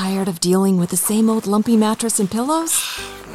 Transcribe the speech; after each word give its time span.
Tired 0.00 0.28
of 0.28 0.40
dealing 0.40 0.78
with 0.78 0.88
the 0.88 0.96
same 0.96 1.28
old 1.28 1.46
lumpy 1.46 1.76
mattress 1.76 2.20
and 2.20 2.30
pillows? 2.30 2.72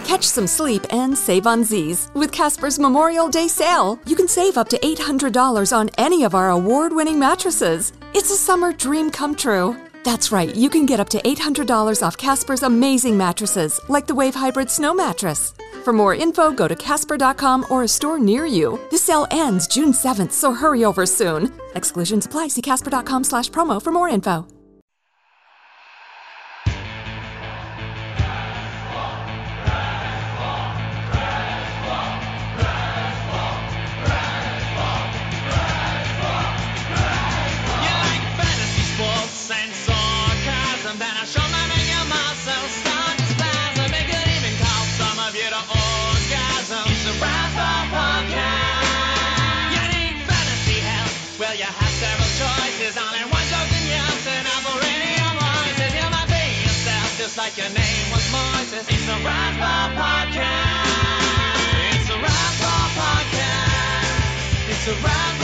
Catch 0.03 0.23
some 0.23 0.47
sleep 0.47 0.83
and 0.89 1.15
save 1.15 1.45
on 1.45 1.63
Z's. 1.63 2.09
With 2.15 2.31
Casper's 2.31 2.79
Memorial 2.79 3.29
Day 3.29 3.47
sale, 3.47 3.99
you 4.07 4.15
can 4.15 4.27
save 4.27 4.57
up 4.57 4.67
to 4.69 4.79
$800 4.79 5.71
on 5.71 5.91
any 5.99 6.23
of 6.23 6.33
our 6.33 6.49
award 6.49 6.91
winning 6.91 7.19
mattresses. 7.19 7.93
It's 8.15 8.31
a 8.31 8.35
summer 8.35 8.73
dream 8.73 9.11
come 9.11 9.35
true. 9.35 9.75
That's 10.03 10.31
right, 10.31 10.55
you 10.55 10.71
can 10.71 10.87
get 10.87 10.99
up 10.99 11.07
to 11.09 11.21
$800 11.21 12.01
off 12.01 12.17
Casper's 12.17 12.63
amazing 12.63 13.15
mattresses, 13.15 13.79
like 13.87 14.07
the 14.07 14.15
Wave 14.15 14.33
Hybrid 14.33 14.71
Snow 14.71 14.91
Mattress. 14.95 15.53
For 15.83 15.93
more 15.93 16.15
info, 16.15 16.51
go 16.51 16.67
to 16.67 16.75
Casper.com 16.75 17.67
or 17.69 17.83
a 17.83 17.87
store 17.87 18.17
near 18.17 18.47
you. 18.47 18.79
This 18.89 19.03
sale 19.03 19.27
ends 19.29 19.67
June 19.67 19.91
7th, 19.91 20.31
so 20.31 20.51
hurry 20.51 20.83
over 20.83 21.05
soon. 21.05 21.53
Exclusions 21.75 22.25
apply. 22.25 22.47
See 22.47 22.63
Casper.com 22.63 23.23
slash 23.23 23.51
promo 23.51 23.79
for 23.79 23.91
more 23.91 24.09
info. 24.09 24.47
Was 58.75 58.85
Moises. 58.85 58.93
It's 58.93 59.07
a 59.07 59.17
Razzball 59.23 59.95
podcast. 59.95 60.39
It's 61.93 62.09
a 62.09 62.13
Razzball 62.13 62.87
podcast. 62.97 64.69
It's 64.69 64.87
a 64.87 64.91
Razzball 64.91 65.34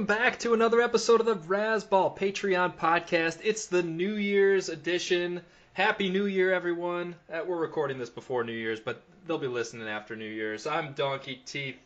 Welcome 0.00 0.16
back 0.16 0.38
to 0.38 0.54
another 0.54 0.80
episode 0.80 1.20
of 1.20 1.26
the 1.26 1.36
Razzball 1.36 2.16
Patreon 2.16 2.74
podcast. 2.74 3.40
It's 3.44 3.66
the 3.66 3.82
New 3.82 4.14
Year's 4.14 4.70
edition. 4.70 5.42
Happy 5.74 6.08
New 6.08 6.24
Year, 6.24 6.54
everyone. 6.54 7.16
Uh, 7.30 7.42
we're 7.46 7.58
recording 7.58 7.98
this 7.98 8.08
before 8.08 8.42
New 8.42 8.54
Year's, 8.54 8.80
but 8.80 9.02
they'll 9.26 9.36
be 9.36 9.46
listening 9.46 9.88
after 9.88 10.16
New 10.16 10.24
Year's. 10.24 10.66
I'm 10.66 10.94
Donkey 10.94 11.42
Teeth, 11.44 11.76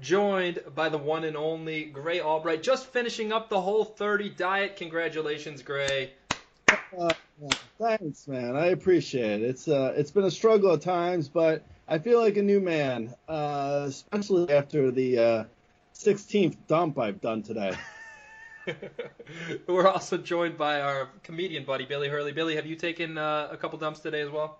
joined 0.00 0.60
by 0.74 0.88
the 0.88 0.98
one 0.98 1.22
and 1.22 1.36
only 1.36 1.84
Grey 1.84 2.20
Albright, 2.20 2.64
just 2.64 2.88
finishing 2.88 3.32
up 3.32 3.48
the 3.48 3.60
whole 3.60 3.84
30 3.84 4.30
diet. 4.30 4.74
Congratulations, 4.74 5.62
Grey. 5.62 6.14
Uh, 6.68 7.10
thanks, 7.78 8.26
man. 8.26 8.56
I 8.56 8.66
appreciate 8.70 9.40
it. 9.40 9.50
It's 9.50 9.68
uh, 9.68 9.94
it's 9.96 10.10
been 10.10 10.24
a 10.24 10.32
struggle 10.32 10.72
at 10.72 10.80
times, 10.80 11.28
but 11.28 11.62
I 11.86 12.00
feel 12.00 12.20
like 12.20 12.36
a 12.36 12.42
new 12.42 12.58
man, 12.58 13.14
uh, 13.28 13.84
especially 13.86 14.52
after 14.52 14.90
the 14.90 15.18
uh, 15.18 15.44
16th 16.04 16.56
dump 16.66 16.98
I've 16.98 17.20
done 17.20 17.42
today. 17.42 17.76
we're 19.66 19.88
also 19.88 20.16
joined 20.16 20.56
by 20.56 20.80
our 20.80 21.08
comedian 21.22 21.64
buddy, 21.64 21.84
Billy 21.84 22.08
Hurley. 22.08 22.32
Billy, 22.32 22.56
have 22.56 22.66
you 22.66 22.76
taken 22.76 23.18
uh, 23.18 23.48
a 23.50 23.56
couple 23.56 23.78
dumps 23.78 24.00
today 24.00 24.20
as 24.20 24.30
well? 24.30 24.58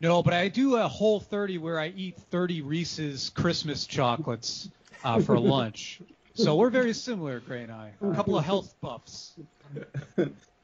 No, 0.00 0.22
but 0.22 0.34
I 0.34 0.48
do 0.48 0.76
a 0.76 0.88
whole 0.88 1.20
30 1.20 1.58
where 1.58 1.78
I 1.78 1.88
eat 1.88 2.18
30 2.30 2.62
Reese's 2.62 3.30
Christmas 3.30 3.86
chocolates 3.86 4.68
uh, 5.04 5.20
for 5.20 5.38
lunch. 5.40 6.00
So 6.34 6.56
we're 6.56 6.70
very 6.70 6.92
similar, 6.92 7.40
Grey 7.40 7.62
and 7.62 7.72
I. 7.72 7.92
A 8.02 8.14
couple 8.14 8.36
of 8.36 8.44
health 8.44 8.74
buffs. 8.80 9.34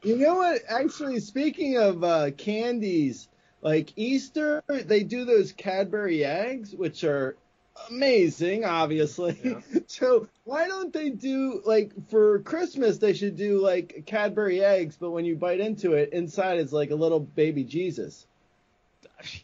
You 0.03 0.17
know 0.17 0.35
what? 0.35 0.61
Actually, 0.69 1.19
speaking 1.19 1.77
of 1.77 2.03
uh, 2.03 2.31
candies, 2.31 3.29
like 3.61 3.93
Easter, 3.95 4.61
they 4.67 5.01
do 5.01 5.25
those 5.25 5.51
Cadbury 5.53 6.25
eggs, 6.25 6.75
which 6.75 7.03
are 7.03 7.37
amazing, 7.89 8.65
obviously. 8.65 9.39
Yeah. 9.43 9.59
so 9.87 10.27
why 10.43 10.67
don't 10.67 10.93
they 10.93 11.09
do 11.09 11.61
like 11.65 11.91
for 12.09 12.39
Christmas? 12.39 12.97
They 12.97 13.13
should 13.13 13.37
do 13.37 13.61
like 13.61 14.03
Cadbury 14.05 14.63
eggs, 14.63 14.97
but 14.99 15.11
when 15.11 15.25
you 15.25 15.35
bite 15.35 15.59
into 15.59 15.93
it, 15.93 16.13
inside 16.13 16.59
is 16.59 16.73
like 16.73 16.91
a 16.91 16.95
little 16.95 17.19
baby 17.19 17.63
Jesus. 17.63 18.25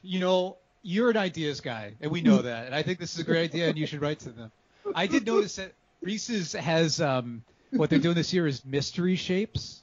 You 0.02 0.20
know, 0.20 0.58
you're 0.82 1.10
an 1.10 1.18
ideas 1.18 1.62
guy, 1.62 1.94
and 2.02 2.12
we 2.12 2.22
know 2.22 2.42
that. 2.42 2.66
And 2.66 2.76
I 2.76 2.84
think 2.84 3.00
this 3.00 3.14
is 3.14 3.20
a 3.20 3.24
great 3.24 3.44
idea, 3.44 3.70
and 3.70 3.78
you 3.78 3.86
should 3.86 4.02
write 4.02 4.20
to 4.20 4.30
them. 4.30 4.52
I 4.96 5.08
did 5.08 5.26
notice 5.26 5.56
that 5.58 5.74
Reese's 6.02 6.54
has 6.54 7.00
um, 7.02 7.44
what 7.72 7.90
they're 7.90 8.00
doing 8.00 8.16
this 8.16 8.34
year 8.34 8.48
is 8.48 8.66
mystery 8.66 9.16
shapes, 9.16 9.82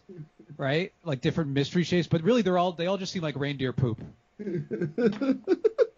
right? 0.56 0.92
Like 1.04 1.20
different 1.20 1.50
mystery 1.50 1.84
shapes, 1.84 2.06
but 2.08 2.22
really 2.22 2.42
they're 2.42 2.58
all 2.58 2.72
they 2.72 2.86
all 2.86 2.98
just 2.98 3.12
seem 3.12 3.22
like 3.22 3.36
reindeer 3.36 3.72
poop. 3.72 4.00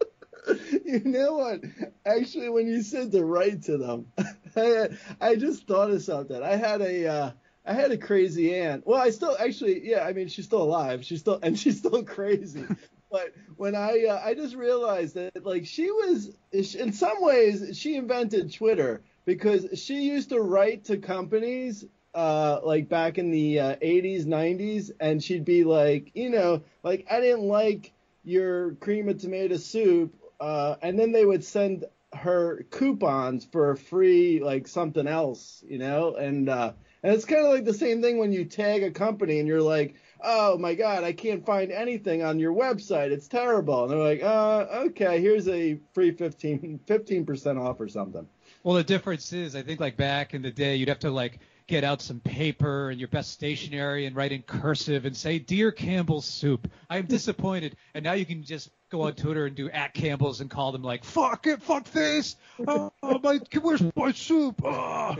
you 0.93 1.01
know 1.05 1.33
what? 1.33 1.61
Actually, 2.05 2.49
when 2.49 2.67
you 2.67 2.81
said 2.81 3.11
to 3.11 3.23
write 3.23 3.63
to 3.63 3.77
them, 3.77 4.07
I, 4.55 4.89
I 5.21 5.35
just 5.35 5.67
thought 5.67 5.91
of 5.91 6.01
something. 6.01 6.41
I 6.41 6.55
had 6.55 6.81
a 6.81 7.07
uh, 7.07 7.31
I 7.65 7.73
had 7.73 7.91
a 7.91 7.97
crazy 7.97 8.55
aunt. 8.55 8.87
Well, 8.87 8.99
I 8.99 9.11
still 9.11 9.35
actually, 9.39 9.87
yeah. 9.87 10.03
I 10.03 10.13
mean, 10.13 10.27
she's 10.27 10.45
still 10.45 10.63
alive. 10.63 11.05
She's 11.05 11.19
still 11.19 11.39
and 11.43 11.57
she's 11.57 11.77
still 11.77 12.03
crazy. 12.03 12.65
but 13.11 13.33
when 13.57 13.75
I 13.75 14.05
uh, 14.09 14.21
I 14.23 14.33
just 14.33 14.55
realized 14.55 15.15
that 15.15 15.45
like 15.45 15.67
she 15.67 15.91
was 15.91 16.31
in 16.51 16.91
some 16.93 17.21
ways 17.21 17.77
she 17.77 17.95
invented 17.95 18.53
Twitter 18.53 19.01
because 19.25 19.67
she 19.79 20.01
used 20.01 20.29
to 20.29 20.39
write 20.39 20.85
to 20.85 20.97
companies 20.97 21.85
uh, 22.15 22.59
like 22.63 22.89
back 22.89 23.19
in 23.19 23.29
the 23.29 23.59
uh, 23.59 23.75
80s, 23.75 24.25
90s, 24.25 24.89
and 24.99 25.23
she'd 25.23 25.45
be 25.45 25.63
like, 25.63 26.09
you 26.15 26.31
know, 26.31 26.63
like 26.81 27.05
I 27.11 27.19
didn't 27.19 27.47
like 27.47 27.93
your 28.23 28.73
cream 28.75 29.09
of 29.09 29.19
tomato 29.19 29.57
soup, 29.57 30.15
uh, 30.39 30.75
and 30.81 30.97
then 30.97 31.11
they 31.11 31.25
would 31.25 31.43
send 31.43 31.85
her 32.13 32.65
coupons 32.71 33.45
for 33.45 33.75
free 33.75 34.41
like 34.43 34.67
something 34.67 35.07
else, 35.07 35.63
you 35.67 35.77
know, 35.77 36.15
and 36.15 36.49
uh, 36.49 36.73
and 37.03 37.13
it's 37.13 37.25
kind 37.25 37.45
of 37.45 37.51
like 37.51 37.65
the 37.65 37.73
same 37.73 38.01
thing 38.01 38.17
when 38.17 38.31
you 38.31 38.45
tag 38.45 38.83
a 38.83 38.91
company 38.91 39.39
and 39.39 39.47
you're 39.47 39.61
like, 39.61 39.95
oh 40.21 40.57
my 40.57 40.73
god, 40.73 41.03
I 41.03 41.13
can't 41.13 41.45
find 41.45 41.71
anything 41.71 42.23
on 42.23 42.39
your 42.39 42.53
website, 42.53 43.11
it's 43.11 43.27
terrible, 43.27 43.83
and 43.83 43.91
they're 43.91 43.99
like, 43.99 44.23
uh, 44.23 44.65
okay, 44.87 45.21
here's 45.21 45.47
a 45.47 45.79
free 45.93 46.11
15 46.11 46.79
percent 47.25 47.59
off 47.59 47.79
or 47.79 47.87
something. 47.87 48.27
Well, 48.63 48.75
the 48.75 48.83
difference 48.83 49.31
is, 49.31 49.55
I 49.55 49.61
think 49.61 49.79
like 49.79 49.95
back 49.95 50.33
in 50.33 50.41
the 50.41 50.51
day, 50.51 50.75
you'd 50.75 50.89
have 50.89 50.99
to 50.99 51.11
like 51.11 51.39
get 51.69 51.83
out 51.83 52.01
some 52.01 52.19
paper 52.19 52.89
and 52.89 52.99
your 52.99 53.07
best 53.09 53.31
stationery 53.31 54.07
and 54.07 54.15
write 54.15 54.31
in 54.31 54.41
cursive 54.41 55.05
and 55.05 55.15
say, 55.15 55.37
"Dear 55.37 55.71
Campbell's 55.71 56.25
Soup, 56.25 56.67
I 56.89 56.97
am 56.97 57.05
disappointed." 57.05 57.77
And 57.93 58.03
now 58.03 58.13
you 58.13 58.25
can 58.25 58.43
just 58.43 58.69
go 58.89 59.01
on 59.01 59.13
Twitter 59.13 59.45
and 59.45 59.55
do 59.55 59.69
at 59.69 59.93
Campbell's 59.93 60.41
and 60.41 60.49
call 60.49 60.71
them 60.71 60.83
like, 60.83 61.03
"Fuck 61.03 61.47
it, 61.47 61.61
fuck 61.61 61.85
this, 61.91 62.35
oh, 62.67 62.91
my, 63.01 63.39
where's 63.61 63.83
my 63.95 64.11
soup?" 64.11 64.61
Oh. 64.63 65.15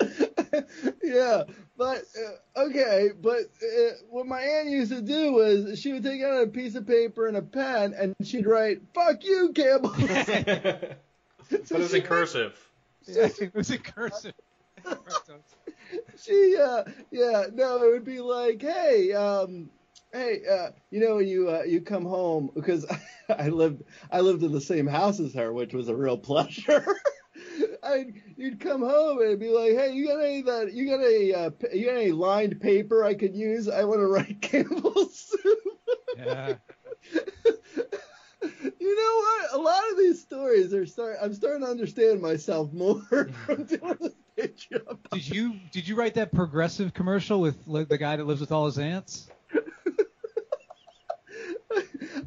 yeah, 1.02 1.42
but 1.76 2.04
uh, 2.56 2.60
okay, 2.62 3.10
but 3.20 3.40
uh, 3.62 3.90
what 4.08 4.26
my 4.26 4.40
aunt 4.40 4.68
used 4.70 4.90
to 4.92 5.02
do 5.02 5.32
was 5.32 5.78
she 5.78 5.92
would 5.92 6.02
take 6.02 6.22
out 6.22 6.42
a 6.42 6.46
piece 6.46 6.74
of 6.74 6.86
paper 6.86 7.26
and 7.26 7.36
a 7.36 7.42
pen 7.42 7.94
and 7.96 8.14
she'd 8.24 8.46
write 8.46 8.80
"fuck 8.94 9.24
you, 9.24 9.52
Campbell." 9.54 9.94
but 9.98 10.98
it 11.50 11.70
was 11.70 11.94
in 11.94 12.02
cursive. 12.02 12.69
it 13.06 13.54
was 13.54 13.70
in 13.70 13.78
cursive. 13.78 14.34
she, 16.16 16.56
uh, 16.56 16.84
yeah, 17.10 17.46
no, 17.52 17.82
it 17.82 17.92
would 17.92 18.04
be 18.04 18.20
like, 18.20 18.62
hey, 18.62 19.12
um, 19.12 19.70
hey, 20.12 20.42
uh, 20.50 20.70
you 20.90 21.00
know, 21.00 21.16
when 21.16 21.28
you 21.28 21.50
uh, 21.50 21.62
you 21.62 21.80
come 21.80 22.04
home 22.04 22.50
because 22.54 22.86
I 23.28 23.48
lived 23.48 23.82
I 24.10 24.20
lived 24.20 24.42
in 24.42 24.52
the 24.52 24.60
same 24.60 24.86
house 24.86 25.20
as 25.20 25.34
her, 25.34 25.52
which 25.52 25.74
was 25.74 25.88
a 25.88 25.96
real 25.96 26.18
pleasure. 26.18 26.86
I'd, 27.82 28.12
you'd 28.36 28.60
come 28.60 28.82
home 28.82 29.20
and 29.22 29.38
be 29.38 29.48
like, 29.48 29.72
hey, 29.72 29.92
you 29.92 30.06
got 30.06 30.20
any 30.20 30.42
that 30.42 30.72
you 30.72 30.86
got 30.86 31.04
any 31.04 31.34
uh, 31.34 31.50
you 31.72 31.86
got 31.86 31.96
any 31.96 32.12
lined 32.12 32.60
paper 32.60 33.04
I 33.04 33.14
could 33.14 33.34
use? 33.34 33.68
I 33.68 33.84
want 33.84 34.00
to 34.00 34.06
write 34.06 34.40
Campbell's 34.42 35.18
soup. 35.18 35.58
Yeah. 36.16 36.54
you 37.12 38.96
know 38.96 39.16
what? 39.16 39.49
A 39.49 39.49
lot 39.60 39.82
of 39.90 39.98
these 39.98 40.20
stories 40.20 40.72
are 40.74 40.86
start. 40.86 41.16
I'm 41.20 41.34
starting 41.34 41.62
to 41.62 41.68
understand 41.68 42.20
myself 42.20 42.72
more 42.72 43.00
from 43.46 43.64
doing 43.64 43.96
this 44.00 44.14
Patreon. 44.38 44.98
Did 45.12 45.28
you 45.28 45.54
did 45.72 45.88
you 45.88 45.96
write 45.96 46.14
that 46.14 46.32
progressive 46.32 46.94
commercial 46.94 47.40
with 47.40 47.56
like, 47.66 47.88
the 47.88 47.98
guy 47.98 48.16
that 48.16 48.24
lives 48.26 48.40
with 48.40 48.52
all 48.52 48.66
his 48.66 48.78
ants? 48.78 49.28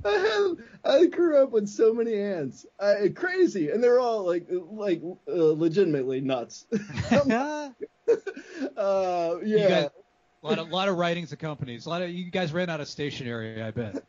I 0.05 0.11
had 0.11 0.57
I 0.85 1.05
grew 1.07 1.41
up 1.41 1.51
with 1.51 1.69
so 1.69 1.93
many 1.93 2.15
aunts, 2.15 2.65
I, 2.79 3.09
crazy, 3.15 3.69
and 3.69 3.83
they're 3.83 3.99
all 3.99 4.25
like 4.25 4.47
like 4.49 5.01
uh, 5.27 5.53
legitimately 5.53 6.21
nuts. 6.21 6.65
uh, 7.11 7.69
yeah. 9.43 9.69
Guys, 9.69 9.89
a 10.43 10.47
lot 10.47 10.59
of 10.59 10.69
lot 10.69 10.89
of 10.89 10.97
writings 10.97 11.31
of 11.31 11.39
companies. 11.39 11.85
A 11.85 11.89
lot 11.89 12.01
of 12.01 12.09
you 12.09 12.29
guys 12.29 12.51
ran 12.51 12.69
out 12.69 12.81
of 12.81 12.87
stationery, 12.87 13.61
I 13.61 13.71
bet. 13.71 14.03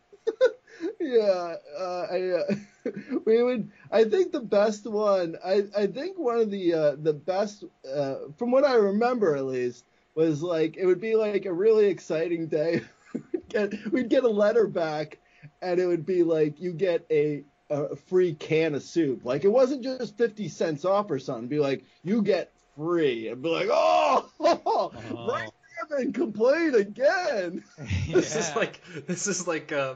Yeah, 1.00 1.56
uh, 1.78 2.06
I, 2.10 2.30
uh, 2.30 2.54
we 3.24 3.42
would. 3.42 3.70
I 3.90 4.04
think 4.04 4.32
the 4.32 4.40
best 4.40 4.86
one. 4.86 5.36
I, 5.44 5.64
I 5.76 5.86
think 5.86 6.18
one 6.18 6.38
of 6.38 6.50
the 6.50 6.74
uh, 6.74 6.96
the 7.00 7.12
best, 7.12 7.64
uh, 7.92 8.16
from 8.36 8.50
what 8.50 8.64
I 8.64 8.74
remember 8.74 9.36
at 9.36 9.44
least, 9.44 9.84
was 10.14 10.42
like 10.42 10.76
it 10.76 10.86
would 10.86 11.00
be 11.00 11.16
like 11.16 11.46
a 11.46 11.52
really 11.52 11.86
exciting 11.86 12.48
day. 12.48 12.82
we'd, 13.14 13.48
get, 13.48 13.92
we'd 13.92 14.08
get 14.08 14.24
a 14.24 14.28
letter 14.28 14.66
back, 14.66 15.18
and 15.62 15.80
it 15.80 15.86
would 15.86 16.06
be 16.06 16.22
like 16.22 16.60
you 16.60 16.72
get 16.72 17.06
a 17.10 17.44
a 17.70 17.96
free 17.96 18.34
can 18.34 18.74
of 18.74 18.82
soup. 18.82 19.24
Like 19.24 19.44
it 19.44 19.48
wasn't 19.48 19.82
just 19.82 20.16
fifty 20.16 20.48
cents 20.48 20.84
off 20.84 21.10
or 21.10 21.18
something. 21.18 21.44
It'd 21.44 21.50
be 21.50 21.60
like 21.60 21.84
you 22.02 22.22
get 22.22 22.52
free. 22.76 23.26
It'd 23.26 23.42
be 23.42 23.48
like 23.48 23.68
oh, 23.70 24.28
right 25.28 25.50
there 25.88 25.98
and 25.98 26.14
complain 26.14 26.74
again. 26.74 27.64
This 28.08 28.36
is 28.36 28.54
like 28.54 28.80
this 29.06 29.26
is 29.26 29.46
like 29.46 29.72
uh 29.72 29.94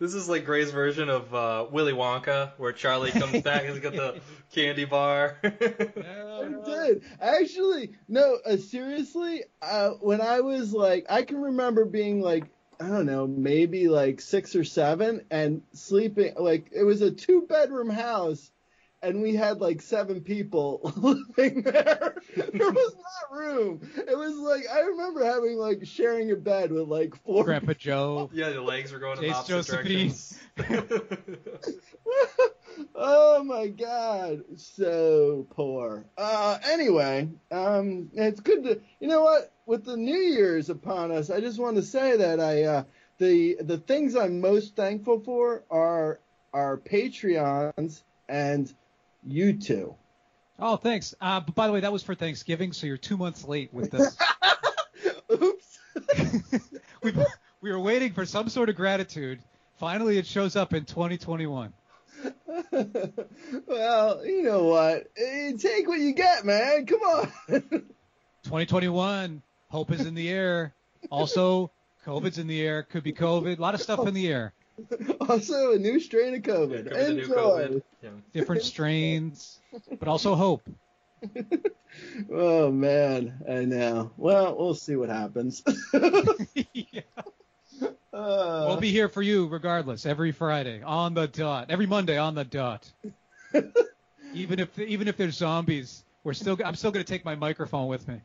this 0.00 0.14
is 0.14 0.28
like 0.28 0.46
Grey's 0.46 0.70
version 0.70 1.10
of 1.10 1.32
uh, 1.34 1.66
Willy 1.70 1.92
Wonka, 1.92 2.52
where 2.56 2.72
Charlie 2.72 3.12
comes 3.12 3.42
back 3.44 3.64
and 3.64 3.74
he's 3.74 3.80
got 3.80 3.92
the 3.92 4.18
candy 4.52 4.86
bar. 4.86 5.36
I 5.44 6.48
did. 6.64 7.04
Actually, 7.20 7.92
no, 8.08 8.38
uh, 8.46 8.56
seriously, 8.56 9.44
uh, 9.60 9.90
when 10.00 10.22
I 10.22 10.40
was 10.40 10.72
like, 10.72 11.06
I 11.10 11.22
can 11.22 11.40
remember 11.40 11.84
being 11.84 12.22
like, 12.22 12.44
I 12.80 12.88
don't 12.88 13.04
know, 13.04 13.26
maybe 13.26 13.88
like 13.88 14.22
six 14.22 14.56
or 14.56 14.64
seven 14.64 15.26
and 15.30 15.60
sleeping, 15.74 16.32
like, 16.38 16.70
it 16.72 16.82
was 16.82 17.02
a 17.02 17.10
two 17.10 17.42
bedroom 17.42 17.90
house 17.90 18.50
and 19.02 19.22
we 19.22 19.34
had 19.34 19.60
like 19.60 19.80
seven 19.80 20.20
people 20.20 20.92
living 20.96 21.62
there. 21.62 22.14
there 22.36 22.70
was 22.72 22.94
not 23.30 23.38
room. 23.38 23.80
It 23.96 24.16
was 24.16 24.34
like, 24.36 24.64
I 24.72 24.80
remember 24.80 25.24
having 25.24 25.56
like 25.56 25.86
sharing 25.86 26.30
a 26.30 26.36
bed 26.36 26.72
with 26.72 26.88
like 26.88 27.14
four 27.16 27.44
Grandpa 27.44 27.72
Joe. 27.74 28.30
yeah, 28.34 28.50
the 28.50 28.60
legs 28.60 28.92
were 28.92 28.98
going 28.98 29.22
in 29.22 29.30
Jace 29.30 29.34
opposite 29.34 29.52
Josephine. 29.52 30.14
directions. 30.56 31.40
oh 32.94 33.42
my 33.44 33.68
god, 33.68 34.44
so 34.56 35.46
poor. 35.50 36.04
Uh, 36.18 36.58
anyway, 36.64 37.28
um, 37.50 38.10
it's 38.14 38.40
good 38.40 38.64
to, 38.64 38.80
you 39.00 39.08
know 39.08 39.22
what? 39.22 39.52
With 39.66 39.84
the 39.84 39.96
New 39.96 40.18
Year's 40.18 40.68
upon 40.68 41.12
us, 41.12 41.30
I 41.30 41.40
just 41.40 41.58
want 41.58 41.76
to 41.76 41.82
say 41.82 42.16
that 42.16 42.40
I, 42.40 42.64
uh, 42.64 42.84
the 43.18 43.58
the 43.60 43.78
things 43.78 44.16
I'm 44.16 44.40
most 44.40 44.74
thankful 44.74 45.20
for 45.20 45.62
are 45.70 46.18
our 46.52 46.78
Patreons 46.78 48.02
and 48.28 48.72
you 49.24 49.54
two. 49.54 49.94
Oh, 50.58 50.76
thanks. 50.76 51.14
Uh, 51.20 51.40
but 51.40 51.54
by 51.54 51.66
the 51.66 51.72
way, 51.72 51.80
that 51.80 51.92
was 51.92 52.02
for 52.02 52.14
Thanksgiving, 52.14 52.72
so 52.72 52.86
you're 52.86 52.98
two 52.98 53.16
months 53.16 53.44
late 53.44 53.72
with 53.72 53.90
this. 53.90 54.16
Oops. 55.32 55.78
we, 57.02 57.12
we 57.60 57.72
were 57.72 57.80
waiting 57.80 58.12
for 58.12 58.26
some 58.26 58.48
sort 58.48 58.68
of 58.68 58.76
gratitude. 58.76 59.40
Finally, 59.78 60.18
it 60.18 60.26
shows 60.26 60.56
up 60.56 60.74
in 60.74 60.84
2021. 60.84 61.72
well, 63.66 64.26
you 64.26 64.42
know 64.42 64.64
what? 64.64 65.06
Eh, 65.16 65.52
Take 65.58 65.88
what 65.88 66.00
you 66.00 66.12
get, 66.12 66.44
man. 66.44 66.84
Come 66.84 67.00
on. 67.00 67.32
2021, 67.48 69.42
hope 69.70 69.90
is 69.92 70.04
in 70.04 70.14
the 70.14 70.28
air. 70.28 70.74
Also, 71.10 71.70
COVID's 72.04 72.38
in 72.38 72.46
the 72.46 72.60
air. 72.60 72.82
Could 72.82 73.02
be 73.02 73.12
COVID. 73.12 73.58
A 73.58 73.60
lot 73.60 73.74
of 73.74 73.80
stuff 73.80 74.06
in 74.06 74.12
the 74.12 74.28
air. 74.28 74.52
also, 75.28 75.72
a 75.72 75.78
new 75.78 76.00
strain 76.00 76.34
of 76.34 76.42
COVID. 76.42 76.84
Could 76.84 76.94
be 76.94 77.14
new 77.14 77.22
Enjoy. 77.22 77.34
COVID. 77.34 77.82
Yeah. 78.02 78.10
Different 78.32 78.62
strains, 78.62 79.58
but 79.98 80.08
also 80.08 80.34
hope. 80.34 80.68
Oh 82.32 82.70
man, 82.70 83.42
I 83.48 83.64
know. 83.64 84.12
Well, 84.16 84.56
we'll 84.56 84.74
see 84.74 84.96
what 84.96 85.08
happens. 85.08 85.62
Yeah. 86.64 87.02
Uh, 88.12 88.64
We'll 88.66 88.80
be 88.80 88.90
here 88.90 89.08
for 89.08 89.22
you 89.22 89.46
regardless, 89.46 90.04
every 90.04 90.32
Friday 90.32 90.82
on 90.82 91.14
the 91.14 91.28
dot, 91.28 91.70
every 91.70 91.86
Monday 91.86 92.18
on 92.18 92.34
the 92.34 92.44
dot. 92.44 92.90
even 94.34 94.58
if 94.58 94.76
even 94.80 95.06
if 95.06 95.16
there's 95.16 95.36
zombies, 95.36 96.04
we're 96.24 96.34
still. 96.34 96.58
I'm 96.64 96.74
still 96.74 96.90
gonna 96.90 97.04
take 97.04 97.24
my 97.24 97.36
microphone 97.36 97.86
with 97.86 98.06
me. 98.08 98.20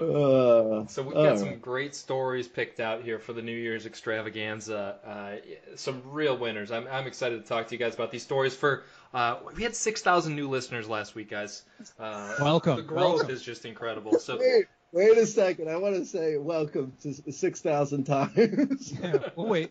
Uh, 0.00 0.86
So 0.86 1.02
we've 1.02 1.16
all 1.16 1.24
got 1.24 1.38
some 1.38 1.58
great 1.58 1.94
stories 1.94 2.48
picked 2.48 2.80
out 2.80 3.02
here 3.02 3.18
for 3.18 3.32
the 3.32 3.42
New 3.42 3.56
Year's 3.56 3.86
extravaganza. 3.86 4.96
Uh, 5.04 5.76
some 5.76 6.02
real 6.06 6.36
winners. 6.36 6.70
I'm, 6.72 6.86
I'm 6.90 7.06
excited 7.06 7.42
to 7.42 7.48
talk 7.48 7.68
to 7.68 7.74
you 7.74 7.78
guys 7.78 7.94
about 7.94 8.10
these 8.10 8.22
stories. 8.22 8.54
For 8.54 8.82
uh, 9.12 9.36
we 9.56 9.62
had 9.62 9.76
6,000 9.76 10.34
new 10.34 10.48
listeners 10.48 10.88
last 10.88 11.14
week, 11.14 11.30
guys. 11.30 11.62
Uh, 11.98 12.34
Welcome, 12.40 12.76
The 12.76 12.82
growth 12.82 13.14
welcome. 13.18 13.30
is 13.30 13.42
just 13.42 13.64
incredible. 13.64 14.18
So 14.18 14.38
Wait, 14.38 14.66
wait 14.92 15.18
a 15.18 15.26
second. 15.26 15.68
I 15.70 15.76
want 15.76 15.94
to 15.96 16.04
say 16.04 16.36
welcome 16.36 16.92
to 17.02 17.32
six 17.32 17.60
thousand 17.60 18.04
times. 18.04 18.92
Yeah, 19.00 19.18
we'll 19.36 19.48
wait. 19.48 19.70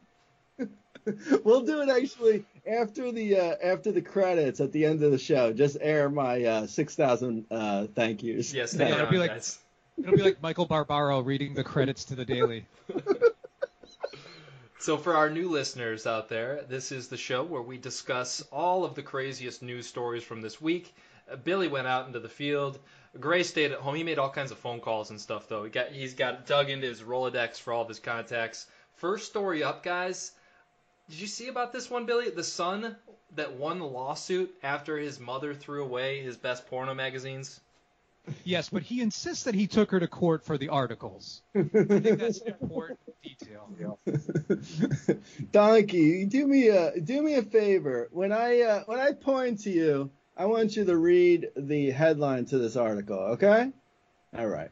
we'll 1.44 1.62
do 1.62 1.81
it 1.81 1.89
actually 1.89 2.45
after 2.66 3.12
the 3.12 3.38
uh, 3.38 3.56
after 3.63 3.92
the 3.92 4.01
credits 4.01 4.59
at 4.62 4.71
the 4.71 4.86
end 4.86 5.04
of 5.04 5.12
the 5.12 5.18
show. 5.18 5.51
Just 5.51 5.77
air 5.81 6.09
my 6.09 6.44
uh, 6.44 6.68
six 6.68 6.95
thousand 6.95 7.45
uh, 7.51 7.88
thank 7.95 8.24
yous. 8.24 8.54
yeah, 8.54 8.66
stay 8.66 8.88
Yeah, 8.89 8.95
it'll 8.95 9.07
be 9.12 9.18
like- 9.18 9.31
guys. 9.31 9.59
It'll 9.98 10.16
be 10.16 10.24
like 10.24 10.42
Michael 10.42 10.66
Barbaro 10.66 11.22
reading 11.22 11.54
the 11.54 11.63
credits 11.63 12.06
to 12.06 12.16
the 12.16 12.25
Daily. 12.25 12.66
So, 14.83 14.97
for 14.97 15.16
our 15.16 15.30
new 15.30 15.50
listeners 15.50 16.06
out 16.06 16.28
there, 16.28 16.66
this 16.68 16.92
is 16.92 17.07
the 17.07 17.16
show 17.16 17.42
where 17.42 17.62
we 17.62 17.78
discuss 17.78 18.42
all 18.52 18.83
of 18.83 18.95
the 18.95 19.02
craziest 19.02 19.62
news 19.62 19.88
stories 19.88 20.26
from 20.26 20.42
this 20.42 20.59
week. 20.59 20.94
Billy 21.45 21.69
went 21.69 21.88
out 21.88 22.06
into 22.06 22.19
the 22.19 22.28
field. 22.28 22.78
Gray 23.18 23.44
stayed 23.44 23.71
at 23.71 23.80
home. 23.80 23.95
He 23.95 24.04
made 24.04 24.19
all 24.19 24.30
kinds 24.30 24.52
of 24.52 24.57
phone 24.57 24.81
calls 24.81 25.09
and 25.09 25.21
stuff, 25.21 25.47
though. 25.47 25.64
He 25.64 25.69
got 25.69 25.94
he's 25.94 26.16
got 26.16 26.45
dug 26.47 26.69
into 26.69 26.88
his 26.88 27.02
Rolodex 27.02 27.62
for 27.62 27.71
all 27.71 27.83
of 27.83 27.88
his 27.88 28.00
contacts. 28.00 28.68
First 28.95 29.28
story 29.28 29.64
up, 29.64 29.83
guys. 29.83 30.33
Did 31.09 31.21
you 31.21 31.28
see 31.28 31.47
about 31.47 31.71
this 31.71 31.90
one, 31.90 32.06
Billy? 32.06 32.30
The 32.30 32.44
son 32.44 32.97
that 33.35 33.54
won 33.54 33.80
the 33.80 33.85
lawsuit 33.85 34.54
after 34.64 34.97
his 34.97 35.18
mother 35.18 35.54
threw 35.54 35.83
away 35.83 36.21
his 36.21 36.35
best 36.35 36.68
porno 36.68 36.94
magazines. 36.94 37.62
Yes, 38.44 38.69
but 38.69 38.83
he 38.83 39.01
insists 39.01 39.44
that 39.44 39.56
he 39.56 39.68
took 39.68 39.92
her 39.92 39.99
to 39.99 40.07
court 40.07 40.45
for 40.45 40.57
the 40.57 40.69
articles. 40.69 41.42
I 41.56 41.63
think 41.63 42.19
that's 42.19 42.42
an 42.42 42.56
important 42.61 42.99
detail. 43.21 43.99
Donkey, 45.51 46.25
do 46.25 46.47
me 46.47 46.69
a 46.69 46.99
do 46.99 47.21
me 47.21 47.35
a 47.35 47.44
favor. 47.44 48.09
When 48.11 48.31
I 48.31 48.61
uh, 48.61 48.83
when 48.85 48.99
I 48.99 49.11
point 49.11 49.61
to 49.61 49.69
you, 49.69 50.09
I 50.37 50.45
want 50.45 50.75
you 50.75 50.85
to 50.85 50.97
read 50.97 51.49
the 51.56 51.92
headline 51.92 52.45
to 52.45 52.57
this 52.57 52.75
article, 52.75 53.18
okay? 53.18 53.71
All 54.37 54.47
right. 54.47 54.71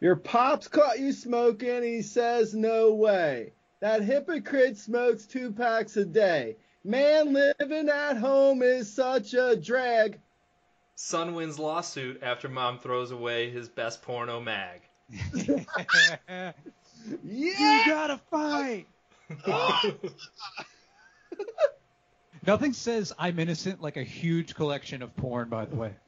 Your 0.00 0.16
pops 0.16 0.68
caught 0.68 0.98
you 0.98 1.12
smoking. 1.12 1.82
He 1.82 2.02
says 2.02 2.54
no 2.54 2.92
way. 2.92 3.52
That 3.80 4.02
hypocrite 4.02 4.76
smokes 4.76 5.26
two 5.26 5.52
packs 5.52 5.96
a 5.96 6.04
day. 6.04 6.56
Man 6.84 7.32
living 7.32 7.88
at 7.88 8.18
home 8.18 8.62
is 8.62 8.92
such 8.92 9.32
a 9.32 9.56
drag. 9.56 10.20
Son 10.96 11.34
wins 11.34 11.58
lawsuit 11.58 12.22
after 12.22 12.48
mom 12.48 12.78
throws 12.78 13.10
away 13.10 13.50
his 13.50 13.68
best 13.68 14.02
porno 14.02 14.40
mag. 14.40 14.80
Yeah. 17.22 17.82
You 17.82 17.82
gotta 17.86 18.18
fight. 18.30 18.86
Nothing 22.46 22.72
says 22.72 23.12
I'm 23.18 23.38
innocent 23.38 23.82
like 23.82 23.96
a 23.96 24.02
huge 24.02 24.54
collection 24.54 25.02
of 25.02 25.14
porn, 25.16 25.48
by 25.48 25.64
the 25.66 25.76
way. 25.76 25.92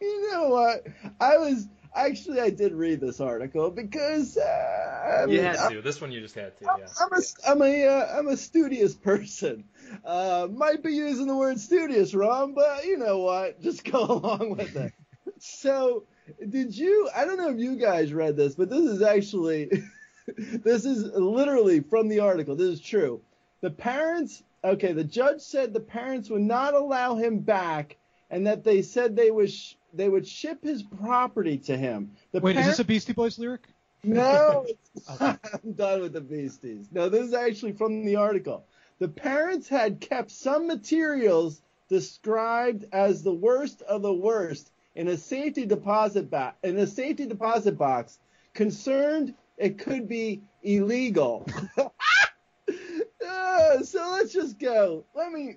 You 0.00 0.32
know 0.32 0.48
what? 0.48 0.86
I 1.20 1.36
was 1.36 1.68
actually 1.94 2.40
I 2.40 2.50
did 2.50 2.72
read 2.72 3.00
this 3.00 3.20
article 3.20 3.70
because 3.70 4.36
uh, 4.36 5.22
I 5.26 5.30
You 5.30 5.40
had 5.42 5.56
I- 5.56 5.72
to. 5.74 5.82
This 5.82 6.00
one 6.00 6.12
you 6.12 6.20
just 6.20 6.34
had 6.34 6.56
to. 6.58 6.64
Yeah. 6.64 6.86
I'm 7.00 7.12
a 7.12 7.22
I'm 7.48 7.62
a 7.62 7.86
uh, 7.86 8.18
I'm 8.18 8.28
a 8.28 8.36
studious 8.36 8.94
person. 8.94 9.64
Uh, 10.04 10.46
might 10.52 10.82
be 10.82 10.92
using 10.92 11.26
the 11.26 11.36
word 11.36 11.58
studious 11.58 12.14
wrong, 12.14 12.54
but 12.54 12.84
you 12.84 12.96
know 12.96 13.18
what? 13.18 13.60
Just 13.62 13.84
go 13.84 14.04
along 14.04 14.56
with 14.56 14.76
it. 14.76 14.92
so, 15.38 16.04
did 16.48 16.76
you? 16.76 17.08
I 17.14 17.24
don't 17.24 17.38
know 17.38 17.50
if 17.50 17.58
you 17.58 17.76
guys 17.76 18.12
read 18.12 18.36
this, 18.36 18.54
but 18.54 18.70
this 18.70 18.84
is 18.84 19.02
actually 19.02 19.68
this 20.38 20.84
is 20.84 21.04
literally 21.14 21.80
from 21.80 22.08
the 22.08 22.20
article. 22.20 22.54
This 22.56 22.74
is 22.74 22.80
true. 22.80 23.20
The 23.62 23.70
parents, 23.70 24.42
okay, 24.64 24.92
the 24.92 25.04
judge 25.04 25.40
said 25.40 25.72
the 25.74 25.80
parents 25.80 26.30
would 26.30 26.40
not 26.42 26.74
allow 26.74 27.16
him 27.16 27.40
back, 27.40 27.96
and 28.30 28.46
that 28.46 28.62
they 28.64 28.82
said 28.82 29.16
they 29.16 29.30
would 29.30 29.50
sh- 29.50 29.74
they 29.92 30.08
would 30.08 30.26
ship 30.26 30.62
his 30.62 30.82
property 30.82 31.58
to 31.58 31.76
him. 31.76 32.12
The 32.32 32.40
Wait, 32.40 32.56
is 32.56 32.66
this 32.66 32.78
a 32.78 32.84
Beastie 32.84 33.12
Boys 33.12 33.38
lyric? 33.38 33.68
no. 34.02 34.66
I'm 35.20 35.38
done 35.74 36.00
with 36.00 36.12
the 36.12 36.20
Beasties. 36.20 36.88
No, 36.92 37.08
this 37.08 37.26
is 37.26 37.34
actually 37.34 37.72
from 37.72 38.04
the 38.04 38.16
article. 38.16 38.64
The 38.98 39.08
parents 39.08 39.68
had 39.68 40.00
kept 40.00 40.30
some 40.30 40.66
materials 40.66 41.62
described 41.88 42.84
as 42.92 43.22
the 43.22 43.32
worst 43.32 43.82
of 43.82 44.02
the 44.02 44.12
worst 44.12 44.70
in 44.94 45.08
a 45.08 45.16
safety 45.16 45.66
deposit 45.66 46.30
box. 46.30 46.56
In 46.62 46.76
a 46.78 46.86
safety 46.86 47.26
deposit 47.26 47.78
box, 47.78 48.18
concerned 48.54 49.34
it 49.56 49.78
could 49.78 50.08
be 50.08 50.42
illegal. 50.62 51.46
Uh, 53.28 53.82
so 53.82 54.10
let's 54.12 54.32
just 54.32 54.58
go. 54.58 55.04
Let 55.14 55.30
me. 55.32 55.56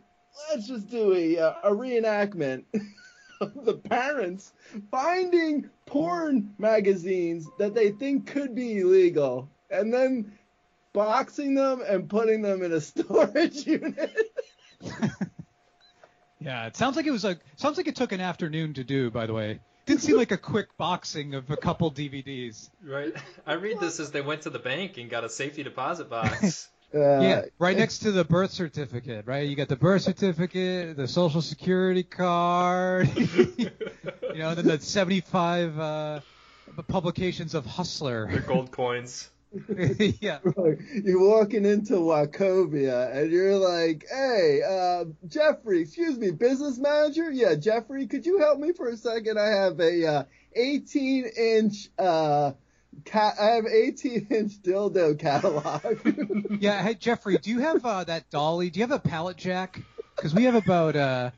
Let's 0.50 0.68
just 0.68 0.90
do 0.90 1.14
a 1.14 1.38
uh, 1.38 1.54
a 1.64 1.72
reenactment 1.72 2.66
of 3.44 3.66
the 3.66 3.76
parents 3.76 4.52
finding 4.92 5.70
porn 5.86 6.54
magazines 6.58 7.48
that 7.60 7.74
they 7.74 7.92
think 7.92 8.28
could 8.28 8.56
be 8.56 8.80
illegal, 8.80 9.50
and 9.70 9.94
then 9.94 10.32
boxing 10.94 11.56
them 11.56 11.82
and 11.88 12.10
putting 12.10 12.42
them 12.42 12.64
in 12.64 12.72
a 12.72 12.82
storage 12.82 13.66
unit. 13.66 14.32
Yeah, 16.44 16.66
it 16.66 16.76
sounds 16.76 16.98
like 16.98 17.06
it 17.06 17.12
was 17.12 17.24
a 17.24 17.40
sounds 17.56 17.78
like 17.78 17.88
it 17.88 17.96
took 17.96 18.12
an 18.12 18.20
afternoon 18.20 18.74
to 18.74 18.84
do. 18.84 19.10
By 19.10 19.28
the 19.28 19.34
way, 19.34 19.60
didn't 19.86 20.02
seem 20.02 20.18
like 20.18 20.32
a 20.32 20.38
quick 20.38 20.76
boxing 20.78 21.36
of 21.36 21.50
a 21.50 21.58
couple 21.58 21.92
DVDs. 21.92 22.70
Right. 22.84 23.14
I 23.46 23.54
read 23.54 23.80
this 23.80 24.00
as 24.00 24.12
they 24.12 24.22
went 24.22 24.42
to 24.42 24.50
the 24.50 24.60
bank 24.60 24.98
and 24.98 25.10
got 25.10 25.24
a 25.24 25.30
safety 25.30 25.64
deposit 25.64 26.10
box. 26.10 26.68
Uh, 26.94 27.22
yeah, 27.22 27.42
right 27.58 27.76
next 27.76 28.00
to 28.00 28.12
the 28.12 28.24
birth 28.24 28.52
certificate, 28.52 29.26
right? 29.26 29.48
You 29.48 29.56
got 29.56 29.68
the 29.68 29.76
birth 29.76 30.04
certificate, 30.04 30.96
the 30.96 31.08
social 31.08 31.42
security 31.42 32.04
card, 32.04 33.10
you 33.18 33.72
know, 34.36 34.50
and 34.50 34.58
then 34.58 34.68
the 34.68 34.80
75 34.80 35.80
uh, 35.80 36.20
publications 36.88 37.56
of 37.56 37.66
Hustler. 37.66 38.30
The 38.32 38.40
gold 38.42 38.72
coins. 38.72 39.32
yeah. 40.20 40.40
You're 40.94 41.20
walking 41.20 41.66
into 41.66 41.94
Wachovia 41.94 43.16
and 43.16 43.32
you're 43.32 43.58
like, 43.58 44.06
hey, 44.12 44.62
uh, 44.68 45.06
Jeffrey, 45.28 45.82
excuse 45.82 46.18
me, 46.18 46.32
business 46.32 46.80
manager? 46.80 47.32
Yeah, 47.32 47.56
Jeffrey, 47.56 48.08
could 48.08 48.26
you 48.26 48.40
help 48.40 48.60
me 48.60 48.74
for 48.74 48.90
a 48.90 48.98
second? 48.98 49.40
I 49.40 49.48
have 49.48 49.80
a 49.80 50.06
uh, 50.06 50.24
18 50.56 51.26
inch, 51.26 51.90
uh, 52.00 52.54
ca- 53.06 53.34
I 53.40 53.46
have 53.56 53.66
18 53.66 54.28
inch 54.30 54.62
dildo 54.62 55.18
catalog. 55.20 55.82
Yeah, 56.60 56.82
hey 56.82 56.94
Jeffrey, 56.94 57.38
do 57.38 57.50
you 57.50 57.60
have 57.60 57.86
uh, 57.86 58.04
that 58.06 58.30
dolly? 58.30 58.70
Do 58.70 58.80
you 58.80 58.84
have 58.86 58.92
a 58.92 59.00
pallet 59.00 59.36
jack? 59.38 59.82
Because 60.16 60.34
we 60.34 60.44
have 60.46 60.56
about 60.56 60.96
uh, 60.96 61.32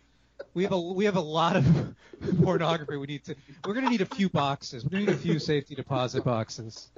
we 0.54 0.64
have 0.64 0.72
a 0.74 0.80
we 0.80 1.06
have 1.06 1.16
a 1.16 1.22
lot 1.22 1.56
of 1.56 1.66
pornography. 2.44 2.98
We 2.98 3.08
need 3.08 3.24
to. 3.26 3.36
We're 3.66 3.74
gonna 3.74 3.90
need 3.90 4.02
a 4.02 4.06
few 4.06 4.30
boxes. 4.30 4.86
We're 4.86 5.00
need 5.00 5.10
a 5.10 5.16
few 5.18 5.40
safety 5.40 5.74
deposit 5.74 6.24
boxes. 6.24 6.90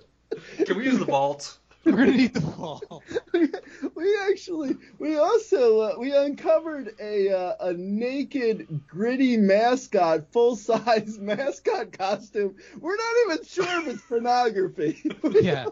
Can 0.65 0.75
we 0.77 0.85
use 0.85 0.99
the 0.99 1.05
vault? 1.05 1.57
We're 1.87 2.05
gonna 2.05 2.17
need 2.17 2.33
the 2.33 2.41
wall. 2.57 3.03
we, 3.33 3.49
we 3.95 4.19
actually, 4.29 4.75
we 4.99 5.17
also, 5.17 5.79
uh, 5.79 5.95
we 5.97 6.13
uncovered 6.13 6.93
a, 6.99 7.29
uh, 7.29 7.55
a 7.61 7.73
naked, 7.73 8.81
Gritty 8.87 9.37
mascot, 9.37 10.31
full 10.33 10.57
size 10.57 11.17
mascot 11.21 11.93
costume. 11.93 12.55
We're 12.79 12.97
not 12.97 13.15
even 13.25 13.45
sure 13.45 13.81
if 13.81 13.87
it's 13.87 14.01
pornography. 14.09 15.01
Yeah, 15.41 15.67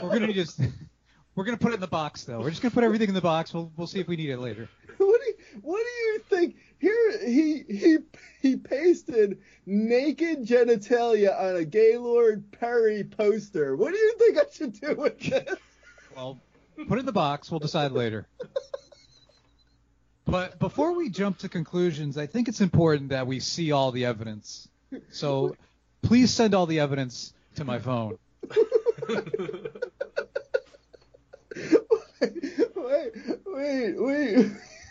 we're 0.00 0.20
gonna 0.20 0.32
just. 0.32 0.60
We're 1.38 1.44
gonna 1.44 1.56
put 1.56 1.70
it 1.70 1.76
in 1.76 1.80
the 1.80 1.86
box 1.86 2.24
though. 2.24 2.40
We're 2.40 2.50
just 2.50 2.62
gonna 2.62 2.74
put 2.74 2.82
everything 2.82 3.10
in 3.10 3.14
the 3.14 3.20
box. 3.20 3.54
We'll 3.54 3.70
we'll 3.76 3.86
see 3.86 4.00
if 4.00 4.08
we 4.08 4.16
need 4.16 4.30
it 4.30 4.40
later. 4.40 4.68
what 4.96 5.20
do 5.20 5.26
you, 5.28 5.34
what 5.62 5.84
do 5.84 5.88
you 5.88 6.18
think? 6.28 6.56
Here 6.80 7.24
he 7.24 7.62
he 7.68 7.98
he 8.42 8.56
pasted 8.56 9.38
naked 9.64 10.44
genitalia 10.44 11.40
on 11.40 11.54
a 11.54 11.64
Gaylord 11.64 12.50
Perry 12.50 13.04
poster. 13.04 13.76
What 13.76 13.92
do 13.92 13.98
you 13.98 14.16
think 14.18 14.36
I 14.36 14.42
should 14.52 14.80
do 14.80 14.96
with 14.96 15.20
this? 15.20 15.54
Well, 16.16 16.40
put 16.88 16.98
it 16.98 17.00
in 17.00 17.06
the 17.06 17.12
box. 17.12 17.48
We'll 17.48 17.60
decide 17.60 17.92
later. 17.92 18.26
But 20.26 20.58
before 20.58 20.94
we 20.94 21.08
jump 21.08 21.38
to 21.38 21.48
conclusions, 21.48 22.18
I 22.18 22.26
think 22.26 22.48
it's 22.48 22.60
important 22.60 23.10
that 23.10 23.26
we 23.26 23.40
see 23.40 23.72
all 23.72 23.92
the 23.92 24.04
evidence. 24.04 24.68
So 25.10 25.56
please 26.02 26.34
send 26.34 26.54
all 26.54 26.66
the 26.66 26.80
evidence 26.80 27.32
to 27.54 27.64
my 27.64 27.78
phone. 27.78 28.18
Wait, 32.20 33.12
wait, 33.46 33.94
wait. 33.96 34.50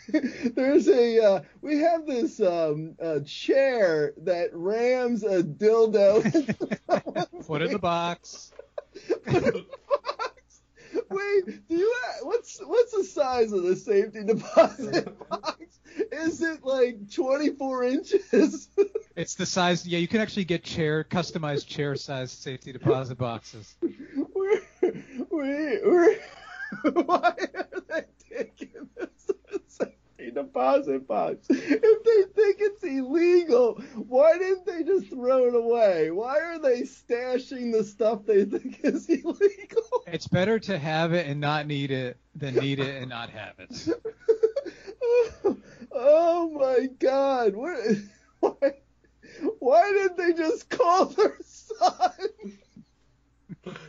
There's 0.56 0.88
a 0.88 1.20
uh, 1.24 1.42
we 1.62 1.80
have 1.80 2.06
this 2.06 2.40
um, 2.40 2.96
uh, 3.02 3.20
chair 3.26 4.14
that 4.20 4.50
rams 4.54 5.24
a 5.24 5.44
dildo. 5.44 6.24
into 6.24 6.80
someone's 6.90 7.28
Put 7.48 7.62
in 7.62 7.72
the 7.72 7.80
box. 7.80 8.54
Wait, 11.10 11.68
do 11.70 11.76
you 11.76 11.94
ha- 12.02 12.20
what's 12.24 12.60
what's 12.60 12.92
the 12.92 13.04
size 13.04 13.52
of 13.52 13.64
the 13.64 13.76
safety 13.76 14.24
deposit 14.24 15.18
box? 15.30 15.80
Is 16.12 16.42
it 16.42 16.64
like 16.64 17.12
24 17.12 17.84
inches? 17.86 18.70
It's 19.16 19.36
the 19.36 19.46
size. 19.46 19.86
Yeah, 19.86 20.00
you 20.00 20.08
can 20.08 20.22
actually 20.22 20.46
get 20.46 20.64
chair 20.64 21.04
customized 21.04 21.68
chair 21.68 21.96
size 21.96 22.32
safety 22.32 22.72
deposit 22.72 23.18
boxes. 23.18 23.76
We're, 23.82 24.62
we 24.82 25.80
we're, 25.84 26.20
why 27.06 27.34
are 27.56 27.82
they 27.90 28.04
taking 28.30 28.90
this 28.98 29.32
safety 29.68 30.32
deposit 30.32 31.08
box? 31.08 31.48
If 31.50 32.04
they 32.04 32.42
think 32.42 32.58
it's 32.60 32.84
illegal, 32.84 33.76
why 33.96 34.38
didn't 34.38 34.66
they 34.66 34.84
just 34.84 35.10
throw 35.10 35.46
it 35.46 35.56
away? 35.56 36.12
Why 36.12 36.40
are 36.40 36.60
they 36.60 36.82
stashing 36.82 37.72
the 37.72 37.84
stuff 37.84 38.26
they 38.26 38.46
think 38.46 38.80
is 38.84 39.08
illegal? 39.10 40.04
It's 40.08 40.28
better 40.28 40.60
to 40.60 40.78
have 40.78 41.14
it 41.14 41.28
and 41.28 41.40
not 41.40 41.68
need 41.68 41.92
it 41.92 42.18
than 42.36 42.56
need 42.56 42.80
it 42.80 43.02
and 43.02 43.10
not 43.10 43.30
have 43.30 43.54
it. 43.60 43.88
oh 45.92 46.50
my 46.60 46.88
god. 47.00 47.56
What, 47.56 47.80
why, 48.40 48.74
why 49.60 49.92
didn't 49.92 50.18
they 50.18 50.34
just 50.34 50.70
call 50.70 51.06
their 51.06 51.38
son? 51.44 52.12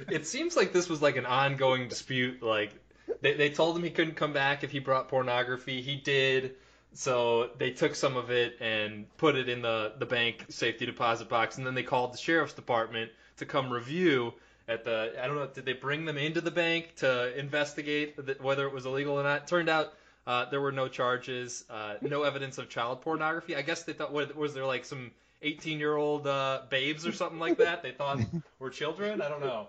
It 0.08 0.26
seems 0.26 0.56
like 0.56 0.72
this 0.72 0.88
was 0.88 1.02
like 1.02 1.16
an 1.16 1.26
ongoing 1.26 1.88
dispute. 1.88 2.42
Like 2.42 2.72
they, 3.20 3.34
they 3.34 3.50
told 3.50 3.76
him 3.76 3.82
he 3.82 3.90
couldn't 3.90 4.14
come 4.14 4.32
back 4.32 4.64
if 4.64 4.70
he 4.70 4.78
brought 4.78 5.08
pornography. 5.08 5.80
He 5.80 5.96
did. 5.96 6.54
So 6.94 7.50
they 7.58 7.70
took 7.70 7.94
some 7.94 8.16
of 8.16 8.30
it 8.30 8.56
and 8.60 9.06
put 9.18 9.36
it 9.36 9.48
in 9.48 9.62
the, 9.62 9.92
the 9.98 10.06
bank 10.06 10.46
safety 10.48 10.86
deposit 10.86 11.28
box, 11.28 11.58
and 11.58 11.66
then 11.66 11.74
they 11.74 11.82
called 11.82 12.14
the 12.14 12.18
sheriff's 12.18 12.54
department 12.54 13.10
to 13.36 13.46
come 13.46 13.70
review 13.70 14.32
at 14.66 14.84
the. 14.84 15.12
I 15.22 15.26
don't 15.26 15.36
know. 15.36 15.46
Did 15.46 15.64
they 15.64 15.74
bring 15.74 16.04
them 16.04 16.16
into 16.16 16.40
the 16.40 16.50
bank 16.50 16.94
to 16.96 17.38
investigate 17.38 18.24
th- 18.24 18.40
whether 18.40 18.66
it 18.66 18.72
was 18.72 18.86
illegal 18.86 19.18
or 19.20 19.22
not? 19.22 19.46
Turned 19.46 19.68
out 19.68 19.92
uh, 20.26 20.44
there 20.50 20.60
were 20.60 20.72
no 20.72 20.88
charges, 20.88 21.64
uh, 21.70 21.94
no 22.02 22.22
evidence 22.22 22.58
of 22.58 22.68
child 22.68 23.00
pornography. 23.00 23.56
I 23.56 23.62
guess 23.62 23.84
they 23.84 23.94
thought 23.94 24.12
what, 24.12 24.36
was 24.36 24.52
there 24.54 24.66
like 24.66 24.84
some 24.84 25.10
18 25.42 25.78
year 25.78 25.96
old 25.96 26.26
uh, 26.26 26.62
babes 26.68 27.06
or 27.06 27.12
something 27.12 27.38
like 27.38 27.58
that? 27.58 27.82
They 27.82 27.92
thought 27.92 28.20
were 28.58 28.70
children. 28.70 29.22
I 29.22 29.28
don't 29.28 29.40
know. 29.40 29.68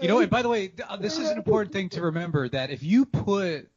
You 0.00 0.08
know, 0.08 0.20
and 0.20 0.30
by 0.30 0.42
the 0.42 0.48
way, 0.48 0.72
uh, 0.88 0.96
this 0.96 1.18
is 1.18 1.28
an 1.28 1.36
important 1.36 1.72
thing 1.72 1.90
to 1.90 2.02
remember 2.02 2.48
that 2.48 2.70
if 2.70 2.82
you 2.82 3.04
put 3.04 3.68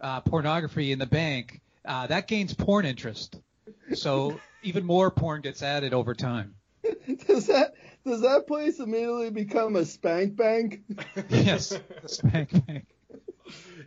uh, 0.00 0.20
pornography 0.20 0.92
in 0.92 0.98
the 0.98 1.06
bank, 1.06 1.60
uh, 1.84 2.06
that 2.08 2.28
gains 2.28 2.54
porn 2.54 2.84
interest. 2.84 3.40
So 3.94 4.40
even 4.62 4.84
more 4.84 5.10
porn 5.10 5.40
gets 5.40 5.62
added 5.62 5.94
over 5.94 6.14
time. 6.14 6.54
Does 7.26 7.46
that 7.46 7.74
does 8.04 8.22
that 8.22 8.46
place 8.46 8.80
immediately 8.80 9.30
become 9.30 9.76
a 9.76 9.84
spank 9.84 10.36
bank? 10.36 10.82
Yes, 11.28 11.68
the 12.02 12.08
spank 12.08 12.66
bank. 12.66 12.86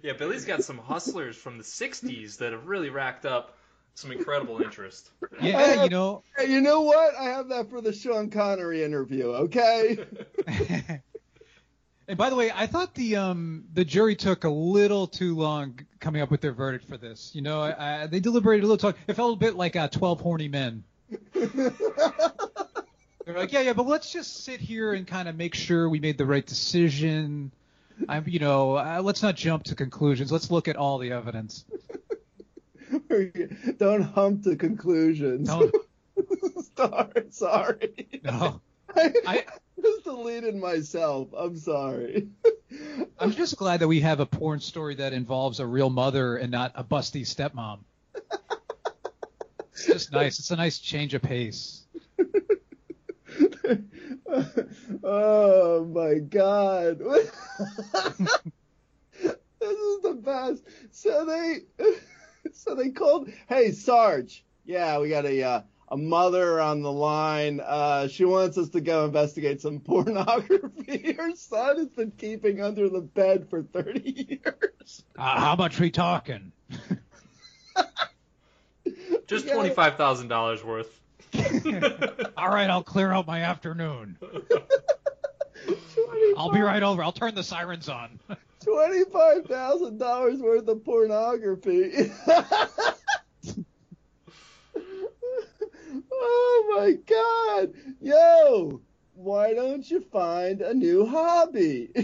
Yeah, 0.01 0.13
Billy's 0.13 0.45
got 0.45 0.63
some 0.63 0.77
hustlers 0.77 1.35
from 1.35 1.57
the 1.57 1.63
60s 1.63 2.37
that 2.37 2.51
have 2.51 2.67
really 2.67 2.89
racked 2.89 3.25
up 3.25 3.57
some 3.95 4.11
incredible 4.11 4.61
interest. 4.61 5.09
Yeah, 5.41 5.83
you 5.83 5.89
know. 5.89 6.21
You 6.39 6.61
know 6.61 6.81
what? 6.81 7.15
I 7.15 7.25
have 7.25 7.49
that 7.49 7.69
for 7.69 7.81
the 7.81 7.93
Sean 7.93 8.29
Connery 8.29 8.83
interview, 8.83 9.27
okay? 9.27 10.05
and 12.07 12.17
by 12.17 12.29
the 12.29 12.35
way, 12.35 12.51
I 12.53 12.67
thought 12.67 12.93
the 12.93 13.15
um 13.15 13.65
the 13.73 13.85
jury 13.85 14.15
took 14.15 14.43
a 14.43 14.49
little 14.49 15.07
too 15.07 15.35
long 15.35 15.79
coming 15.99 16.21
up 16.21 16.29
with 16.29 16.41
their 16.41 16.51
verdict 16.51 16.87
for 16.87 16.97
this. 16.97 17.31
You 17.33 17.41
know, 17.41 17.61
I, 17.61 18.03
I, 18.03 18.07
they 18.07 18.19
deliberated 18.19 18.65
a 18.65 18.67
little 18.67 18.77
too 18.91 18.97
long. 18.97 19.05
It 19.07 19.15
felt 19.15 19.35
a 19.35 19.39
bit 19.39 19.55
like 19.55 19.75
uh, 19.75 19.87
Twelve 19.87 20.21
Horny 20.21 20.49
Men. 20.49 20.83
They're 23.25 23.35
like, 23.35 23.53
yeah, 23.53 23.61
yeah, 23.61 23.73
but 23.73 23.87
let's 23.87 24.11
just 24.11 24.43
sit 24.43 24.59
here 24.59 24.93
and 24.93 25.07
kind 25.07 25.27
of 25.27 25.35
make 25.35 25.55
sure 25.55 25.89
we 25.89 25.99
made 25.99 26.17
the 26.19 26.27
right 26.27 26.45
decision. 26.45 27.51
I'm, 28.07 28.27
you 28.27 28.37
know, 28.37 28.75
uh, 28.75 29.01
let's 29.03 29.23
not 29.23 29.35
jump 29.35 29.63
to 29.63 29.75
conclusions. 29.75 30.31
Let's 30.31 30.51
look 30.51 30.67
at 30.67 30.75
all 30.75 30.99
the 30.99 31.11
evidence. 31.11 31.65
Don't 33.77 34.01
hump 34.01 34.43
to 34.43 34.55
conclusions. 34.55 35.49
Sorry, 36.77 37.23
sorry. 37.29 38.21
no. 38.23 38.61
I, 38.95 39.13
I 39.25 39.43
just 39.81 40.03
deleted 40.03 40.55
myself. 40.55 41.29
I'm 41.37 41.57
sorry. 41.57 42.27
I'm 43.19 43.31
just 43.31 43.57
glad 43.57 43.79
that 43.79 43.87
we 43.87 44.01
have 44.01 44.19
a 44.19 44.25
porn 44.25 44.59
story 44.59 44.95
that 44.95 45.13
involves 45.13 45.59
a 45.59 45.65
real 45.65 45.89
mother 45.89 46.37
and 46.37 46.51
not 46.51 46.73
a 46.75 46.83
busty 46.83 47.21
stepmom. 47.21 47.79
It's 49.71 49.85
just 49.85 50.11
nice. 50.11 50.39
It's 50.39 50.51
a 50.51 50.55
nice 50.55 50.79
change 50.79 51.13
of 51.13 51.21
pace. 51.21 51.85
oh 55.03 55.85
my 55.93 56.19
god. 56.19 56.99
this 56.99 57.31
is 59.61 60.01
the 60.01 60.17
best. 60.21 60.63
So 60.91 61.25
they 61.25 61.63
so 62.65 62.75
they 62.75 62.89
called 62.89 63.29
hey 63.47 63.71
Sarge. 63.71 64.43
Yeah, 64.65 64.99
we 64.99 65.09
got 65.09 65.25
a 65.25 65.43
uh, 65.43 65.61
a 65.89 65.97
mother 65.97 66.59
on 66.59 66.81
the 66.81 66.91
line. 66.91 67.59
Uh, 67.59 68.07
she 68.07 68.25
wants 68.25 68.57
us 68.57 68.69
to 68.69 68.81
go 68.81 69.05
investigate 69.05 69.61
some 69.61 69.79
pornography 69.81 71.13
her 71.13 71.35
son 71.35 71.77
has 71.77 71.89
been 71.89 72.11
keeping 72.11 72.61
under 72.61 72.89
the 72.89 73.01
bed 73.01 73.49
for 73.49 73.61
30 73.61 74.39
years. 74.43 75.03
Uh, 75.17 75.39
how 75.39 75.55
much 75.55 75.79
we 75.79 75.91
talking? 75.91 76.51
Just 79.27 79.49
twenty 79.49 79.71
five 79.71 79.97
thousand 79.97 80.27
dollars 80.27 80.63
worth. 80.63 81.01
All 82.37 82.49
right, 82.49 82.69
I'll 82.69 82.83
clear 82.83 83.11
out 83.11 83.25
my 83.27 83.41
afternoon. 83.41 84.17
I'll 86.37 86.51
be 86.51 86.61
right 86.61 86.83
over. 86.83 87.03
I'll 87.03 87.11
turn 87.11 87.33
the 87.35 87.43
sirens 87.43 87.89
on. 87.89 88.19
Twenty-five 88.65 89.45
thousand 89.45 89.99
dollars 89.99 90.39
worth 90.39 90.67
of 90.67 90.83
pornography. 90.83 92.11
oh 96.11 96.75
my 96.75 96.93
god! 97.05 97.73
Yo, 98.01 98.81
why 99.13 99.53
don't 99.53 99.87
you 99.89 100.01
find 100.01 100.61
a 100.61 100.73
new 100.73 101.05
hobby? 101.05 101.89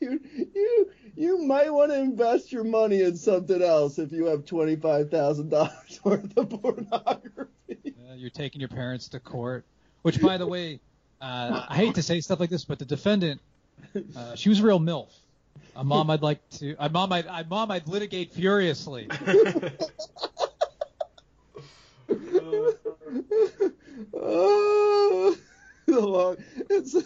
you, 0.00 0.20
you, 0.52 0.90
you 1.14 1.38
might 1.44 1.72
want 1.72 1.92
to 1.92 1.98
invest 2.00 2.50
your 2.50 2.64
money 2.64 3.02
in 3.02 3.16
something 3.16 3.62
else 3.62 4.00
if 4.00 4.10
you 4.10 4.24
have 4.24 4.46
twenty-five 4.46 5.12
thousand 5.12 5.50
dollars 5.50 6.00
worth 6.04 6.36
of 6.36 6.50
pornography. 6.50 7.94
You're 8.16 8.30
taking 8.30 8.60
your 8.60 8.68
parents 8.68 9.06
to 9.10 9.20
court. 9.20 9.64
Which, 10.02 10.20
by 10.20 10.38
the 10.38 10.46
way, 10.46 10.80
uh, 11.20 11.66
I 11.68 11.76
hate 11.76 11.94
to 11.94 12.02
say 12.02 12.20
stuff 12.20 12.40
like 12.40 12.50
this, 12.50 12.64
but 12.64 12.80
the 12.80 12.84
defendant, 12.84 13.40
uh, 14.16 14.34
she 14.34 14.48
was 14.48 14.60
a 14.60 14.62
real 14.62 14.80
milf. 14.80 15.10
A 15.76 15.84
mom 15.84 16.10
I'd 16.10 16.22
like 16.22 16.48
to. 16.58 16.74
A 16.78 16.88
mom 16.88 17.12
I'd. 17.12 17.26
A 17.26 17.44
mom 17.48 17.70
I'd 17.70 17.86
litigate 17.86 18.32
furiously. 18.32 19.08
oh, 24.14 25.36
the 25.86 26.00
long, 26.00 26.36
it's 26.70 26.96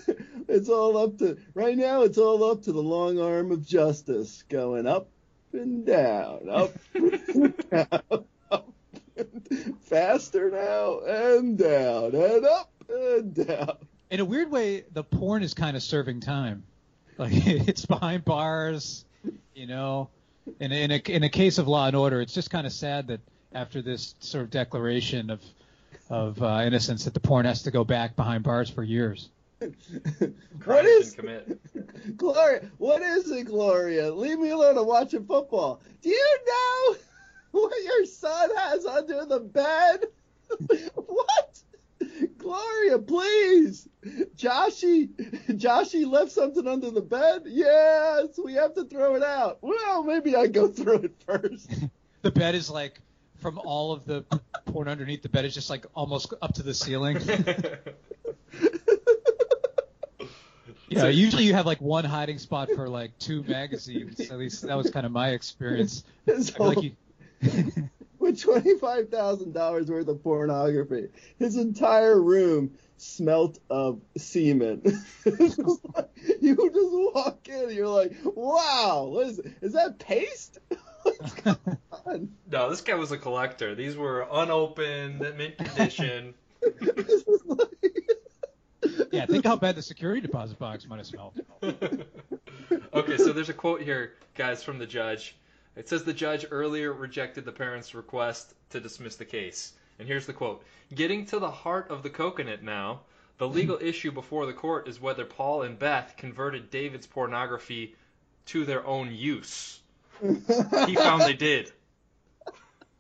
it's 0.48 0.68
all 0.68 0.96
up 0.96 1.18
to 1.18 1.36
right 1.54 1.76
now. 1.76 2.02
It's 2.02 2.18
all 2.18 2.44
up 2.44 2.62
to 2.62 2.72
the 2.72 2.82
long 2.82 3.20
arm 3.20 3.50
of 3.50 3.66
justice, 3.66 4.44
going 4.48 4.86
up 4.86 5.08
and 5.52 5.84
down, 5.84 6.48
up 6.48 6.72
and 6.94 7.54
down, 7.70 8.24
up 8.50 8.72
and 9.16 9.76
faster 9.82 10.50
now 10.50 11.00
and 11.00 11.58
down 11.58 12.14
and 12.14 12.44
up 12.44 12.72
and 12.88 13.34
down. 13.34 13.76
In 14.10 14.20
a 14.20 14.24
weird 14.24 14.50
way, 14.50 14.84
the 14.92 15.04
porn 15.04 15.42
is 15.42 15.54
kind 15.54 15.76
of 15.76 15.82
serving 15.82 16.20
time. 16.20 16.64
Like 17.16 17.32
it's 17.46 17.86
behind 17.86 18.24
bars, 18.24 19.04
you 19.54 19.66
know. 19.66 20.08
In 20.58 20.72
a, 20.72 20.82
in 20.82 20.90
a 20.90 20.96
in 21.06 21.22
a 21.22 21.28
case 21.28 21.58
of 21.58 21.68
Law 21.68 21.86
and 21.86 21.94
Order, 21.94 22.20
it's 22.20 22.34
just 22.34 22.50
kind 22.50 22.66
of 22.66 22.72
sad 22.72 23.06
that 23.08 23.20
after 23.52 23.82
this 23.82 24.14
sort 24.20 24.44
of 24.44 24.50
declaration 24.50 25.30
of 25.30 25.40
of 26.08 26.42
uh, 26.42 26.62
innocence, 26.64 27.04
that 27.04 27.14
the 27.14 27.20
porn 27.20 27.44
has 27.44 27.62
to 27.62 27.70
go 27.70 27.84
back 27.84 28.16
behind 28.16 28.42
bars 28.42 28.68
for 28.68 28.82
years. 28.82 29.28
What 29.60 30.84
Crimes 30.84 30.88
is 30.88 31.08
and 31.08 31.16
commit. 31.18 32.16
Gloria? 32.16 32.70
What 32.78 33.02
is 33.02 33.30
it, 33.30 33.44
Gloria? 33.44 34.12
Leave 34.12 34.38
me 34.38 34.50
alone. 34.50 34.76
I'm 34.76 34.86
watching 34.86 35.24
football. 35.24 35.80
Do 36.02 36.08
you 36.10 36.38
know 36.46 36.96
what 37.52 37.72
your 37.82 38.06
son 38.06 38.50
has 38.56 38.84
under 38.86 39.24
the 39.24 39.40
bed? 39.40 40.06
what? 40.94 41.49
Gloria, 42.50 42.98
please. 42.98 43.88
Joshy, 44.36 45.08
Joshy 45.50 46.04
left 46.04 46.32
something 46.32 46.66
under 46.66 46.90
the 46.90 47.00
bed. 47.00 47.42
Yes, 47.46 48.40
we 48.42 48.54
have 48.54 48.74
to 48.74 48.84
throw 48.86 49.14
it 49.14 49.22
out. 49.22 49.58
Well, 49.60 50.02
maybe 50.02 50.34
I 50.34 50.48
go 50.48 50.66
through 50.72 51.02
it 51.04 51.14
first. 51.24 51.70
The 52.22 52.32
bed 52.32 52.56
is 52.56 52.68
like 52.68 53.00
from 53.36 53.60
all 53.64 53.92
of 53.92 54.04
the 54.04 54.24
porn 54.64 54.88
underneath 54.88 55.22
the 55.22 55.28
bed 55.28 55.44
is 55.44 55.54
just 55.54 55.70
like 55.70 55.86
almost 55.94 56.34
up 56.42 56.54
to 56.54 56.64
the 56.64 56.74
ceiling. 56.74 57.18
Yeah, 60.92 61.06
usually 61.06 61.44
you 61.44 61.54
have 61.54 61.66
like 61.66 61.80
one 61.80 62.04
hiding 62.04 62.38
spot 62.38 62.68
for 62.74 62.88
like 62.88 63.16
two 63.20 63.44
magazines. 63.44 64.18
At 64.28 64.36
least 64.38 64.62
that 64.62 64.76
was 64.76 64.90
kind 64.90 65.06
of 65.06 65.12
my 65.12 65.28
experience. 65.28 66.02
I 66.28 66.42
feel 66.42 66.66
like 66.66 66.82
you, 66.82 66.92
with 68.20 68.40
twenty-five 68.40 69.08
thousand 69.08 69.52
dollars 69.52 69.90
worth 69.90 70.08
of 70.08 70.22
pornography. 70.22 71.08
His 71.38 71.56
entire 71.56 72.20
room 72.20 72.72
smelt 72.96 73.58
of 73.70 74.00
semen. 74.16 74.82
Just 75.24 75.58
like- 75.94 76.10
you 76.40 76.54
just 76.54 77.14
walk 77.14 77.48
in, 77.48 77.54
and 77.64 77.72
you're 77.72 77.88
like, 77.88 78.12
"Wow, 78.24 79.08
what 79.10 79.26
is 79.26 79.40
is 79.62 79.72
that 79.72 79.98
paste? 79.98 80.58
What's 81.02 81.32
going 81.34 81.78
on?" 82.06 82.30
No, 82.50 82.68
this 82.70 82.82
guy 82.82 82.94
was 82.94 83.10
a 83.10 83.18
collector. 83.18 83.74
These 83.74 83.96
were 83.96 84.26
unopened, 84.30 85.20
mint 85.20 85.58
condition. 85.58 86.34
Like- 87.46 87.68
yeah, 89.12 89.26
think 89.26 89.44
how 89.44 89.56
bad 89.56 89.76
the 89.76 89.82
security 89.82 90.20
deposit 90.20 90.58
box 90.58 90.86
might 90.86 90.98
have 90.98 91.06
smelled. 91.06 91.40
okay, 91.62 93.16
so 93.16 93.32
there's 93.32 93.48
a 93.48 93.54
quote 93.54 93.82
here, 93.82 94.12
guys, 94.34 94.62
from 94.62 94.78
the 94.78 94.86
judge. 94.86 95.36
It 95.76 95.88
says 95.88 96.04
the 96.04 96.12
judge 96.12 96.46
earlier 96.50 96.92
rejected 96.92 97.44
the 97.44 97.52
parents' 97.52 97.94
request 97.94 98.54
to 98.70 98.80
dismiss 98.80 99.16
the 99.16 99.24
case. 99.24 99.72
And 99.98 100.08
here's 100.08 100.26
the 100.26 100.32
quote 100.32 100.64
Getting 100.94 101.26
to 101.26 101.38
the 101.38 101.50
heart 101.50 101.90
of 101.90 102.02
the 102.02 102.10
coconut 102.10 102.62
now, 102.62 103.00
the 103.38 103.48
legal 103.48 103.76
mm-hmm. 103.76 103.86
issue 103.86 104.12
before 104.12 104.46
the 104.46 104.52
court 104.52 104.88
is 104.88 105.00
whether 105.00 105.24
Paul 105.24 105.62
and 105.62 105.78
Beth 105.78 106.14
converted 106.16 106.70
David's 106.70 107.06
pornography 107.06 107.96
to 108.46 108.64
their 108.64 108.86
own 108.86 109.14
use. 109.14 109.80
He 110.20 110.96
found 110.96 111.22
they 111.22 111.32
did. 111.32 111.72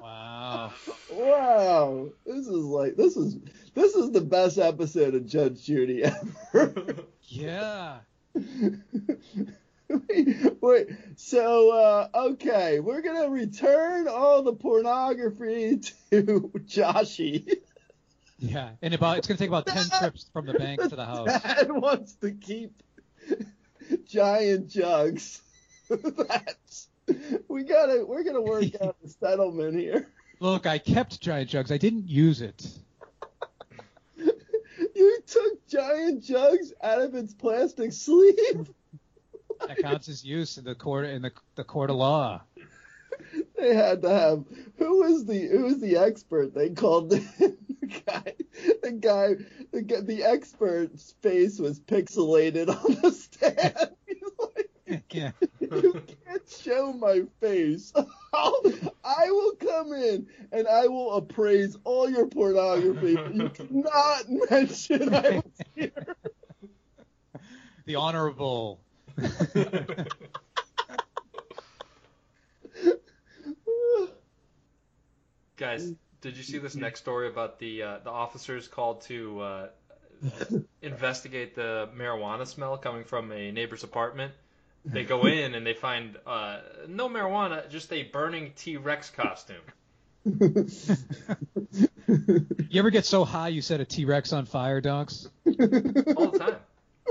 Wow. 0.00 0.72
wow, 1.12 2.08
this 2.24 2.46
is 2.46 2.64
like 2.64 2.96
this 2.96 3.16
is 3.18 3.36
this 3.74 3.94
is 3.94 4.10
the 4.12 4.22
best 4.22 4.56
episode 4.56 5.14
of 5.14 5.26
Judge 5.26 5.62
Judy 5.64 6.04
ever. 6.04 6.96
Yeah. 7.32 7.98
wait, 10.60 10.88
so 11.16 11.70
uh, 11.70 12.08
okay, 12.14 12.80
we're 12.80 13.00
gonna 13.00 13.28
return 13.28 14.08
all 14.08 14.42
the 14.42 14.52
pornography 14.52 15.78
to 16.10 16.50
Joshy. 16.66 17.58
Yeah. 18.38 18.70
And 18.82 18.94
about 18.94 19.18
it's 19.18 19.26
gonna 19.26 19.38
take 19.38 19.48
about 19.48 19.66
ten 19.66 19.86
trips 19.98 20.30
from 20.32 20.46
the 20.46 20.54
bank 20.54 20.80
to 20.80 20.96
the 20.96 21.04
house. 21.04 21.26
Dad 21.42 21.70
wants 21.70 22.14
to 22.16 22.32
keep 22.32 22.82
giant 24.06 24.68
jugs. 24.68 25.42
That's 25.88 26.88
we 27.48 27.64
gotta 27.64 28.04
we're 28.06 28.22
gonna 28.22 28.40
work 28.40 28.64
out 28.82 28.96
a 29.04 29.08
settlement 29.08 29.78
here. 29.78 30.06
Look, 30.38 30.66
I 30.66 30.78
kept 30.78 31.20
giant 31.20 31.50
jugs. 31.50 31.72
I 31.72 31.78
didn't 31.78 32.08
use 32.08 32.40
it. 32.40 32.66
You 34.16 35.20
took 35.26 35.66
giant 35.66 36.22
jugs 36.22 36.72
out 36.82 37.00
of 37.00 37.14
its 37.14 37.34
plastic 37.34 37.92
sleeve. 37.92 38.70
That 39.66 39.78
counts 39.78 40.08
as 40.08 40.24
use 40.24 40.58
in 40.58 40.64
the 40.64 40.74
court 40.74 41.06
in 41.06 41.22
the 41.22 41.32
the 41.54 41.64
court 41.64 41.90
of 41.90 41.96
law. 41.96 42.42
They 43.58 43.74
had 43.74 44.02
to 44.02 44.08
have 44.10 44.44
who 44.78 45.00
was 45.00 45.24
the 45.26 45.46
who 45.48 45.64
was 45.64 45.80
the 45.80 45.96
expert? 45.98 46.54
They 46.54 46.70
called 46.70 47.10
the 47.10 47.56
guy 48.06 48.34
the 48.82 48.92
guy 48.92 49.36
the, 49.72 49.82
guy- 49.82 50.00
the 50.00 50.24
expert's 50.24 51.14
face 51.20 51.58
was 51.58 51.78
pixelated 51.80 52.68
on 52.68 53.00
the 53.02 53.12
stand. 53.12 53.74
Like, 54.56 55.02
Yeah. 55.12 55.32
you 55.60 56.02
can't 56.26 56.48
show 56.48 56.92
my 56.92 57.22
face. 57.40 57.92
I'll, 58.32 58.62
I 59.04 59.30
will 59.30 59.52
come 59.52 59.92
in 59.92 60.26
and 60.50 60.66
I 60.66 60.88
will 60.88 61.12
appraise 61.12 61.76
all 61.84 62.08
your 62.10 62.26
pornography. 62.26 63.14
But 63.16 63.34
you 63.34 63.48
cannot 63.54 64.24
mention 64.50 65.14
I 65.14 65.30
was 65.44 65.44
here. 65.76 66.16
The 67.84 67.96
honorable. 67.96 68.80
Guys, 75.56 75.92
did 76.22 76.36
you 76.36 76.42
see 76.42 76.58
this 76.58 76.74
next 76.74 77.00
story 77.00 77.28
about 77.28 77.58
the 77.58 77.82
uh, 77.82 77.98
the 78.02 78.10
officers 78.10 78.66
called 78.66 79.02
to 79.02 79.40
uh, 79.40 79.66
investigate 80.82 81.54
the 81.54 81.88
marijuana 81.96 82.46
smell 82.46 82.78
coming 82.78 83.04
from 83.04 83.30
a 83.32 83.52
neighbor's 83.52 83.84
apartment? 83.84 84.32
They 84.84 85.04
go 85.04 85.26
in 85.26 85.54
and 85.54 85.66
they 85.66 85.74
find 85.74 86.16
uh, 86.26 86.60
no 86.88 87.08
marijuana, 87.08 87.68
just 87.70 87.92
a 87.92 88.04
burning 88.04 88.52
T 88.56 88.76
Rex 88.78 89.10
costume. 89.10 89.56
You 92.68 92.78
ever 92.78 92.90
get 92.90 93.04
so 93.04 93.24
high 93.24 93.48
you 93.48 93.62
set 93.62 93.80
a 93.80 93.84
T 93.84 94.04
Rex 94.04 94.32
on 94.32 94.46
fire, 94.46 94.80
Dunks? 94.80 95.28
all 96.16 96.30
the 96.30 96.38
time. 96.38 96.56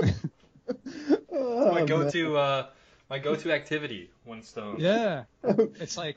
Oh, 1.60 1.72
My 1.72 1.84
go-to, 1.84 2.36
uh, 2.36 2.66
my 3.08 3.18
go-to 3.18 3.52
activity 3.52 4.10
when 4.24 4.42
stoned. 4.42 4.80
Yeah. 4.80 5.24
It's 5.80 5.96
like 5.96 6.16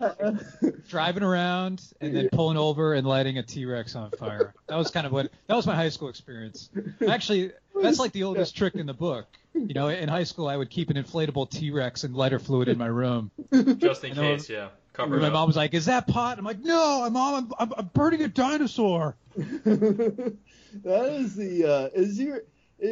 driving 0.89 1.23
around 1.23 1.81
and 2.01 2.15
then 2.15 2.29
pulling 2.29 2.57
over 2.57 2.93
and 2.93 3.07
lighting 3.07 3.37
a 3.39 3.43
T-Rex 3.43 3.95
on 3.95 4.11
fire. 4.11 4.53
That 4.67 4.75
was 4.75 4.91
kind 4.91 5.05
of 5.07 5.11
what 5.11 5.31
that 5.47 5.55
was 5.55 5.65
my 5.65 5.75
high 5.75 5.89
school 5.89 6.09
experience. 6.09 6.69
Actually, 7.07 7.51
that's 7.81 7.97
like 7.99 8.11
the 8.11 8.23
oldest 8.23 8.55
trick 8.55 8.75
in 8.75 8.85
the 8.85 8.93
book. 8.93 9.25
You 9.55 9.73
know, 9.73 9.87
in 9.87 10.07
high 10.09 10.23
school 10.25 10.47
I 10.47 10.55
would 10.57 10.69
keep 10.69 10.89
an 10.89 10.97
inflatable 10.97 11.49
T-Rex 11.49 12.03
and 12.03 12.15
lighter 12.15 12.39
fluid 12.39 12.67
in 12.67 12.77
my 12.77 12.87
room. 12.87 13.31
Just 13.77 14.03
in 14.03 14.11
I 14.11 14.15
know. 14.15 14.21
case, 14.35 14.49
yeah. 14.49 14.67
Cover 14.93 15.15
And 15.15 15.23
it 15.23 15.25
my 15.25 15.27
up. 15.29 15.33
mom 15.33 15.47
was 15.47 15.55
like, 15.55 15.73
"Is 15.73 15.85
that 15.85 16.05
pot?" 16.05 16.37
I'm 16.37 16.45
like, 16.45 16.59
"No, 16.59 17.09
mom, 17.09 17.33
I'm, 17.35 17.53
I'm, 17.57 17.73
I'm 17.79 17.85
burning 17.93 18.21
a 18.21 18.27
dinosaur." 18.27 19.15
that 19.35 20.37
is 20.83 21.35
the 21.35 21.65
uh 21.65 21.89
is 21.99 22.19
your 22.19 22.37
it- 22.37 22.49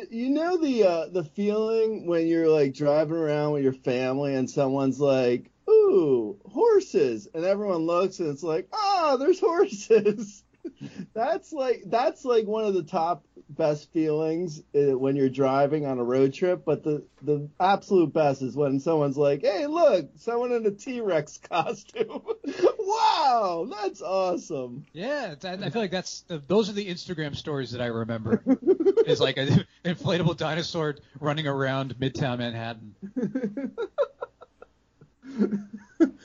you 0.09 0.29
know 0.29 0.57
the 0.57 0.83
uh 0.83 1.07
the 1.07 1.23
feeling 1.23 2.07
when 2.07 2.27
you're 2.27 2.49
like 2.49 2.73
driving 2.73 3.17
around 3.17 3.51
with 3.51 3.63
your 3.63 3.73
family 3.73 4.35
and 4.35 4.49
someone's 4.49 4.99
like 4.99 5.51
ooh 5.69 6.39
horses 6.45 7.27
and 7.33 7.43
everyone 7.43 7.85
looks 7.85 8.19
and 8.19 8.29
it's 8.29 8.43
like 8.43 8.67
ah 8.73 9.17
there's 9.19 9.39
horses. 9.39 10.43
That's 11.15 11.51
like 11.51 11.81
that's 11.87 12.23
like 12.23 12.45
one 12.45 12.65
of 12.65 12.75
the 12.75 12.83
top 12.83 13.25
best 13.61 13.93
feelings 13.93 14.63
uh, 14.75 14.97
when 14.97 15.15
you're 15.15 15.29
driving 15.29 15.85
on 15.85 15.99
a 15.99 16.03
road 16.03 16.33
trip 16.33 16.63
but 16.65 16.83
the 16.83 17.03
the 17.21 17.47
absolute 17.59 18.11
best 18.11 18.41
is 18.41 18.55
when 18.55 18.79
someone's 18.79 19.17
like 19.17 19.41
hey 19.43 19.67
look 19.67 20.09
someone 20.17 20.51
in 20.51 20.65
a 20.65 20.71
t-rex 20.71 21.37
costume 21.49 22.23
wow 22.79 23.69
that's 23.71 24.01
awesome 24.01 24.83
Yeah, 24.93 25.35
I 25.43 25.69
feel 25.69 25.81
like 25.83 25.91
that's 25.91 26.21
the, 26.21 26.41
those 26.47 26.71
are 26.71 26.73
the 26.73 26.87
Instagram 26.87 27.35
stories 27.35 27.69
that 27.73 27.81
I 27.81 27.85
remember. 27.87 28.43
Is 29.05 29.19
like 29.19 29.37
an 29.37 29.65
inflatable 29.85 30.37
dinosaur 30.37 30.95
running 31.19 31.45
around 31.45 31.95
Midtown 31.99 32.39
Manhattan. 32.39 32.95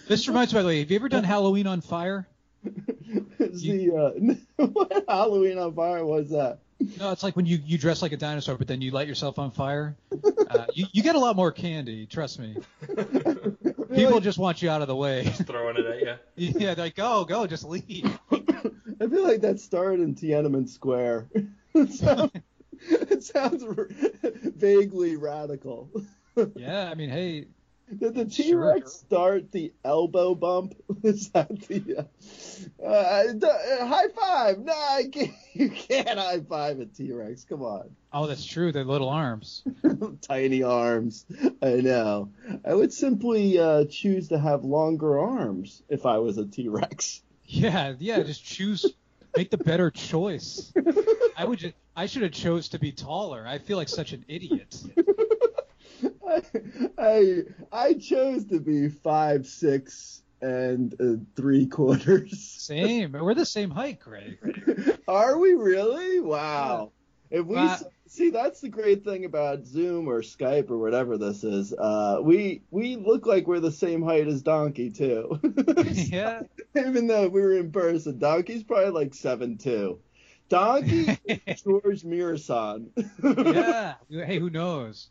This 0.09 0.27
reminds 0.29 0.53
me, 0.53 0.59
by 0.59 0.63
the 0.63 0.69
way, 0.69 0.79
have 0.81 0.91
you 0.91 0.97
ever 0.97 1.09
done 1.09 1.25
Halloween 1.25 1.67
on 1.67 1.81
fire? 1.81 2.27
Is 3.39 3.63
the 3.63 3.93
uh, 4.59 4.65
what 4.67 5.05
Halloween 5.09 5.59
on 5.59 5.75
fire 5.75 6.05
was 6.05 6.31
that? 6.31 6.61
No, 6.79 7.11
it's 7.11 7.23
like 7.23 7.37
when 7.37 7.47
you, 7.47 7.59
you 7.65 7.79
dress 7.79 8.03
like 8.03 8.13
a 8.13 8.17
dinosaur, 8.17 8.57
but 8.57 8.67
then 8.67 8.83
you 8.83 8.91
light 8.91 9.09
yourself 9.09 9.39
on 9.39 9.51
fire. 9.51 9.97
Uh, 10.51 10.67
you, 10.75 10.87
you 10.93 11.03
get 11.03 11.15
a 11.15 11.19
lot 11.19 11.35
more 11.35 11.51
candy, 11.51 12.07
trust 12.07 12.39
me. 12.39 12.57
People 13.95 14.21
just 14.21 14.39
want 14.39 14.61
you 14.61 14.69
out 14.69 14.83
of 14.83 14.89
the 14.89 14.97
way. 14.97 15.25
Throwing 15.25 15.77
it 15.79 15.87
at 15.87 16.01
you. 16.01 16.17
yeah, 16.59 16.75
they're 16.75 16.87
like, 16.87 16.95
go, 16.95 17.25
go, 17.25 17.47
just 17.47 17.65
leave. 17.65 18.19
I 18.31 19.07
feel 19.09 19.25
like 19.25 19.41
that 19.41 19.59
started 19.61 20.01
in 20.01 20.15
Tiananmen 20.15 20.69
Square. 20.69 21.29
it 21.75 21.93
sounds, 21.93 22.33
it 22.91 23.23
sounds 23.25 23.65
r- 23.65 23.89
vaguely 24.23 25.17
radical. 25.17 25.91
Yeah, 26.55 26.91
I 26.91 26.95
mean, 26.95 27.09
hey, 27.09 27.47
Did 27.95 28.15
the 28.15 28.25
T 28.25 28.53
Rex 28.55 28.93
start 28.95 29.53
the 29.53 29.73
elbow 29.85 30.35
bump? 30.35 30.75
Is 31.05 31.29
that 31.31 31.49
the 31.49 31.99
uh, 31.99 32.85
uh, 32.85 33.47
uh, 33.47 33.87
high 33.87 34.09
five? 34.09 34.59
No, 34.59 34.73
I 34.73 35.05
can't, 35.11 35.33
you 35.53 35.71
can't 35.71 36.19
high 36.19 36.41
five 36.41 36.81
a 36.81 36.87
T 36.87 37.13
Rex. 37.13 37.45
Come 37.45 37.63
on. 37.63 37.91
oh, 38.13 38.27
that's 38.27 38.45
true. 38.45 38.73
They're 38.73 38.85
little 38.85 39.09
arms. 39.09 39.63
Tiny 40.23 40.65
arms. 40.65 41.27
I 41.63 41.77
know. 41.77 42.31
I 42.65 42.75
would 42.75 42.93
simply 42.93 43.59
uh, 43.59 43.85
choose 43.85 44.29
to 44.29 44.39
have 44.39 44.65
longer 44.65 45.21
arms 45.21 45.83
if 45.89 46.07
I 46.07 46.19
was 46.19 46.39
a 46.39 46.47
T 46.47 46.69
Rex. 46.69 47.23
Yeah, 47.45 47.95
yeah. 48.01 48.21
Just 48.25 48.45
choose, 48.45 48.85
make 49.37 49.51
the 49.51 49.59
better 49.59 49.93
choice. 49.93 50.73
I 51.37 51.45
would 51.45 51.61
just, 51.61 51.75
I 51.95 52.07
should 52.07 52.23
have 52.23 52.33
chose 52.33 52.71
to 52.71 52.81
be 52.81 52.91
taller. 52.91 53.45
I 53.47 53.59
feel 53.59 53.77
like 53.77 53.89
such 53.89 54.13
an 54.13 54.25
idiot. 54.27 54.77
I, 56.27 56.43
I 56.99 57.43
I 57.73 57.95
chose 57.95 58.45
to 58.47 58.61
be 58.61 58.89
five 58.89 59.47
six 59.47 60.23
and 60.43 60.95
uh, 61.01 61.23
three 61.35 61.67
quarters. 61.67 62.39
Same. 62.41 63.13
We're 63.13 63.35
the 63.35 63.47
same 63.47 63.71
height, 63.71 64.01
Greg. 64.01 64.39
Are 65.09 65.39
we 65.39 65.55
really? 65.55 66.21
Wow. 66.21 66.93
If 67.31 67.47
we 67.47 67.57
Uh, 67.57 67.77
see, 68.07 68.31
that's 68.31 68.61
the 68.61 68.69
great 68.69 69.03
thing 69.03 69.25
about 69.25 69.65
Zoom 69.67 70.07
or 70.09 70.21
Skype 70.21 70.71
or 70.71 70.79
whatever 70.79 71.17
this 71.19 71.43
is. 71.43 71.73
Uh, 71.73 72.19
we 72.23 72.63
we 72.71 72.97
look 72.97 73.27
like 73.27 73.47
we're 73.49 73.61
the 73.61 73.73
same 73.73 74.03
height 74.03 74.29
as 74.29 74.43
Donkey 74.43 74.91
too. 74.91 75.41
Yeah. 75.93 76.43
Even 76.77 77.07
though 77.07 77.29
we 77.29 77.41
were 77.41 77.57
in 77.57 77.73
person, 77.73 78.19
Donkey's 78.19 78.63
probably 78.63 78.91
like 78.91 79.15
seven 79.15 79.57
two. 79.59 79.99
Donkey, 80.49 81.19
is 81.27 81.63
Gheorghe 81.63 82.05
Muresan. 82.05 82.91
Yeah. 83.55 83.95
Hey, 84.25 84.39
who 84.39 84.51
knows? 84.51 85.09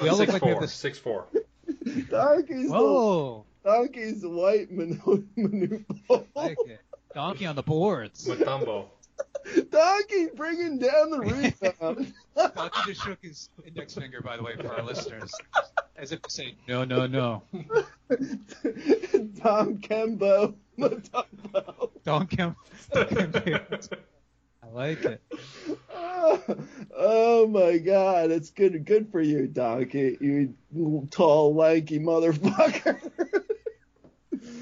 We 0.00 0.08
all 0.08 0.16
look 0.16 0.28
Six 0.28 0.32
like 0.32 0.42
we 0.42 0.48
have 0.48 0.56
four. 0.58 0.62
this. 0.62 0.74
Six 0.74 0.98
four. 0.98 1.26
Donkey's 2.10 2.70
the, 2.70 3.42
Donkey's 3.64 4.24
white 4.24 4.70
Manu- 4.70 5.24
Manute 5.36 5.84
Bol. 6.08 6.26
Like. 6.34 6.56
Donkey 7.14 7.46
on 7.46 7.56
the 7.56 7.62
boards. 7.62 8.26
With 8.26 8.40
Dumbo. 8.40 8.86
Donkey 9.70 10.28
bringing 10.34 10.78
down 10.78 11.10
the 11.10 11.20
rebound. 11.20 12.12
Donkey 12.56 12.78
just 12.86 13.02
shook 13.04 13.18
his 13.22 13.50
index 13.66 13.94
finger, 13.94 14.20
by 14.22 14.36
the 14.36 14.42
way, 14.42 14.56
for 14.56 14.68
our 14.68 14.82
listeners, 14.82 15.30
as 15.96 16.12
if 16.12 16.22
to 16.22 16.30
say, 16.30 16.54
no, 16.66 16.84
no, 16.84 17.06
no. 17.06 17.42
Tom 19.42 19.78
Kembo, 19.78 20.54
Mutombo. 20.78 21.90
Donkey. 22.04 22.42
I 22.94 23.78
like 24.72 25.04
it. 25.04 25.22
Oh, 25.94 26.42
oh 26.96 27.46
my 27.46 27.78
God, 27.78 28.30
it's 28.30 28.50
good. 28.50 28.84
Good 28.84 29.10
for 29.10 29.20
you, 29.20 29.46
Donkey. 29.46 30.16
You 30.20 30.54
tall, 31.10 31.54
lanky 31.54 31.98
motherfucker. 31.98 33.10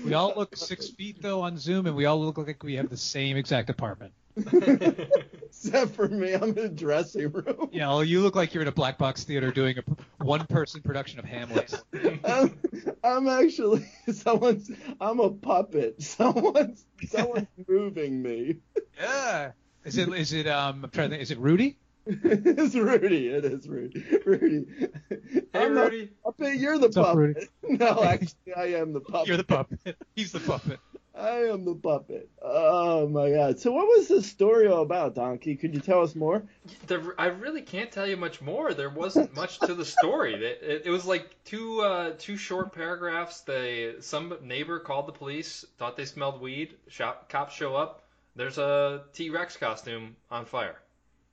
We 0.05 0.15
all 0.15 0.33
look 0.37 0.57
six 0.57 0.89
feet 0.89 1.23
though 1.23 1.43
on 1.43 1.59
Zoom, 1.59 1.87
and 1.87 1.95
we 1.95 2.07
all 2.07 2.21
look 2.21 2.39
like 2.39 2.63
we 2.63 2.75
have 2.75 2.89
the 2.89 2.97
same 2.97 3.37
exact 3.37 3.71
apartment. 3.71 4.13
Except 4.37 5.95
for 5.95 6.09
me, 6.09 6.35
I'm 6.35 6.51
in 6.51 6.59
a 6.59 6.69
dressing 6.69 7.31
room. 7.31 7.69
Yeah, 7.73 7.87
know, 7.87 8.01
you 8.01 8.21
look 8.21 8.35
like 8.35 8.55
you're 8.55 8.63
in 8.63 8.69
a 8.69 8.73
black 8.73 8.99
box 8.99 9.25
theater 9.25 9.51
doing 9.51 9.77
a 9.79 10.25
one-person 10.25 10.83
production 10.83 11.19
of 11.19 11.25
Hamlet. 11.25 11.83
I'm, 12.25 12.59
I'm 13.05 13.29
actually 13.29 13.87
someone's. 14.13 14.71
I'm 15.01 15.21
a 15.21 15.31
puppet. 15.31 16.03
Someone's 16.03 16.85
someone's 17.09 17.49
moving 17.69 18.23
me. 18.23 18.57
Yeah. 18.99 19.53
Is 19.85 19.97
it? 19.99 20.09
Is 20.11 20.33
it? 20.33 20.47
Um, 20.47 20.85
I'm 20.85 20.91
trying 20.91 21.11
to 21.11 21.15
think. 21.17 21.23
Is 21.23 21.31
it 21.31 21.39
Rudy? 21.39 21.77
it's 22.07 22.75
Rudy. 22.75 23.29
It 23.29 23.45
is 23.45 23.69
Rudy. 23.69 24.05
Rudy. 24.25 24.67
Hey, 25.09 25.43
I'm 25.55 25.77
a 25.77 25.85
Rudy. 25.85 26.11
puppet. 26.25 26.57
You're 26.57 26.79
the 26.79 26.87
What's 26.87 26.97
puppet. 26.97 27.17
Rudy? 27.17 27.49
No, 27.79 28.03
actually, 28.05 28.55
I 28.57 28.65
am 28.81 28.93
the 28.93 29.01
puppet. 29.01 29.29
You're 29.29 29.37
the 29.37 29.45
puppet. 29.45 29.97
He's 30.17 30.33
the 30.33 30.41
puppet. 30.41 30.81
I 31.15 31.45
am 31.49 31.65
the 31.65 31.75
puppet. 31.75 32.29
Oh 32.43 33.07
my 33.09 33.31
god. 33.31 33.59
So 33.59 33.73
what 33.73 33.87
was 33.87 34.09
this 34.09 34.27
story 34.27 34.69
all 34.69 34.83
about, 34.83 35.15
Donkey? 35.15 35.57
Could 35.57 35.75
you 35.75 35.81
tell 35.81 36.03
us 36.03 36.15
more? 36.15 36.43
There, 36.87 37.03
I 37.19 37.27
really 37.27 37.63
can't 37.63 37.91
tell 37.93 38.07
you 38.07 38.17
much 38.17 38.41
more. 38.41 38.73
There 38.75 38.89
wasn't 38.91 39.35
much 39.35 39.59
to 39.61 39.75
the 39.75 39.85
story. 39.85 40.35
It, 40.35 40.43
it, 40.63 40.83
it 40.87 40.91
was 40.91 41.05
like 41.05 41.37
two 41.45 41.81
uh, 41.83 42.13
two 42.19 42.37
short 42.37 42.73
paragraphs. 42.75 43.43
They 43.43 43.95
some 44.01 44.35
neighbor 44.43 44.79
called 44.81 45.07
the 45.09 45.13
police, 45.13 45.65
thought 45.79 45.97
they 45.97 46.07
smelled 46.07 46.41
weed. 46.41 46.75
Shop, 46.89 47.29
cops 47.29 47.55
show 47.55 47.75
up. 47.77 48.03
There's 48.37 48.59
a 48.59 49.03
T 49.13 49.31
Rex 49.31 49.57
costume 49.57 50.17
on 50.31 50.45
fire. 50.45 50.77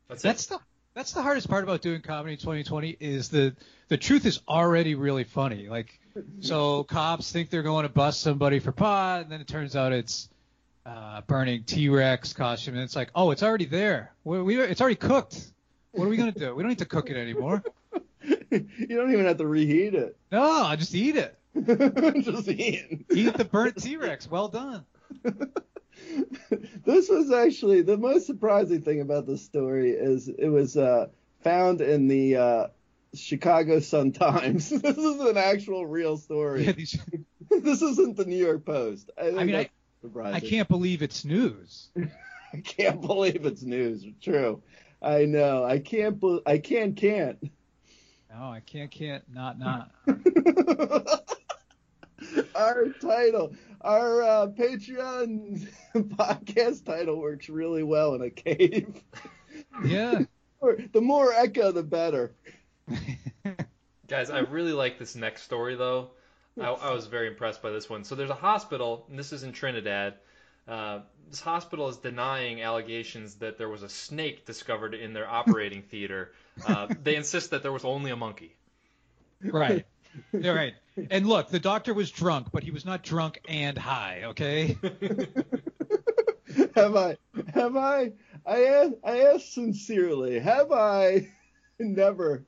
That's, 0.07 0.21
That's 0.21 0.45
it. 0.45 0.49
the 0.49 0.59
that's 0.93 1.11
the 1.11 1.21
hardest 1.21 1.47
part 1.47 1.63
about 1.63 1.81
doing 1.81 2.01
comedy 2.01 2.33
in 2.33 2.39
2020 2.39 2.97
is 2.99 3.29
the 3.29 3.55
the 3.87 3.97
truth 3.97 4.25
is 4.25 4.41
already 4.47 4.95
really 4.95 5.23
funny. 5.23 5.67
Like, 5.67 5.99
so 6.39 6.83
cops 6.83 7.31
think 7.31 7.51
they're 7.51 7.61
going 7.61 7.83
to 7.83 7.89
bust 7.89 8.21
somebody 8.21 8.57
for 8.59 8.71
pot, 8.71 9.21
and 9.21 9.31
then 9.31 9.39
it 9.39 9.47
turns 9.47 9.75
out 9.75 9.93
it's 9.93 10.27
uh, 10.87 11.21
burning 11.21 11.63
T-Rex 11.63 12.33
costume, 12.33 12.73
and 12.73 12.83
it's 12.83 12.95
like, 12.95 13.11
oh, 13.13 13.29
it's 13.29 13.43
already 13.43 13.65
there. 13.65 14.11
We, 14.23 14.41
we 14.41 14.59
it's 14.59 14.81
already 14.81 14.95
cooked. 14.95 15.39
What 15.91 16.05
are 16.05 16.09
we 16.09 16.17
gonna 16.17 16.31
do? 16.31 16.55
We 16.55 16.63
don't 16.63 16.69
need 16.69 16.79
to 16.79 16.85
cook 16.85 17.09
it 17.11 17.17
anymore. 17.17 17.63
you 18.49 18.87
don't 18.87 19.11
even 19.13 19.25
have 19.25 19.37
to 19.37 19.47
reheat 19.47 19.93
it. 19.93 20.17
No, 20.31 20.63
I 20.63 20.75
just 20.77 20.95
eat 20.95 21.15
it. 21.15 21.37
Just 22.23 22.47
eating. 22.49 23.03
Eat 23.11 23.35
the 23.35 23.45
burnt 23.45 23.81
T-Rex. 23.81 24.29
Well 24.29 24.47
done. 24.47 24.85
this 26.85 27.09
was 27.09 27.31
actually 27.31 27.81
the 27.81 27.97
most 27.97 28.25
surprising 28.25 28.81
thing 28.81 29.01
about 29.01 29.25
this 29.25 29.43
story 29.43 29.91
is 29.91 30.27
it 30.27 30.47
was 30.47 30.77
uh, 30.77 31.07
found 31.41 31.81
in 31.81 32.07
the 32.07 32.35
uh, 32.35 32.67
Chicago 33.13 33.79
Sun 33.79 34.13
Times. 34.13 34.69
this 34.81 34.97
is 34.97 35.19
an 35.21 35.37
actual 35.37 35.85
real 35.85 36.17
story. 36.17 36.65
Yeah, 36.65 36.71
these, 36.73 36.99
this 37.49 37.81
isn't 37.81 38.17
the 38.17 38.25
New 38.25 38.37
York 38.37 38.65
Post. 38.65 39.11
I, 39.17 39.29
I 39.29 39.43
mean, 39.43 39.55
I. 39.55 39.69
I 40.23 40.39
can't 40.39 40.69
believe 40.69 41.01
it's 41.01 41.25
news. 41.25 41.89
I 42.53 42.57
can't 42.63 43.01
believe 43.01 43.45
it's 43.45 43.63
news. 43.63 44.05
True. 44.21 44.61
I 45.01 45.25
know. 45.25 45.65
I 45.65 45.79
can't. 45.79 46.21
Be- 46.21 46.41
I 46.45 46.59
can't. 46.59 46.95
Can't. 46.95 47.39
No, 48.29 48.51
I 48.51 48.61
can't, 48.65 48.91
can't, 48.91 49.23
not, 49.33 49.57
not. 49.57 49.91
our 52.55 52.89
title, 53.01 53.53
our 53.81 54.21
uh, 54.21 54.47
Patreon 54.47 55.67
podcast 55.95 56.85
title 56.85 57.19
works 57.19 57.49
really 57.49 57.83
well 57.83 58.15
in 58.15 58.21
a 58.21 58.29
cave. 58.29 59.01
Yeah. 59.83 60.21
the 60.93 61.01
more 61.01 61.33
echo, 61.33 61.71
the 61.71 61.83
better. 61.83 62.33
Guys, 64.07 64.29
I 64.29 64.39
really 64.39 64.73
like 64.73 64.99
this 64.99 65.15
next 65.15 65.43
story 65.43 65.75
though. 65.75 66.11
I, 66.59 66.69
I 66.69 66.91
was 66.91 67.05
very 67.05 67.27
impressed 67.27 67.61
by 67.61 67.69
this 67.69 67.89
one. 67.89 68.03
So 68.03 68.15
there's 68.15 68.31
a 68.31 68.35
hospital, 68.35 69.05
and 69.09 69.19
this 69.19 69.31
is 69.31 69.43
in 69.43 69.51
Trinidad. 69.51 70.15
Uh, 70.67 71.01
this 71.29 71.39
hospital 71.39 71.87
is 71.89 71.97
denying 71.97 72.61
allegations 72.61 73.35
that 73.35 73.57
there 73.57 73.69
was 73.69 73.83
a 73.83 73.89
snake 73.89 74.45
discovered 74.45 74.93
in 74.93 75.13
their 75.13 75.29
operating 75.29 75.83
theater. 75.83 76.31
Uh, 76.65 76.87
they 77.03 77.15
insist 77.15 77.51
that 77.51 77.63
there 77.63 77.71
was 77.71 77.85
only 77.85 78.11
a 78.11 78.15
monkey. 78.15 78.55
Right. 79.43 79.85
All 80.33 80.53
right. 80.53 80.73
And 81.11 81.27
look, 81.27 81.49
the 81.49 81.59
doctor 81.59 81.93
was 81.93 82.09
drunk, 82.11 82.47
but 82.51 82.63
he 82.63 82.71
was 82.71 82.85
not 82.85 83.03
drunk 83.03 83.39
and 83.47 83.77
high. 83.77 84.23
Okay. 84.25 84.77
have 86.75 86.95
I? 86.95 87.17
Have 87.53 87.75
I? 87.75 88.11
I 88.45 88.63
ask, 88.65 88.93
I 89.03 89.19
ask 89.21 89.45
sincerely. 89.45 90.39
Have 90.39 90.71
I? 90.71 91.29
Never, 91.79 92.43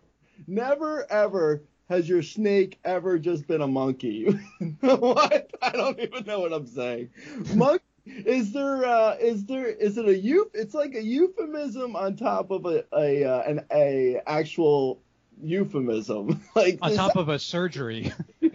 never, 0.47 1.05
ever 1.11 1.61
has 1.87 2.09
your 2.09 2.23
snake 2.23 2.79
ever 2.83 3.19
just 3.19 3.47
been 3.47 3.61
a 3.61 3.67
monkey? 3.67 4.25
what? 4.79 5.51
I 5.61 5.69
don't 5.71 5.99
even 5.99 6.25
know 6.25 6.39
what 6.39 6.51
I'm 6.51 6.65
saying. 6.65 7.09
Monk. 7.53 7.81
Is 8.05 8.51
there? 8.53 8.85
Uh, 8.85 9.17
is 9.19 9.45
there? 9.45 9.67
Is 9.67 9.99
it 9.99 10.05
a 10.05 10.13
euph? 10.13 10.49
It's 10.55 10.73
like 10.73 10.95
a 10.95 11.03
euphemism 11.03 11.95
on 11.95 12.15
top 12.15 12.49
of 12.49 12.65
a 12.65 12.83
a 12.91 13.23
uh, 13.23 13.41
an 13.43 13.65
a 13.71 14.19
actual 14.25 14.99
euphemism. 15.41 16.41
Like 16.55 16.79
On 16.81 16.93
top 16.95 17.15
of 17.15 17.29
a 17.29 17.39
surgery. 17.39 18.13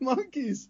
monkeys 0.00 0.68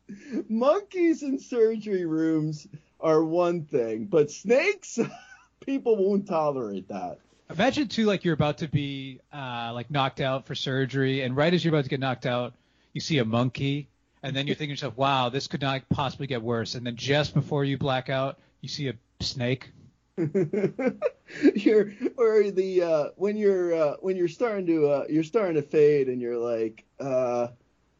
monkeys 0.48 1.24
in 1.24 1.40
surgery 1.40 2.04
rooms 2.04 2.68
are 3.00 3.24
one 3.24 3.64
thing 3.64 4.04
but 4.04 4.30
snakes 4.30 4.96
people 5.66 5.96
won't 5.96 6.28
tolerate 6.28 6.86
that 6.86 7.18
Imagine 7.50 7.88
too, 7.88 8.06
like 8.06 8.24
you're 8.24 8.34
about 8.34 8.58
to 8.58 8.68
be 8.68 9.20
uh, 9.32 9.70
like 9.74 9.90
knocked 9.90 10.20
out 10.20 10.46
for 10.46 10.54
surgery, 10.54 11.20
and 11.20 11.36
right 11.36 11.52
as 11.52 11.62
you're 11.62 11.74
about 11.74 11.84
to 11.84 11.90
get 11.90 12.00
knocked 12.00 12.24
out, 12.24 12.54
you 12.94 13.00
see 13.00 13.18
a 13.18 13.24
monkey, 13.24 13.88
and 14.22 14.34
then 14.34 14.46
you're 14.46 14.56
thinking 14.56 14.74
to 14.74 14.78
yourself, 14.78 14.96
"Wow, 14.96 15.28
this 15.28 15.46
could 15.46 15.60
not 15.60 15.86
possibly 15.90 16.26
get 16.26 16.42
worse." 16.42 16.74
And 16.74 16.86
then 16.86 16.96
just 16.96 17.34
before 17.34 17.64
you 17.64 17.76
black 17.76 18.08
out, 18.08 18.38
you 18.62 18.68
see 18.68 18.88
a 18.88 18.94
snake. 19.20 19.70
you're 21.56 21.92
or 22.16 22.50
the 22.52 22.82
uh 22.82 23.08
when 23.16 23.36
you're 23.36 23.74
uh 23.74 23.96
when 24.00 24.16
you're 24.16 24.28
starting 24.28 24.64
to 24.64 24.86
uh 24.86 25.04
you're 25.08 25.24
starting 25.24 25.56
to 25.56 25.62
fade 25.62 26.08
and 26.08 26.20
you're 26.20 26.38
like 26.38 26.84
uh 27.00 27.48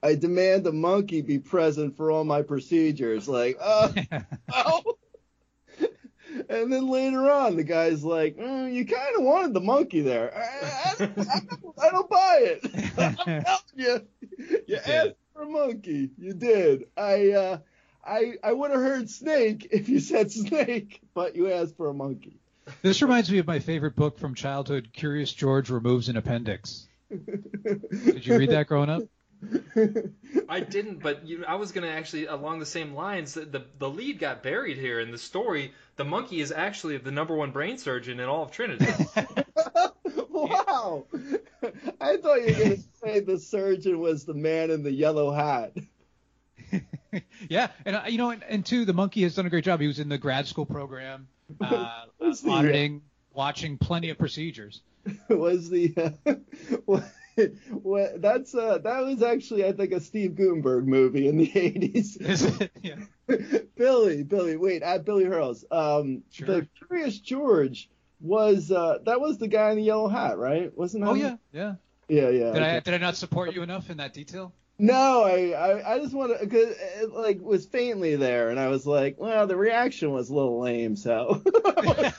I 0.00 0.14
demand 0.14 0.64
a 0.68 0.72
monkey 0.72 1.22
be 1.22 1.40
present 1.40 1.96
for 1.96 2.12
all 2.12 2.22
my 2.24 2.42
procedures. 2.42 3.26
Like 3.26 3.56
uh 3.60 3.92
oh. 4.52 4.96
And 6.48 6.72
then 6.72 6.88
later 6.88 7.30
on 7.30 7.56
the 7.56 7.64
guy's 7.64 8.04
like 8.04 8.36
mm, 8.36 8.72
you 8.72 8.86
kind 8.86 9.16
of 9.16 9.24
wanted 9.24 9.52
the 9.52 9.60
monkey 9.60 10.00
there. 10.00 10.32
I, 10.36 10.40
I, 10.40 11.04
I, 11.04 11.40
don't, 11.50 11.74
I 11.82 11.90
don't 11.90 12.10
buy 12.10 12.38
it. 12.42 12.94
I'm 12.96 13.16
telling 13.16 13.58
you 13.74 14.06
you 14.68 14.76
asked 14.76 15.14
for 15.32 15.42
a 15.42 15.46
monkey. 15.48 16.10
You 16.16 16.32
did. 16.32 16.84
I 16.96 17.30
uh 17.32 17.58
I, 18.06 18.34
I 18.42 18.52
would 18.52 18.70
have 18.70 18.80
heard 18.80 19.10
snake 19.10 19.68
if 19.70 19.88
you 19.88 20.00
said 20.00 20.30
snake, 20.30 21.00
but 21.14 21.36
you 21.36 21.50
asked 21.50 21.76
for 21.76 21.88
a 21.88 21.94
monkey. 21.94 22.38
This 22.82 23.02
reminds 23.02 23.30
me 23.30 23.38
of 23.38 23.46
my 23.46 23.58
favorite 23.58 23.96
book 23.96 24.18
from 24.18 24.34
childhood, 24.34 24.90
Curious 24.92 25.32
George 25.32 25.70
Removes 25.70 26.08
an 26.08 26.16
Appendix. 26.16 26.86
Did 27.10 28.26
you 28.26 28.38
read 28.38 28.50
that 28.50 28.66
growing 28.66 28.90
up? 28.90 29.02
I 30.48 30.60
didn't, 30.60 31.02
but 31.02 31.26
you, 31.26 31.44
I 31.46 31.56
was 31.56 31.72
gonna 31.72 31.88
actually 31.88 32.26
along 32.26 32.60
the 32.60 32.66
same 32.66 32.94
lines. 32.94 33.34
The, 33.34 33.44
the 33.44 33.64
the 33.78 33.90
lead 33.90 34.18
got 34.18 34.42
buried 34.42 34.78
here 34.78 35.00
in 35.00 35.10
the 35.10 35.18
story. 35.18 35.72
The 35.96 36.04
monkey 36.04 36.40
is 36.40 36.50
actually 36.50 36.96
the 36.96 37.10
number 37.10 37.34
one 37.34 37.50
brain 37.50 37.76
surgeon 37.76 38.20
in 38.20 38.26
all 38.26 38.44
of 38.44 38.52
Trinidad. 38.52 39.06
wow. 40.30 41.04
I 42.00 42.16
thought 42.16 42.40
you 42.40 42.46
were 42.46 42.64
going 42.64 42.76
to 42.76 42.82
say 43.02 43.20
the 43.20 43.38
surgeon 43.38 44.00
was 44.00 44.24
the 44.24 44.34
man 44.34 44.70
in 44.70 44.82
the 44.82 44.92
yellow 44.92 45.30
hat. 45.30 45.72
yeah, 47.48 47.68
and 47.84 47.96
uh, 47.96 48.02
you 48.08 48.18
know, 48.18 48.30
and, 48.30 48.42
and 48.44 48.66
two, 48.66 48.84
the 48.84 48.92
monkey 48.92 49.22
has 49.22 49.34
done 49.34 49.46
a 49.46 49.50
great 49.50 49.64
job. 49.64 49.80
He 49.80 49.86
was 49.86 49.98
in 49.98 50.08
the 50.08 50.18
grad 50.18 50.46
school 50.46 50.66
program, 50.66 51.28
uh, 51.60 52.04
Let's 52.18 52.46
auditing, 52.46 53.02
watching 53.32 53.78
plenty 53.78 54.10
of 54.10 54.18
procedures. 54.18 54.82
was 55.28 55.68
the 55.68 55.94
uh, 56.24 56.34
what, 56.86 57.04
what, 57.70 58.22
that's 58.22 58.54
uh 58.54 58.78
that 58.78 59.04
was 59.04 59.22
actually 59.22 59.66
I 59.66 59.72
think 59.72 59.92
a 59.92 60.00
Steve 60.00 60.34
Guttenberg 60.34 60.86
movie 60.86 61.28
in 61.28 61.36
the 61.36 61.46
80s. 61.48 62.20
Is 62.20 62.42
it? 62.42 62.70
Yeah. 62.82 62.96
Billy, 63.76 64.22
Billy, 64.22 64.56
wait, 64.56 64.82
at 64.82 65.04
Billy 65.04 65.24
Hurls. 65.24 65.64
Um 65.70 66.22
Sure. 66.30 66.46
the 66.46 66.68
Curious 66.86 67.18
George 67.18 67.90
was 68.20 68.70
uh 68.70 68.98
that 69.04 69.20
was 69.20 69.38
the 69.38 69.48
guy 69.48 69.70
in 69.70 69.76
the 69.76 69.82
yellow 69.82 70.08
hat, 70.08 70.38
right? 70.38 70.74
Wasn't 70.76 71.04
that 71.04 71.10
Oh 71.10 71.14
yeah, 71.14 71.36
yeah. 71.52 71.74
Yeah, 72.08 72.28
yeah. 72.28 72.52
Did 72.52 72.62
I 72.62 72.80
did 72.80 72.94
I 72.94 72.98
not 72.98 73.16
support 73.16 73.54
you 73.54 73.62
enough 73.62 73.90
in 73.90 73.98
that 73.98 74.14
detail? 74.14 74.52
No, 74.78 75.22
I, 75.22 75.50
I, 75.50 75.94
I 75.94 75.98
just 76.00 76.14
want 76.14 76.38
to, 76.38 76.46
cause 76.46 76.74
it 77.00 77.12
like 77.12 77.40
was 77.40 77.64
faintly 77.64 78.16
there, 78.16 78.50
and 78.50 78.58
I 78.58 78.68
was 78.68 78.84
like, 78.86 79.16
well, 79.18 79.46
the 79.46 79.56
reaction 79.56 80.10
was 80.10 80.30
a 80.30 80.34
little 80.34 80.60
lame, 80.60 80.96
so. 80.96 81.42
uh, 81.76 82.12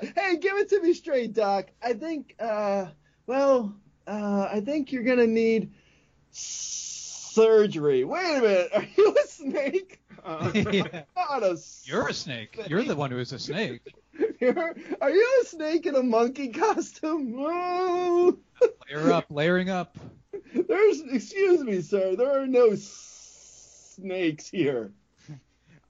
hey, 0.00 0.36
give 0.36 0.56
it 0.58 0.68
to 0.68 0.80
me 0.80 0.94
straight, 0.94 1.32
Doc. 1.32 1.70
I 1.82 1.94
think, 1.94 2.36
uh, 2.38 2.86
well, 3.26 3.74
uh, 4.06 4.48
I 4.52 4.60
think 4.60 4.92
you're 4.92 5.02
gonna 5.02 5.26
need 5.26 5.72
surgery. 6.30 8.04
Wait 8.04 8.36
a 8.36 8.40
minute, 8.40 8.70
are 8.72 8.86
you 8.96 9.16
a 9.22 9.26
snake? 9.26 10.00
Uh, 10.24 10.52
Yeah. 10.54 11.02
A. 11.16 11.56
You're 11.84 12.08
a 12.08 12.14
snake. 12.14 12.60
You're 12.68 12.84
the 12.84 12.94
one 12.94 13.10
who 13.10 13.18
is 13.18 13.32
a 13.32 13.38
snake. 13.38 13.80
You're, 14.40 14.74
are 15.00 15.10
you 15.10 15.40
a 15.42 15.46
snake 15.46 15.86
in 15.86 15.94
a 15.94 16.02
monkey 16.02 16.48
costume? 16.48 17.34
Layer 17.34 19.12
up, 19.12 19.26
layering 19.30 19.70
up. 19.70 19.96
There's, 20.54 21.00
excuse 21.00 21.62
me, 21.62 21.80
sir. 21.82 22.16
There 22.16 22.40
are 22.40 22.46
no 22.46 22.74
snakes 22.74 24.48
here. 24.48 24.92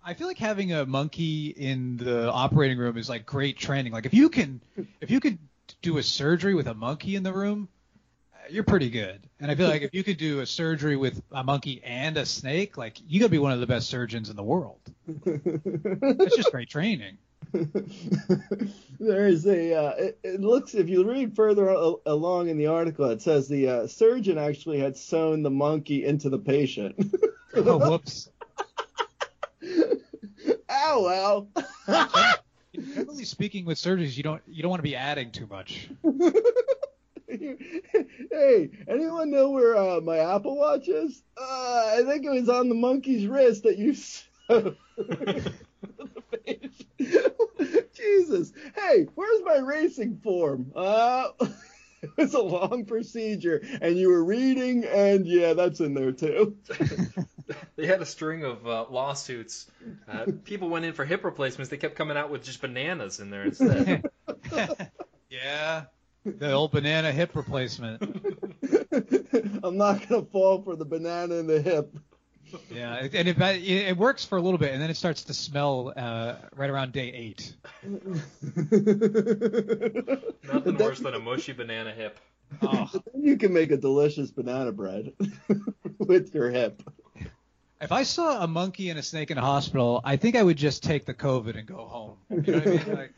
I 0.03 0.14
feel 0.14 0.27
like 0.27 0.38
having 0.38 0.73
a 0.73 0.87
monkey 0.87 1.49
in 1.49 1.99
the 1.99 2.31
operating 2.31 2.79
room 2.79 2.96
is 2.96 3.09
like 3.09 3.27
great 3.27 3.59
training. 3.59 3.92
Like 3.92 4.07
if 4.07 4.14
you 4.14 4.31
can, 4.31 4.62
if 5.01 5.11
you 5.11 5.20
could 5.20 5.38
do 5.83 5.99
a 5.99 6.03
surgery 6.03 6.55
with 6.55 6.66
a 6.68 6.75
monkey 6.75 7.16
in 7.16 7.23
the 7.23 7.33
room, 7.33 7.68
uh, 8.35 8.38
you're 8.49 8.64
pretty 8.64 8.88
good. 8.88 9.20
And 9.38 9.51
I 9.51 9.55
feel 9.55 9.68
like 9.68 9.83
if 9.83 9.92
you 9.92 10.03
could 10.03 10.16
do 10.16 10.40
a 10.40 10.46
surgery 10.46 10.96
with 10.96 11.20
a 11.33 11.44
monkey 11.44 11.83
and 11.85 12.16
a 12.16 12.25
snake, 12.25 12.79
like 12.79 12.96
you 13.07 13.20
gotta 13.20 13.31
be 13.31 13.38
one 13.38 13.53
of 13.53 13.61
the 13.61 13.66
best 13.66 13.88
surgeons 13.90 14.31
in 14.31 14.37
the 14.37 14.42
world. 14.42 14.81
That's 15.07 16.37
just 16.37 16.51
great 16.51 16.70
training. 16.70 17.18
there 19.01 19.27
is 19.27 19.47
a. 19.47 19.75
Uh, 19.75 19.91
it, 19.97 20.19
it 20.23 20.41
looks 20.41 20.75
if 20.75 20.89
you 20.89 21.09
read 21.09 21.35
further 21.35 21.69
a- 21.69 21.95
along 22.07 22.49
in 22.49 22.57
the 22.59 22.67
article, 22.67 23.07
it 23.11 23.23
says 23.23 23.49
the 23.49 23.69
uh, 23.69 23.87
surgeon 23.87 24.39
actually 24.39 24.79
had 24.79 24.97
sewn 24.97 25.43
the 25.43 25.51
monkey 25.51 26.05
into 26.05 26.29
the 26.31 26.39
patient. 26.39 26.97
Oh, 27.55 27.79
whoops. 27.79 28.31
Ow, 30.71 31.47
ow. 31.89 32.35
Generally 32.75 33.25
speaking, 33.25 33.65
with 33.65 33.77
surgeries, 33.79 34.17
you 34.17 34.23
don't 34.23 34.41
you 34.47 34.63
don't 34.63 34.71
want 34.71 34.79
to 34.79 34.85
be 34.85 34.97
adding 34.97 35.31
too 35.33 35.47
much. 35.49 35.91
hey, 37.29 38.71
anyone 38.89 39.31
know 39.31 39.51
where 39.51 39.77
uh, 39.77 40.01
my 40.01 40.19
Apple 40.19 40.57
Watch 40.57 40.89
is? 40.89 41.23
Uh, 41.37 41.95
I 41.97 42.03
think 42.07 42.25
it 42.25 42.31
was 42.31 42.49
on 42.49 42.69
the 42.69 42.75
monkey's 42.75 43.27
wrist 43.27 43.65
that 43.65 43.79
you 43.79 43.95
sewed 43.95 44.77
the 44.97 45.17
patient. 45.17 45.55
Jesus. 48.31 48.53
Hey, 48.75 49.07
where's 49.14 49.43
my 49.45 49.59
racing 49.59 50.21
form? 50.23 50.73
Uh, 50.75 51.29
it 52.03 52.11
was 52.16 52.35
a 52.35 52.43
long 52.43 52.85
procedure, 52.85 53.62
and 53.81 53.97
you 53.97 54.09
were 54.09 54.25
reading, 54.25 54.85
and 54.85 55.27
yeah, 55.27 55.55
that's 55.55 55.81
in 55.81 55.95
there 55.95 56.12
too. 56.12 56.57
they 57.77 57.87
had 57.87 58.01
a 58.01 58.07
string 58.07 58.45
of 58.45 58.66
uh, 58.66 58.87
lawsuits. 58.90 59.66
Uh, 60.09 60.27
people 60.45 60.69
went 60.69 60.85
in 60.85 60.93
for 60.93 61.05
hip 61.05 61.25
replacements. 61.25 61.71
They 61.71 61.77
kept 61.77 61.97
coming 61.97 62.16
out 62.16 62.31
with 62.31 62.43
just 62.43 62.61
bananas 62.61 63.21
in 63.21 63.31
there 63.31 63.45
instead. 63.45 64.05
yeah. 65.31 65.85
The 66.25 66.53
old 66.53 66.73
banana 66.73 67.12
hip 67.12 67.35
replacement. 67.35 68.03
I'm 69.62 69.79
not 69.79 70.07
gonna 70.07 70.27
fall 70.27 70.62
for 70.62 70.77
the 70.77 70.85
banana 70.85 71.37
in 71.37 71.47
the 71.47 71.62
hip. 71.62 71.97
Yeah, 72.71 72.97
and 72.97 73.14
it, 73.14 73.38
it 73.38 73.38
it 73.38 73.97
works 73.97 74.25
for 74.25 74.37
a 74.37 74.43
little 74.43 74.59
bit, 74.59 74.73
and 74.73 74.83
then 74.83 74.90
it 74.90 74.97
starts 74.97 75.25
to 75.25 75.35
smell 75.35 75.93
uh, 75.97 76.35
right 76.55 76.71
around 76.71 76.93
day 76.93 77.12
eight. 77.12 77.55
Nothing 77.83 78.21
worse 80.79 81.01
than 81.01 81.14
a 81.14 81.19
mushy 81.19 81.53
banana 81.53 81.93
hip. 81.93 82.19
Oh, 82.62 82.88
Then 82.93 83.23
you 83.23 83.37
can 83.37 83.53
make 83.53 83.71
a 83.71 83.77
delicious 83.77 84.31
banana 84.31 84.73
bread 84.73 85.12
with 85.99 86.35
your 86.35 86.51
hip. 86.51 86.83
if 87.81 87.93
I 87.93 88.03
saw 88.03 88.43
a 88.43 88.47
monkey 88.47 88.90
and 88.90 88.99
a 88.99 89.03
snake 89.03 89.31
in 89.31 89.38
a 89.38 89.43
hospital, 89.43 90.01
I 90.05 90.16
think 90.16 90.37
I 90.37 90.43
would 90.43 90.57
just 90.57 90.83
take 90.83 91.07
the 91.07 91.14
COVID 91.14 91.57
and 91.57 91.66
go 91.66 91.85
home. 91.87 92.16
You 92.29 92.53
know 92.53 92.59
what 92.59 92.66
I 92.66 92.71
mean? 92.71 92.97
Like, 92.97 93.12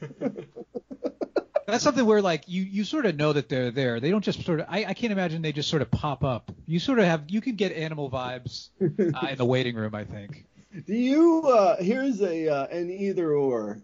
that's 1.67 1.83
something 1.83 2.05
where 2.05 2.21
like 2.21 2.45
you 2.47 2.63
you 2.63 2.85
sort 2.85 3.07
of 3.07 3.17
know 3.17 3.33
that 3.33 3.49
they're 3.49 3.71
there. 3.71 4.01
They 4.01 4.11
don't 4.11 4.25
just 4.25 4.45
sort 4.45 4.61
of. 4.61 4.67
I, 4.69 4.85
I 4.85 4.95
can't 4.95 5.13
imagine 5.13 5.41
they 5.41 5.53
just 5.53 5.71
sort 5.71 5.83
of 5.83 5.91
pop 5.91 6.25
up. 6.25 6.53
You 6.67 6.79
sort 6.79 6.99
of 6.99 7.07
have 7.07 7.25
you 7.29 7.41
can 7.41 7.55
get 7.57 7.73
animal 7.73 8.11
vibes 8.11 8.69
uh, 8.81 9.27
in 9.29 9.39
the 9.39 9.47
waiting 9.47 9.77
room. 9.77 9.95
I 9.95 10.05
think. 10.05 10.45
Do 10.87 10.95
you? 10.95 11.43
Uh, 11.43 11.83
here's 11.83 12.21
a 12.21 12.49
uh, 12.49 12.67
an 12.67 12.91
either 12.91 13.33
or. 13.33 13.81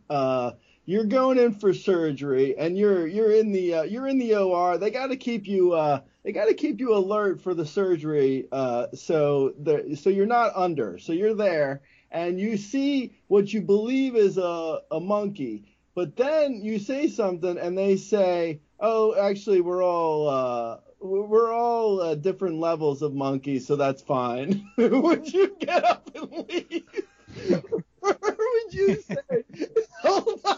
You're 0.89 1.05
going 1.05 1.37
in 1.37 1.53
for 1.53 1.75
surgery 1.75 2.57
and 2.57 2.79
you're 2.79 3.07
you're 3.07 3.31
in 3.31 3.53
the 3.53 3.75
uh, 3.75 3.83
you're 3.83 4.09
in 4.09 4.19
the 4.19 4.37
OR. 4.37 4.79
They 4.79 4.91
got 4.91 5.09
to 5.09 5.17
keep 5.17 5.47
you 5.47 5.75
uh, 5.75 6.01
they 6.25 6.33
got 6.33 6.47
to 6.47 6.55
keep 6.55 6.81
you 6.81 6.95
alert 6.95 7.43
for 7.43 7.53
the 7.53 7.67
surgery. 7.67 8.49
Uh, 8.51 8.87
so 8.95 9.53
the 9.61 9.99
so 10.01 10.09
you're 10.09 10.25
not 10.25 10.53
under. 10.57 10.97
So 10.97 11.13
you're 11.13 11.35
there 11.35 11.83
and 12.11 12.41
you 12.41 12.57
see 12.57 13.19
what 13.27 13.53
you 13.53 13.61
believe 13.61 14.17
is 14.17 14.39
a 14.39 14.81
a 14.91 14.99
monkey. 14.99 15.77
But 15.95 16.17
then 16.17 16.63
you 16.63 16.79
say 16.79 17.09
something 17.09 17.59
and 17.59 17.77
they 17.77 17.99
say, 17.99 18.63
"Oh, 18.81 19.15
actually, 19.15 19.61
we're 19.61 19.85
all 19.85 20.27
uh, 20.27 20.79
we're 21.01 21.53
all 21.53 22.01
uh, 22.01 22.15
different 22.15 22.61
levels 22.61 23.03
of 23.03 23.13
monkeys, 23.13 23.67
so 23.67 23.77
that's 23.77 24.01
fine." 24.01 24.67
would 24.79 25.31
you 25.31 25.55
get 25.61 25.85
up 25.85 26.11
and 26.15 26.49
leave? 26.49 27.85
or 28.03 28.17
would 28.21 28.75
you 28.75 29.01
say, 29.03 29.17
"Hold 30.03 30.41
on"? 30.45 30.57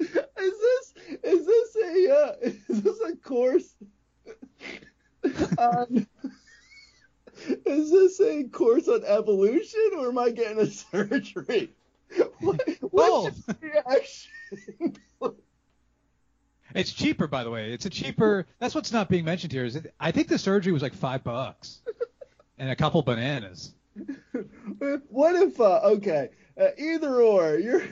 Is 0.00 0.14
this 0.38 0.94
is 1.22 1.46
this 1.46 1.76
a 1.76 2.14
uh, 2.14 2.32
is 2.68 2.82
this 2.82 3.00
a 3.02 3.16
course 3.16 3.74
on 5.58 6.06
is 7.66 7.90
this 7.90 8.20
a 8.20 8.44
course 8.44 8.88
on 8.88 9.04
evolution 9.04 9.90
or 9.98 10.08
am 10.08 10.18
I 10.18 10.30
getting 10.30 10.58
a 10.58 10.66
surgery? 10.66 11.70
What, 12.40 12.62
what's 12.80 13.42
your 13.46 13.70
reaction? 13.70 14.96
It's 16.74 16.92
cheaper, 16.92 17.26
by 17.26 17.44
the 17.44 17.50
way. 17.50 17.72
It's 17.72 17.86
a 17.86 17.90
cheaper. 17.90 18.46
That's 18.58 18.74
what's 18.74 18.92
not 18.92 19.08
being 19.08 19.24
mentioned 19.24 19.52
here. 19.52 19.64
Is 19.64 19.76
it, 19.76 19.92
I 19.98 20.12
think 20.12 20.28
the 20.28 20.38
surgery 20.38 20.72
was 20.72 20.82
like 20.82 20.94
five 20.94 21.24
bucks 21.24 21.80
and 22.58 22.70
a 22.70 22.76
couple 22.76 23.02
bananas. 23.02 23.74
What 25.08 25.36
if 25.36 25.60
uh, 25.60 25.80
okay, 25.84 26.30
uh, 26.60 26.68
either 26.78 27.22
or 27.22 27.58
you're 27.58 27.82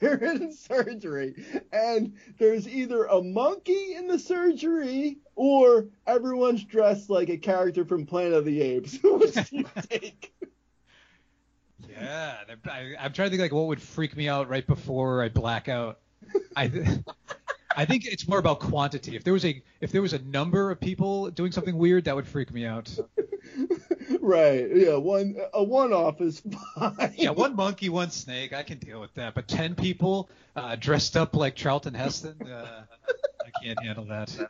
you're 0.00 0.14
in 0.14 0.52
surgery 0.52 1.34
and 1.72 2.14
there's 2.38 2.68
either 2.68 3.04
a 3.04 3.20
monkey 3.22 3.94
in 3.94 4.06
the 4.06 4.18
surgery 4.18 5.18
or 5.34 5.88
everyone's 6.06 6.64
dressed 6.64 7.10
like 7.10 7.28
a 7.28 7.36
character 7.36 7.84
from 7.84 8.06
Planet 8.06 8.34
of 8.34 8.44
the 8.44 8.62
Apes. 8.62 8.98
What 9.02 9.32
do 9.34 9.42
you 9.50 9.64
take? 9.88 10.32
Yeah, 11.88 12.36
I, 12.66 12.94
I'm 13.00 13.12
trying 13.12 13.26
to 13.26 13.30
think 13.30 13.40
like 13.40 13.52
what 13.52 13.66
would 13.66 13.82
freak 13.82 14.16
me 14.16 14.28
out 14.28 14.48
right 14.48 14.66
before 14.66 15.22
I 15.22 15.28
black 15.28 15.68
out. 15.68 15.98
I, 16.54 16.68
th- 16.68 16.86
I 17.76 17.84
think 17.84 18.04
it's 18.06 18.28
more 18.28 18.38
about 18.38 18.60
quantity. 18.60 19.16
If 19.16 19.24
there 19.24 19.32
was 19.32 19.44
a 19.44 19.60
if 19.80 19.90
there 19.90 20.02
was 20.02 20.12
a 20.12 20.18
number 20.20 20.70
of 20.70 20.80
people 20.80 21.30
doing 21.30 21.50
something 21.50 21.76
weird, 21.76 22.04
that 22.04 22.14
would 22.14 22.26
freak 22.26 22.52
me 22.52 22.66
out. 22.66 22.96
Right. 24.20 24.68
Yeah. 24.74 24.96
One 24.96 25.36
a 25.52 25.62
one-off 25.62 26.20
is 26.20 26.42
fine. 26.76 27.14
Yeah, 27.16 27.30
one 27.30 27.56
monkey, 27.56 27.88
one 27.88 28.10
snake, 28.10 28.52
I 28.52 28.62
can 28.62 28.78
deal 28.78 29.00
with 29.00 29.14
that. 29.14 29.34
But 29.34 29.48
ten 29.48 29.74
people 29.74 30.30
uh, 30.56 30.76
dressed 30.76 31.16
up 31.16 31.34
like 31.34 31.54
Charlton 31.54 31.94
Heston, 31.94 32.40
uh, 32.42 32.82
I 33.44 33.64
can't 33.64 33.82
handle 33.82 34.04
that. 34.06 34.28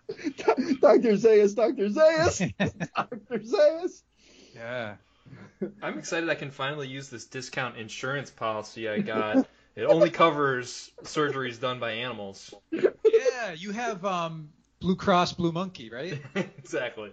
Dr. 0.80 1.12
Zayas, 1.12 1.54
Dr. 1.54 1.88
Zayas, 1.88 2.52
Dr. 2.96 3.38
Zayas. 3.38 4.02
Yeah. 4.54 4.94
I'm 5.82 5.98
excited 5.98 6.28
I 6.30 6.34
can 6.34 6.50
finally 6.50 6.88
use 6.88 7.08
this 7.08 7.26
discount 7.26 7.76
insurance 7.76 8.30
policy 8.30 8.88
I 8.88 9.00
got. 9.00 9.46
It 9.76 9.84
only 9.84 10.10
covers 10.10 10.90
surgeries 11.04 11.60
done 11.60 11.78
by 11.78 11.92
animals. 11.92 12.52
Yeah, 12.72 13.52
you 13.56 13.70
have 13.72 14.04
um, 14.04 14.48
Blue 14.80 14.96
Cross 14.96 15.34
Blue 15.34 15.52
Monkey, 15.52 15.90
right? 15.90 16.20
exactly. 16.34 17.12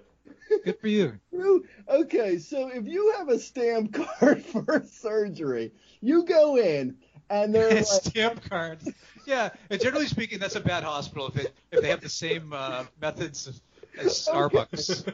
Good 0.64 0.80
for 0.80 0.88
you. 0.88 1.20
Okay, 1.88 2.40
so 2.40 2.70
if 2.70 2.88
you 2.88 3.14
have 3.18 3.30
a 3.30 3.38
stamp 3.38 3.94
card 3.94 4.44
for 4.46 4.84
surgery, 4.90 5.72
you 6.02 6.26
go 6.26 6.58
in 6.58 6.98
and 7.30 7.54
they're 7.54 7.70
like, 7.76 7.86
Stamp 7.86 8.44
cards. 8.50 8.90
Yeah, 9.26 9.50
and 9.70 9.80
generally 9.80 10.08
speaking, 10.08 10.40
that's 10.40 10.56
a 10.56 10.62
bad 10.62 10.84
hospital 10.84 11.28
if 11.28 11.38
it 11.38 11.54
if 11.72 11.82
they 11.82 11.90
have 11.90 12.02
the 12.02 12.10
same 12.10 12.54
uh, 12.54 12.86
methods 13.00 13.62
as 13.98 14.10
Starbucks. 14.12 15.14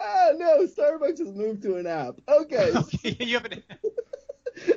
ah, 0.00 0.32
no, 0.36 0.66
Starbucks 0.66 1.18
has 1.18 1.32
moved 1.32 1.62
to 1.62 1.76
an 1.76 1.86
app. 1.86 2.16
Okay, 2.28 2.72
Okay, 2.74 3.16
you 3.20 3.38
have 3.38 3.46
an 3.46 3.62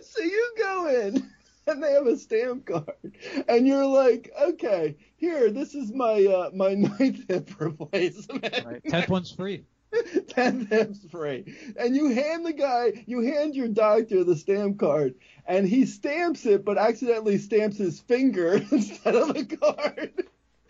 so 0.02 0.22
you 0.22 0.54
go 0.58 0.88
in 0.88 1.29
and 1.70 1.84
they 1.84 1.94
have 1.94 2.08
a 2.08 2.18
stamp 2.18 2.66
card, 2.66 3.16
and 3.48 3.68
you're 3.68 3.86
like, 3.86 4.32
okay, 4.42 4.96
here, 5.18 5.50
this 5.52 5.76
is 5.76 5.92
my 5.92 6.26
uh, 6.26 6.50
my 6.54 6.74
ninth 7.00 7.28
hip 7.28 7.50
replacement. 7.60 8.66
right, 8.66 8.84
tenth 8.86 9.10
one's 9.10 9.32
free. 9.32 9.64
Tenth 10.28 10.70
hip's 10.70 11.04
free, 11.06 11.56
and 11.76 11.96
you 11.96 12.14
hand 12.14 12.46
the 12.46 12.54
guy, 12.54 13.04
you 13.08 13.22
hand 13.22 13.56
your 13.56 13.68
doctor 13.68 14.24
the 14.24 14.36
stamp 14.36 14.80
card, 14.80 15.16
and 15.48 15.68
he 15.68 15.86
stamps 15.86 16.46
it, 16.46 16.64
but 16.64 16.78
accidentally 16.78 17.40
stamps 17.40 17.78
his 17.78 18.00
finger 18.00 18.54
instead 18.72 19.16
of 19.16 19.34
the 19.34 19.46
card. 19.46 20.28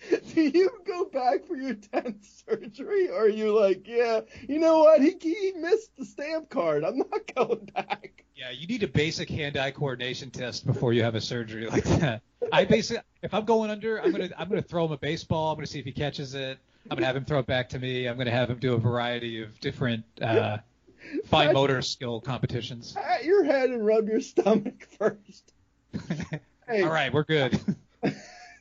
Do 0.33 0.41
you 0.41 0.69
go 0.85 1.05
back 1.05 1.45
for 1.45 1.55
your 1.55 1.75
tenth 1.75 2.25
surgery, 2.47 3.09
or 3.09 3.23
are 3.23 3.29
you 3.29 3.57
like, 3.57 3.87
yeah, 3.87 4.21
you 4.47 4.59
know 4.59 4.79
what, 4.79 5.01
he 5.01 5.15
he 5.21 5.53
missed 5.55 5.91
the 5.97 6.05
stamp 6.05 6.49
card, 6.49 6.83
I'm 6.83 6.97
not 6.97 7.09
going 7.35 7.69
back. 7.73 8.23
Yeah, 8.35 8.51
you 8.51 8.67
need 8.67 8.83
a 8.83 8.87
basic 8.87 9.29
hand-eye 9.29 9.71
coordination 9.71 10.31
test 10.31 10.65
before 10.65 10.93
you 10.93 11.03
have 11.03 11.15
a 11.15 11.21
surgery 11.21 11.67
like 11.67 11.83
that. 11.83 12.21
I 12.53 12.63
basically, 12.65 13.03
if 13.21 13.33
I'm 13.33 13.45
going 13.45 13.69
under, 13.69 14.01
I'm 14.01 14.11
gonna 14.11 14.29
I'm 14.37 14.47
gonna 14.47 14.61
throw 14.61 14.85
him 14.85 14.93
a 14.93 14.97
baseball. 14.97 15.51
I'm 15.51 15.57
gonna 15.57 15.67
see 15.67 15.79
if 15.79 15.85
he 15.85 15.91
catches 15.91 16.33
it. 16.35 16.57
I'm 16.89 16.95
gonna 16.95 17.05
have 17.05 17.17
him 17.17 17.25
throw 17.25 17.39
it 17.39 17.47
back 17.47 17.69
to 17.69 17.79
me. 17.79 18.07
I'm 18.07 18.17
gonna 18.17 18.31
have 18.31 18.49
him 18.49 18.57
do 18.57 18.73
a 18.73 18.77
variety 18.77 19.41
of 19.43 19.59
different 19.59 20.05
uh, 20.21 20.57
fine 21.25 21.53
motor 21.53 21.81
skill 21.81 22.21
competitions. 22.21 22.93
Pat 22.93 23.25
your 23.25 23.43
head 23.43 23.69
and 23.71 23.85
rub 23.85 24.07
your 24.07 24.21
stomach 24.21 24.87
first. 24.97 25.53
Hey, 26.67 26.83
All 26.83 26.89
right, 26.89 27.11
we're 27.11 27.23
good. 27.23 27.59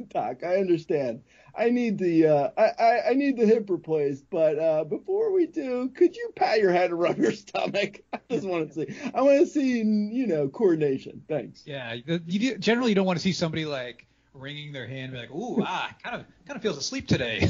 Doc, 0.09 0.43
I 0.45 0.57
understand. 0.57 1.23
I 1.57 1.71
need 1.71 1.99
the 1.99 2.27
uh, 2.27 2.51
I, 2.57 2.63
I 2.83 3.11
I 3.11 3.15
need 3.15 3.37
the 3.37 3.47
hip 3.47 3.69
replaced, 3.69 4.25
but 4.31 4.59
uh, 4.59 4.85
before 4.85 5.33
we 5.33 5.47
do, 5.47 5.89
could 5.89 6.17
you 6.17 6.33
pat 6.37 6.61
your 6.61 6.73
head 6.73 6.91
and 6.91 7.01
rub 7.01 7.19
your 7.19 7.33
stomach? 7.33 8.01
I 8.13 8.21
just 8.31 8.47
want 8.47 8.69
to 8.69 8.75
see. 8.75 8.87
I 9.15 9.23
want 9.23 9.41
to 9.41 9.47
see 9.47 9.79
you 9.79 10.27
know 10.27 10.49
coordination. 10.49 11.23
Thanks. 11.29 11.63
Yeah, 11.67 11.95
you 11.95 12.21
do- 12.39 12.59
generally 12.59 12.91
you 12.91 12.95
don't 12.95 13.07
want 13.07 13.19
to 13.19 13.23
see 13.23 13.33
somebody 13.33 13.65
like 13.65 14.07
wringing 14.35 14.73
their 14.73 14.87
hand, 14.87 15.13
and 15.13 15.15
be 15.15 15.19
like, 15.19 15.31
"Ooh, 15.33 15.63
ah, 15.65 15.91
kind 16.03 16.21
of 16.21 16.27
kind 16.47 16.57
of 16.57 16.63
feels 16.63 16.77
asleep 16.79 17.09
today." 17.09 17.41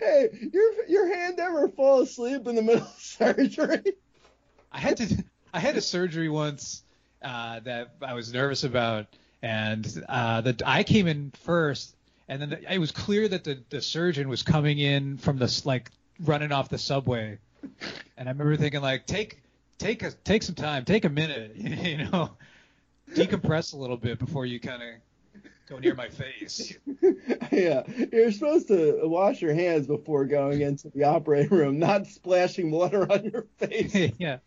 hey, 0.00 0.28
your 0.52 0.86
your 0.88 1.14
hand 1.14 1.38
ever 1.38 1.68
fall 1.68 2.00
asleep 2.00 2.46
in 2.46 2.54
the 2.56 2.62
middle 2.62 2.82
of 2.82 2.98
surgery? 2.98 3.84
I 4.72 4.78
had 4.80 4.96
to 4.98 5.24
I 5.52 5.60
had 5.60 5.76
a 5.76 5.80
surgery 5.80 6.28
once 6.28 6.82
uh, 7.22 7.60
that 7.60 7.94
I 8.02 8.14
was 8.14 8.32
nervous 8.32 8.64
about, 8.64 9.06
and 9.42 10.04
uh, 10.08 10.40
the 10.40 10.60
I 10.64 10.82
came 10.82 11.06
in 11.06 11.32
first, 11.42 11.94
and 12.28 12.40
then 12.40 12.50
the, 12.50 12.74
it 12.74 12.78
was 12.78 12.90
clear 12.90 13.28
that 13.28 13.44
the 13.44 13.58
the 13.70 13.80
surgeon 13.82 14.28
was 14.28 14.42
coming 14.42 14.78
in 14.78 15.18
from 15.18 15.38
the 15.38 15.62
like 15.64 15.90
running 16.20 16.52
off 16.52 16.68
the 16.68 16.78
subway, 16.78 17.38
and 18.16 18.28
I 18.28 18.32
remember 18.32 18.56
thinking 18.56 18.80
like 18.80 19.06
take 19.06 19.40
take 19.78 20.02
a 20.02 20.10
take 20.10 20.42
some 20.42 20.54
time, 20.54 20.84
take 20.84 21.04
a 21.04 21.08
minute, 21.08 21.52
you 21.56 21.98
know, 21.98 22.30
decompress 23.10 23.74
a 23.74 23.76
little 23.76 23.96
bit 23.96 24.18
before 24.18 24.46
you 24.46 24.60
kind 24.60 24.82
of 24.82 24.88
go 25.68 25.78
near 25.78 25.94
my 25.94 26.08
face. 26.08 26.76
yeah, 27.52 27.82
you're 28.12 28.32
supposed 28.32 28.68
to 28.68 29.00
wash 29.04 29.40
your 29.40 29.54
hands 29.54 29.86
before 29.86 30.24
going 30.24 30.60
into 30.60 30.90
the 30.90 31.04
operating 31.04 31.56
room, 31.56 31.78
not 31.78 32.06
splashing 32.06 32.70
water 32.70 33.10
on 33.10 33.24
your 33.24 33.46
face. 33.58 34.12
yeah. 34.18 34.38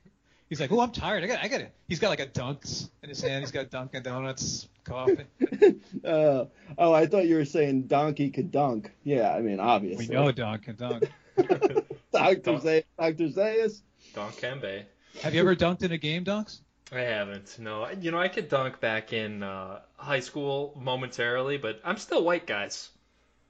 He's 0.51 0.59
like, 0.59 0.69
oh, 0.73 0.81
I'm 0.81 0.91
tired. 0.91 1.23
I 1.23 1.27
got, 1.27 1.41
I 1.41 1.47
got 1.47 1.61
it. 1.61 1.73
He's 1.87 1.99
got 1.99 2.09
like 2.09 2.19
a 2.19 2.27
Dunks 2.27 2.89
in 3.01 3.07
his 3.07 3.21
hand. 3.21 3.41
He's 3.41 3.51
got 3.51 3.69
Dunkin' 3.69 4.03
Donuts, 4.03 4.67
coffee. 4.83 5.23
Uh, 6.03 6.45
oh, 6.77 6.93
I 6.93 7.05
thought 7.05 7.27
you 7.27 7.35
were 7.35 7.45
saying 7.45 7.83
donkey 7.83 8.31
could 8.31 8.51
dunk. 8.51 8.91
Yeah, 9.03 9.33
I 9.33 9.41
mean 9.41 9.59
obviously. 9.59 10.07
We 10.07 10.15
obviously. 10.15 10.43
know 10.43 10.51
Dunkin' 10.51 10.75
Dunk. 10.75 11.11
Dr. 12.11 12.59
Zay- 12.59 12.83
Dr. 12.97 13.27
Zayas. 13.29 13.81
Don 14.15 14.31
Kembe. 14.31 14.83
Have 15.21 15.35
you 15.35 15.41
ever 15.41 15.55
dunked 15.55 15.83
in 15.83 15.91
a 15.91 15.97
game, 15.97 16.25
Dunks? 16.25 16.61
I 16.91 17.01
haven't. 17.01 17.59
No, 17.59 17.87
you 17.91 18.11
know 18.11 18.17
I 18.17 18.29
could 18.29 18.49
dunk 18.49 18.79
back 18.79 19.13
in 19.13 19.43
uh, 19.43 19.81
high 19.95 20.21
school 20.21 20.73
momentarily, 20.75 21.57
but 21.57 21.79
I'm 21.85 21.97
still 21.97 22.23
white, 22.23 22.47
guys. 22.47 22.89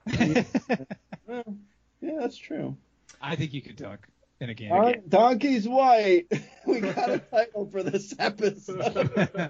Well, 1.27 1.43
yeah, 2.01 2.17
that's 2.19 2.37
true. 2.37 2.75
I 3.21 3.35
think 3.35 3.53
you 3.53 3.61
could 3.61 3.77
dunk 3.77 4.01
in 4.41 4.49
a 4.49 4.53
game. 4.53 4.69
Don- 4.69 5.01
Donkey's 5.07 5.67
white. 5.67 6.27
We 6.63 6.79
got 6.79 7.09
a 7.09 7.17
title 7.17 7.65
for 7.71 7.81
this 7.81 8.13
episode. 8.19 9.49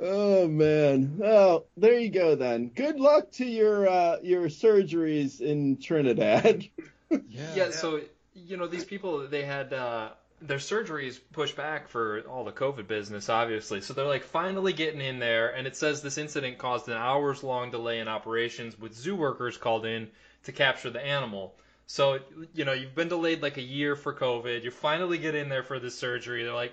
oh 0.00 0.48
man. 0.48 1.20
Oh, 1.22 1.66
there 1.76 1.96
you 1.96 2.10
go 2.10 2.34
then. 2.34 2.70
Good 2.74 2.98
luck 2.98 3.30
to 3.32 3.44
your 3.44 3.88
uh, 3.88 4.16
your 4.20 4.46
surgeries 4.46 5.40
in 5.40 5.76
Trinidad. 5.76 6.68
Yeah, 7.54 7.70
so 7.70 8.00
you 8.34 8.56
know 8.56 8.66
these 8.66 8.84
people 8.84 9.28
they 9.28 9.44
had 9.44 9.72
uh, 9.72 10.08
their 10.42 10.58
surgeries 10.58 11.20
pushed 11.32 11.54
back 11.54 11.86
for 11.86 12.22
all 12.22 12.42
the 12.42 12.50
COVID 12.50 12.88
business, 12.88 13.28
obviously. 13.28 13.80
So 13.80 13.94
they're 13.94 14.04
like 14.04 14.24
finally 14.24 14.72
getting 14.72 15.00
in 15.00 15.20
there, 15.20 15.54
and 15.54 15.68
it 15.68 15.76
says 15.76 16.02
this 16.02 16.18
incident 16.18 16.58
caused 16.58 16.88
an 16.88 16.96
hours 16.96 17.44
long 17.44 17.70
delay 17.70 18.00
in 18.00 18.08
operations 18.08 18.76
with 18.76 18.92
zoo 18.94 19.14
workers 19.14 19.56
called 19.56 19.86
in 19.86 20.08
to 20.44 20.52
capture 20.52 20.90
the 20.90 21.04
animal. 21.04 21.54
So 21.86 22.18
you 22.54 22.64
know 22.64 22.72
you've 22.72 22.94
been 22.94 23.08
delayed 23.08 23.42
like 23.42 23.56
a 23.56 23.62
year 23.62 23.96
for 23.96 24.14
COVID. 24.14 24.62
You 24.62 24.70
finally 24.70 25.18
get 25.18 25.34
in 25.34 25.48
there 25.48 25.62
for 25.62 25.78
this 25.78 25.94
surgery. 25.94 26.44
They're 26.44 26.54
like, 26.54 26.72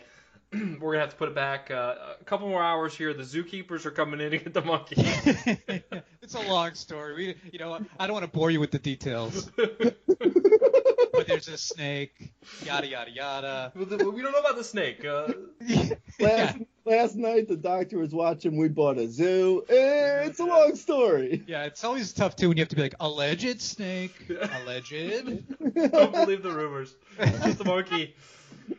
we're 0.80 0.92
gonna 0.94 1.00
have 1.00 1.12
to 1.12 1.16
put 1.16 1.30
it 1.30 1.36
back 1.36 1.72
uh, 1.72 1.96
a 2.20 2.24
couple 2.26 2.50
more 2.50 2.62
hours 2.62 2.94
here. 2.94 3.14
The 3.14 3.24
zookeepers 3.24 3.86
are 3.86 3.92
coming 3.92 4.20
in 4.20 4.32
to 4.32 4.38
get 4.38 4.54
the 4.54 4.62
monkey. 4.62 4.96
it's 6.22 6.34
a 6.36 6.42
long 6.42 6.74
story. 6.74 7.16
We, 7.16 7.36
you 7.54 7.60
know, 7.60 7.80
I 8.00 8.06
don't 8.08 8.14
want 8.14 8.26
to 8.26 8.32
bore 8.32 8.52
you 8.52 8.60
with 8.60 8.72
the 8.72 8.80
details. 8.80 9.46
but 9.56 11.28
there's 11.28 11.48
a 11.48 11.58
snake, 11.58 12.34
yada 12.66 12.88
yada 12.88 13.12
yada. 13.12 13.72
Well, 13.76 13.86
the- 13.86 14.10
we 14.12 14.22
don't 14.22 14.34
know 14.34 14.40
about 14.40 14.58
the 14.58 14.64
snake. 14.64 15.06
Uh, 15.06 15.30
yeah. 15.62 15.90
Last, 16.20 16.58
last 16.86 17.16
night 17.16 17.48
the 17.48 17.56
doctor 17.56 17.98
was 17.98 18.14
watching 18.14 18.58
We 18.58 18.68
Bought 18.68 18.98
a 18.98 19.08
Zoo. 19.10 19.64
It's 19.70 20.40
a 20.40 20.46
long 20.46 20.76
story. 20.76 21.44
yeah, 21.48 21.64
it's 21.64 21.84
always 21.86 22.12
tough 22.12 22.36
too 22.36 22.50
when 22.50 22.58
you 22.58 22.62
have 22.62 22.70
to 22.70 22.76
be 22.76 22.82
like 22.82 22.96
alleged 23.00 23.62
snake, 23.62 24.30
alleged. 24.30 24.92
don't 24.92 26.12
believe 26.12 26.44
the 26.44 26.52
rumors. 26.54 26.94
It's 27.18 27.56
the 27.56 27.64
monkey. 27.66 28.16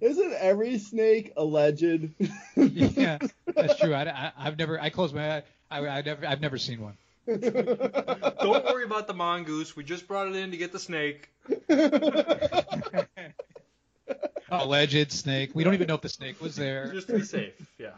Isn't 0.00 0.32
every 0.34 0.78
snake 0.78 1.32
a 1.36 1.44
legend? 1.44 2.14
yeah, 2.56 3.18
that's 3.46 3.78
true. 3.78 3.94
I, 3.94 4.04
I, 4.08 4.32
I've 4.38 4.58
never. 4.58 4.80
I 4.80 4.90
close 4.90 5.12
my 5.12 5.36
eye. 5.36 5.42
I, 5.70 5.86
I 5.86 6.02
never. 6.02 6.26
I've 6.26 6.40
never 6.40 6.58
seen 6.58 6.80
one. 6.80 6.96
Don't 7.26 8.64
worry 8.64 8.84
about 8.84 9.06
the 9.06 9.14
mongoose. 9.14 9.76
We 9.76 9.84
just 9.84 10.08
brought 10.08 10.28
it 10.28 10.36
in 10.36 10.50
to 10.50 10.56
get 10.56 10.72
the 10.72 10.78
snake. 10.78 11.28
Alleged 14.50 15.12
snake. 15.12 15.50
We 15.54 15.64
don't 15.64 15.74
even 15.74 15.86
know 15.86 15.94
if 15.94 16.00
the 16.00 16.08
snake 16.08 16.40
was 16.40 16.56
there. 16.56 16.92
Just 16.92 17.06
to 17.06 17.14
be 17.14 17.22
safe. 17.22 17.54
Yeah. 17.78 17.92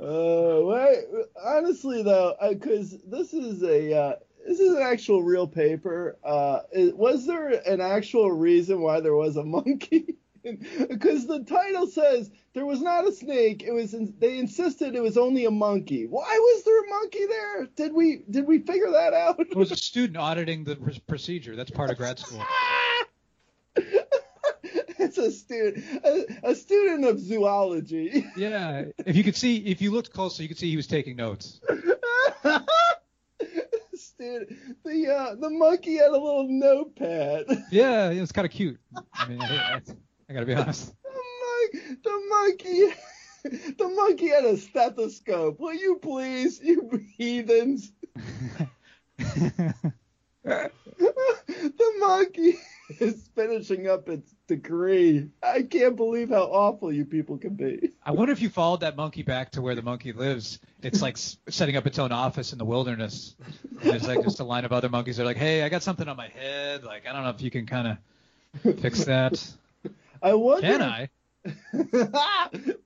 Uh, 0.00 0.60
wait, 0.62 1.04
honestly 1.42 2.02
though, 2.04 2.36
because 2.50 2.96
this 3.02 3.34
is 3.34 3.62
a 3.64 3.92
uh, 3.92 4.12
this 4.48 4.60
is 4.60 4.74
an 4.74 4.82
actual 4.82 5.22
real 5.22 5.46
paper. 5.46 6.16
Uh, 6.24 6.60
was 6.72 7.26
there 7.26 7.48
an 7.48 7.82
actual 7.82 8.32
reason 8.32 8.80
why 8.80 9.00
there 9.00 9.14
was 9.14 9.36
a 9.36 9.44
monkey? 9.58 10.16
Because 10.42 11.26
the 11.26 11.44
title 11.44 11.86
says 11.86 12.30
there 12.54 12.64
was 12.64 12.80
not 12.80 13.06
a 13.06 13.12
snake. 13.12 13.62
It 13.62 13.72
was 13.72 13.94
they 14.18 14.38
insisted 14.38 14.94
it 14.94 15.02
was 15.02 15.18
only 15.18 15.44
a 15.44 15.50
monkey. 15.50 16.06
Why 16.06 16.22
was 16.22 16.64
there 16.64 16.82
a 16.82 16.88
monkey 16.88 17.26
there? 17.26 17.66
Did 17.76 17.92
we 17.92 18.22
did 18.30 18.46
we 18.46 18.60
figure 18.60 18.90
that 18.92 19.12
out? 19.12 19.38
It 19.40 19.54
was 19.54 19.70
a 19.70 19.76
student 19.76 20.16
auditing 20.16 20.64
the 20.64 20.76
pr- 20.76 20.92
procedure. 21.06 21.54
That's 21.54 21.70
part 21.70 21.90
of 21.90 21.98
grad 21.98 22.18
school. 22.24 22.42
it's 23.76 25.18
a 25.18 25.30
student 25.30 25.84
a, 26.02 26.50
a 26.50 26.54
student 26.54 27.04
of 27.04 27.20
zoology. 27.20 28.24
Yeah, 28.34 28.86
if 29.04 29.14
you 29.14 29.24
could 29.24 29.36
see, 29.36 29.58
if 29.58 29.82
you 29.82 29.90
looked 29.90 30.14
closer, 30.14 30.42
you 30.42 30.48
could 30.48 30.58
see 30.58 30.70
he 30.70 30.76
was 30.76 30.86
taking 30.86 31.16
notes. 31.16 31.60
Dude, 34.18 34.56
the 34.84 35.08
uh, 35.08 35.34
the 35.34 35.50
monkey 35.50 35.96
had 35.96 36.08
a 36.10 36.12
little 36.12 36.46
notepad. 36.48 37.44
Yeah, 37.70 38.10
it 38.10 38.20
was 38.20 38.32
kind 38.32 38.46
of 38.46 38.52
cute. 38.52 38.78
I 38.94 39.26
mean, 39.28 39.40
I, 39.42 39.80
I 40.28 40.32
gotta 40.32 40.46
be 40.46 40.54
honest. 40.54 40.94
The, 41.04 41.74
mon- 41.74 41.98
the 42.02 42.22
monkey, 42.30 42.94
the 43.76 43.88
monkey 43.88 44.28
had 44.28 44.44
a 44.44 44.56
stethoscope. 44.56 45.58
Will 45.58 45.74
you 45.74 45.98
please, 46.00 46.60
you 46.60 47.02
heathens? 47.16 47.92
The 50.44 51.92
monkey 51.98 52.58
is 53.00 53.28
finishing 53.34 53.86
up 53.88 54.08
its 54.08 54.34
degree. 54.46 55.28
I 55.42 55.62
can't 55.62 55.96
believe 55.96 56.30
how 56.30 56.44
awful 56.44 56.92
you 56.92 57.04
people 57.04 57.38
can 57.38 57.54
be. 57.54 57.92
I 58.02 58.12
wonder 58.12 58.32
if 58.32 58.40
you 58.40 58.48
followed 58.48 58.80
that 58.80 58.96
monkey 58.96 59.22
back 59.22 59.52
to 59.52 59.62
where 59.62 59.74
the 59.74 59.82
monkey 59.82 60.12
lives. 60.12 60.58
It's 60.82 61.02
like 61.02 61.16
setting 61.16 61.76
up 61.76 61.86
its 61.86 61.98
own 61.98 62.12
office 62.12 62.52
in 62.52 62.58
the 62.58 62.64
wilderness. 62.64 63.36
And 63.80 63.90
there's 63.90 64.06
like 64.06 64.22
just 64.22 64.40
a 64.40 64.44
line 64.44 64.64
of 64.64 64.72
other 64.72 64.88
monkeys. 64.88 65.16
They're 65.16 65.26
like, 65.26 65.36
"Hey, 65.36 65.62
I 65.62 65.68
got 65.68 65.82
something 65.82 66.08
on 66.08 66.16
my 66.16 66.28
head. 66.28 66.84
Like, 66.84 67.06
I 67.06 67.12
don't 67.12 67.24
know 67.24 67.30
if 67.30 67.42
you 67.42 67.50
can 67.50 67.66
kind 67.66 67.98
of 68.64 68.78
fix 68.80 69.04
that. 69.04 69.44
I 70.22 70.34
wonder. 70.34 70.66
Can 70.66 70.82
I?" 70.82 71.08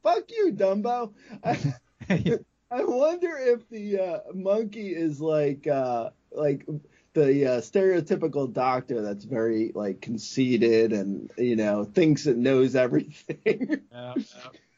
Fuck 0.02 0.30
you, 0.30 0.52
Dumbo. 0.52 1.12
I, 1.42 1.74
I 2.70 2.84
wonder 2.84 3.36
if 3.36 3.68
the 3.68 3.98
uh, 3.98 4.18
monkey 4.34 4.88
is 4.94 5.20
like 5.20 5.66
uh, 5.66 6.10
like 6.30 6.66
the 7.14 7.46
uh, 7.46 7.60
stereotypical 7.60 8.52
doctor 8.52 9.02
that's 9.02 9.24
very 9.24 9.72
like 9.74 10.00
conceited 10.00 10.92
and 10.92 11.30
you 11.36 11.56
know 11.56 11.84
thinks 11.84 12.26
it 12.26 12.36
knows 12.36 12.74
everything. 12.74 13.80
Yeah, 13.92 14.14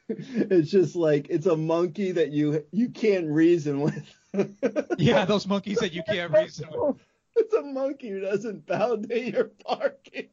it's 0.07 0.69
just 0.69 0.95
like 0.95 1.27
it's 1.31 1.47
a 1.47 1.55
monkey 1.55 2.11
that 2.11 2.31
you 2.31 2.63
you 2.71 2.89
can't 2.89 3.27
reason 3.27 3.81
with. 3.81 4.15
yeah, 4.99 5.25
those 5.25 5.47
monkeys 5.47 5.79
that 5.79 5.93
you 5.93 6.03
can't 6.03 6.31
reason 6.31 6.67
with. 6.71 6.97
It's 7.37 7.53
a 7.53 7.63
monkey 7.63 8.11
who 8.11 8.21
doesn't 8.21 8.65
validate 8.65 9.33
your 9.33 9.51
parking. 9.65 10.29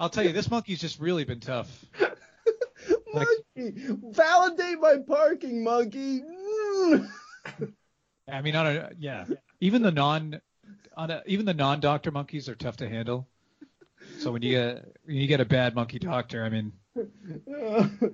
I'll 0.00 0.08
tell 0.08 0.24
you, 0.24 0.32
this 0.32 0.50
monkey's 0.50 0.80
just 0.80 0.98
really 0.98 1.24
been 1.24 1.40
tough. 1.40 1.84
Like- 3.12 3.28
monkey, 3.56 3.74
validate 4.02 4.80
my 4.80 4.96
parking, 5.06 5.62
monkey. 5.62 6.22
I 8.26 8.40
mean, 8.40 8.56
on 8.56 8.66
a 8.66 8.90
yeah, 8.98 9.26
even 9.64 9.80
the 9.80 9.90
non, 9.90 10.40
on 10.94 11.10
a, 11.10 11.22
even 11.26 11.46
the 11.46 11.54
non-doctor 11.54 12.10
monkeys 12.10 12.48
are 12.50 12.54
tough 12.54 12.76
to 12.76 12.88
handle. 12.88 13.26
So 14.18 14.30
when 14.30 14.42
you 14.42 14.50
get 14.50 14.84
when 15.06 15.16
you 15.16 15.26
get 15.26 15.40
a 15.40 15.46
bad 15.46 15.74
monkey 15.74 15.98
doctor, 15.98 16.44
I 16.44 16.50
mean, 16.50 16.72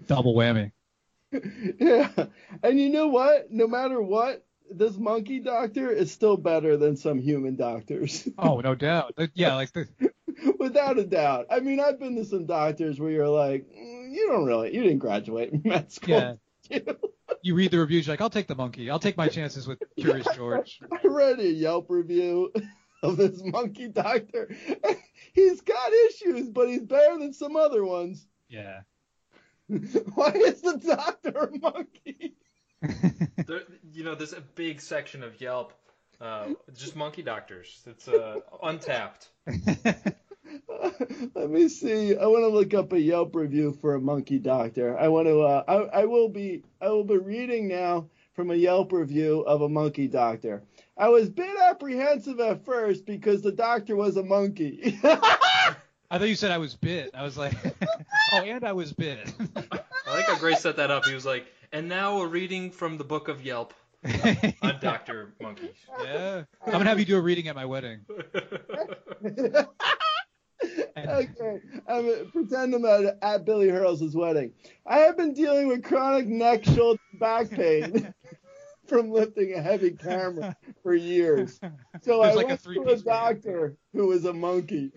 double 0.07 0.34
whammy. 0.36 0.70
yeah, 1.32 2.11
and 2.62 2.78
you 2.80 2.90
know 2.90 3.09
what? 3.09 3.51
No 3.51 3.66
matter 3.66 4.01
what, 4.01 4.44
this 4.70 4.96
monkey 4.96 5.40
doctor 5.40 5.90
is 5.90 6.12
still 6.12 6.36
better 6.36 6.76
than 6.76 6.96
some 6.96 7.18
human 7.18 7.57
doctors, 7.57 8.28
Oh, 8.38 8.61
no 8.61 8.76
doubt. 8.76 9.18
Yeah, 9.34 9.57
like 9.57 9.72
the 9.72 9.88
without 10.61 10.98
a 10.98 11.05
doubt. 11.05 11.46
I 11.51 11.59
mean, 11.59 11.80
I've 11.80 11.98
been 11.98 12.14
to 12.16 12.24
some 12.24 12.46
doctors 12.46 13.01
where 13.01 13.11
you're 13.11 13.28
like, 13.28 13.66
mm, 13.68 14.12
you 14.12 14.28
don't 14.28 14.44
really, 14.44 14.72
you 14.72 14.82
didn't 14.84 14.98
graduate 14.98 15.64
med 15.64 15.90
school. 15.90 16.38
yeah. 16.70 16.80
did 17.31 17.39
you?" 17.43 17.53
You 17.53 17.57
read 17.57 17.70
the 17.70 17.78
reviews, 17.78 18.07
you're 18.07 18.12
like, 18.12 18.20
I'll 18.20 18.31
take 18.31 18.47
the 18.47 18.55
monkey. 18.55 18.91
I'll 18.91 18.99
take 18.99 19.16
my 19.16 19.28
chances 19.28 19.66
with 19.66 19.83
Curious 19.97 20.26
George. 20.35 20.81
I 20.93 21.07
read 21.07 21.41
a 21.41 21.49
Yelp 21.49 21.87
review 21.89 22.53
of 23.03 23.16
this 23.16 23.43
monkey 23.43 23.89
doctor. 23.89 24.55
He's 25.33 25.61
got 25.61 25.93
issues, 26.11 26.49
but 26.49 26.68
he's 26.68 26.83
better 26.83 27.18
than 27.18 27.33
some 27.33 27.57
other 27.57 27.85
ones. 27.85 28.26
Yeah. 28.49 28.81
Why 29.68 30.33
is 30.35 30.61
the 30.61 30.76
doctor 30.78 31.39
a 31.39 31.59
monkey? 31.59 32.35
There, 33.47 33.61
you 33.93 34.03
know, 34.03 34.16
there's 34.16 34.33
a 34.33 34.41
big 34.41 34.81
section 34.81 35.22
of 35.22 35.41
Yelp, 35.41 35.72
uh, 36.20 36.49
just 36.76 36.97
monkey 36.97 37.22
doctors. 37.22 37.81
It's 37.87 38.09
uh, 38.09 38.41
untapped. 38.62 39.28
Let 41.34 41.51
me 41.51 41.68
see. 41.68 42.16
I 42.16 42.26
want 42.26 42.42
to 42.42 42.48
look 42.48 42.74
up 42.74 42.92
a 42.92 43.01
Yelp 43.01 43.34
review 43.34 43.76
for 43.80 43.94
a 43.94 44.01
monkey 44.01 44.38
doctor. 44.38 44.98
I 44.98 45.09
want 45.09 45.26
to. 45.26 45.40
Uh, 45.40 45.64
I, 45.66 46.01
I 46.01 46.05
will 46.05 46.28
be. 46.28 46.62
I 46.80 46.88
will 46.88 47.05
be 47.05 47.18
reading 47.18 47.68
now 47.68 48.09
from 48.34 48.51
a 48.51 48.55
Yelp 48.55 48.92
review 48.92 49.40
of 49.40 49.62
a 49.62 49.68
monkey 49.68 50.09
doctor. 50.09 50.62
I 50.96 51.09
was 51.09 51.28
a 51.28 51.32
bit 51.32 51.57
apprehensive 51.68 52.40
at 52.40 52.64
first 52.64 53.07
because 53.07 53.42
the 53.42 53.53
doctor 53.53 53.96
was 53.96 54.16
a 54.16 54.22
monkey. 54.22 54.98
I 55.05 56.18
thought 56.18 56.28
you 56.28 56.34
said 56.34 56.51
I 56.51 56.59
was 56.59 56.74
bit. 56.74 57.11
I 57.14 57.22
was 57.22 57.38
like, 57.38 57.55
oh, 58.32 58.42
and 58.42 58.64
I 58.64 58.72
was 58.72 58.92
bit. 58.92 59.32
I 59.57 60.14
like 60.14 60.24
how 60.26 60.36
Grace 60.38 60.61
set 60.61 60.76
that 60.76 60.90
up. 60.90 61.07
He 61.07 61.14
was 61.14 61.24
like, 61.24 61.46
and 61.72 61.88
now 61.88 62.20
a 62.20 62.26
reading 62.26 62.70
from 62.70 62.98
the 62.98 63.05
book 63.05 63.28
of 63.28 63.44
Yelp 63.44 63.72
on 64.62 64.78
Dr. 64.80 65.32
Monkey. 65.40 65.70
yeah. 66.03 66.44
I'm 66.66 66.72
gonna 66.72 66.84
have 66.84 66.98
you 66.98 67.05
do 67.05 67.16
a 67.16 67.20
reading 67.20 67.48
at 67.48 67.55
my 67.55 67.64
wedding. 67.64 68.01
Okay, 70.96 71.61
I'm 71.88 72.30
pretend 72.32 72.74
I'm 72.74 72.84
at, 72.84 73.18
at 73.22 73.44
Billy 73.44 73.68
Hurley's 73.68 74.14
wedding. 74.14 74.52
I 74.86 74.98
have 74.98 75.16
been 75.16 75.32
dealing 75.32 75.68
with 75.68 75.82
chronic 75.82 76.26
neck, 76.26 76.64
shoulder, 76.64 77.00
back 77.18 77.50
pain 77.50 78.12
from 78.86 79.11
lifting 79.11 79.54
a 79.54 79.62
heavy 79.62 79.92
camera 79.92 80.56
for 80.82 80.94
years. 80.94 81.58
So 82.02 82.22
There's 82.22 82.32
I 82.32 82.36
like 82.36 82.44
a 82.46 82.48
went 82.48 82.48
to 82.48 82.70
a 82.70 82.74
three-piece 82.74 83.02
doctor 83.02 83.76
who 83.92 84.06
was 84.06 84.24
a 84.24 84.32
monkey. 84.32 84.90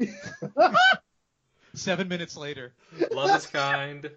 Seven 1.73 2.07
minutes 2.07 2.37
later. 2.37 2.73
Love 3.11 3.35
is 3.35 3.45
kind. 3.47 4.09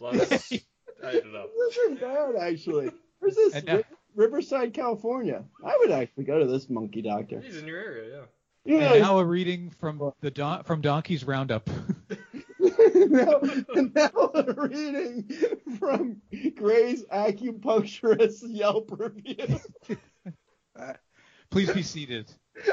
Love 0.00 0.16
is. 0.16 0.62
I 1.04 1.12
don't 1.12 1.32
know. 1.32 1.46
This 1.56 1.76
isn't 1.78 2.00
bad, 2.00 2.36
actually. 2.38 2.90
Where's 3.18 3.34
this? 3.36 3.54
And 3.54 3.64
now- 3.66 3.82
Riverside, 4.14 4.74
California. 4.74 5.42
I 5.64 5.74
would 5.78 5.90
actually 5.90 6.24
go 6.24 6.38
to 6.38 6.46
this 6.46 6.68
monkey 6.68 7.00
doctor. 7.02 7.40
He's 7.40 7.56
in 7.56 7.66
your 7.66 7.78
area, 7.78 8.10
yeah. 8.18 8.24
Know, 8.64 8.78
And 8.78 9.02
now 9.02 9.18
a 9.18 9.24
reading 9.24 9.70
from 9.80 10.12
the 10.20 10.30
don- 10.30 10.62
from 10.64 10.80
Donkey's 10.82 11.24
Roundup. 11.24 11.68
now, 12.60 13.40
now 13.74 14.30
a 14.34 14.54
reading 14.68 15.28
from 15.78 16.22
Grey's 16.54 17.04
acupuncturist 17.06 18.42
Yelp 18.46 18.90
review. 18.96 19.58
Please 21.50 21.72
be 21.72 21.82
seated. 21.82 22.30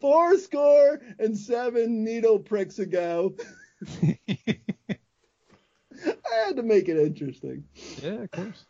Four 0.00 0.38
score 0.38 1.00
and 1.18 1.38
seven 1.38 2.02
needle 2.04 2.38
pricks 2.40 2.78
ago. 2.78 3.34
I 4.02 4.18
had 6.46 6.56
to 6.56 6.62
make 6.62 6.88
it 6.88 6.96
interesting. 6.96 7.64
yeah, 8.02 8.24
of 8.24 8.30
course. 8.30 8.64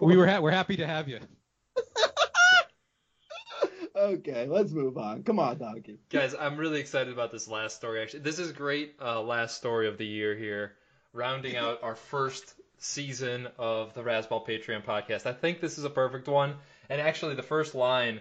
We 0.00 0.16
were 0.16 0.26
ha- 0.26 0.40
we're 0.40 0.50
happy 0.50 0.76
to 0.76 0.86
have 0.86 1.08
you. 1.08 1.20
Okay, 3.96 4.46
let's 4.46 4.72
move 4.72 4.98
on. 4.98 5.22
Come 5.22 5.38
on, 5.38 5.58
Donkey. 5.58 5.98
Guys, 6.10 6.34
I'm 6.38 6.56
really 6.56 6.80
excited 6.80 7.12
about 7.12 7.30
this 7.32 7.48
last 7.48 7.76
story. 7.76 8.02
Actually, 8.02 8.20
this 8.20 8.38
is 8.38 8.52
great. 8.52 8.94
Uh, 9.00 9.22
last 9.22 9.56
story 9.56 9.88
of 9.88 9.98
the 9.98 10.06
year 10.06 10.34
here, 10.34 10.72
rounding 11.12 11.56
out 11.56 11.82
our 11.82 11.94
first 11.96 12.54
season 12.78 13.48
of 13.58 13.94
the 13.94 14.02
Razzball 14.02 14.46
Patreon 14.46 14.84
podcast. 14.84 15.26
I 15.26 15.32
think 15.32 15.60
this 15.60 15.78
is 15.78 15.84
a 15.84 15.90
perfect 15.90 16.28
one. 16.28 16.54
And 16.88 17.00
actually, 17.00 17.34
the 17.34 17.42
first 17.42 17.74
line, 17.74 18.20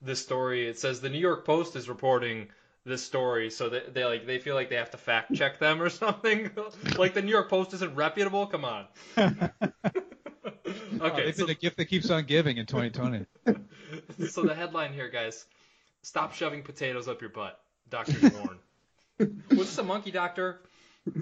this 0.00 0.22
story, 0.22 0.68
it 0.68 0.78
says 0.78 1.00
the 1.00 1.10
New 1.10 1.18
York 1.18 1.44
Post 1.44 1.76
is 1.76 1.88
reporting 1.88 2.48
this 2.86 3.02
story, 3.02 3.50
so 3.50 3.70
they, 3.70 3.82
they 3.92 4.04
like 4.04 4.26
they 4.26 4.38
feel 4.38 4.54
like 4.54 4.68
they 4.68 4.76
have 4.76 4.90
to 4.90 4.98
fact 4.98 5.34
check 5.34 5.58
them 5.58 5.80
or 5.80 5.88
something. 5.90 6.50
like 6.98 7.14
the 7.14 7.22
New 7.22 7.30
York 7.30 7.48
Post 7.48 7.72
isn't 7.74 7.94
reputable. 7.94 8.46
Come 8.46 8.64
on. 8.64 8.86
Oh, 11.04 11.08
okay, 11.08 11.26
they've 11.26 11.34
so, 11.34 11.46
been 11.46 11.48
the 11.48 11.60
gift 11.60 11.76
that 11.76 11.84
keeps 11.86 12.08
on 12.10 12.24
giving 12.24 12.56
in 12.56 12.64
2020. 12.64 13.26
so 14.30 14.42
the 14.42 14.54
headline 14.54 14.92
here, 14.94 15.10
guys: 15.10 15.44
Stop 16.02 16.34
shoving 16.34 16.62
potatoes 16.62 17.08
up 17.08 17.20
your 17.20 17.30
butt. 17.30 17.60
Doctor 17.90 18.30
warn. 18.30 18.58
Was 19.50 19.68
this 19.68 19.78
a 19.78 19.82
monkey 19.82 20.10
doctor? 20.10 20.62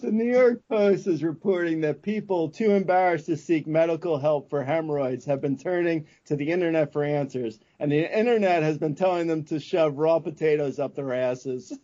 The 0.00 0.12
New 0.12 0.30
York 0.30 0.62
Post 0.68 1.06
is 1.06 1.22
reporting 1.24 1.80
that 1.80 2.02
people 2.02 2.50
too 2.50 2.70
embarrassed 2.72 3.26
to 3.26 3.36
seek 3.36 3.66
medical 3.66 4.18
help 4.18 4.50
for 4.50 4.62
hemorrhoids 4.62 5.24
have 5.24 5.40
been 5.40 5.58
turning 5.58 6.06
to 6.26 6.36
the 6.36 6.50
internet 6.50 6.92
for 6.92 7.02
answers, 7.02 7.58
and 7.80 7.90
the 7.90 8.18
internet 8.18 8.62
has 8.62 8.78
been 8.78 8.94
telling 8.94 9.26
them 9.26 9.44
to 9.44 9.58
shove 9.58 9.98
raw 9.98 10.20
potatoes 10.20 10.78
up 10.78 10.94
their 10.94 11.12
asses. 11.12 11.76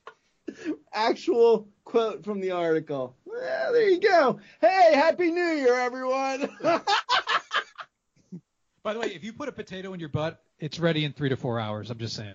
Actual 0.92 1.68
quote 1.84 2.24
from 2.24 2.40
the 2.40 2.50
article. 2.50 3.16
Well, 3.40 3.72
there 3.72 3.88
you 3.88 4.00
go. 4.00 4.38
Hey, 4.60 4.94
happy 4.94 5.30
New 5.30 5.40
Year, 5.40 5.74
everyone. 5.74 6.50
By 8.82 8.92
the 8.92 9.00
way, 9.00 9.14
if 9.14 9.24
you 9.24 9.32
put 9.32 9.48
a 9.48 9.52
potato 9.52 9.94
in 9.94 10.00
your 10.00 10.10
butt, 10.10 10.42
it's 10.58 10.78
ready 10.78 11.06
in 11.06 11.14
three 11.14 11.30
to 11.30 11.36
four 11.36 11.58
hours. 11.58 11.90
I'm 11.90 11.98
just 11.98 12.16
saying. 12.16 12.34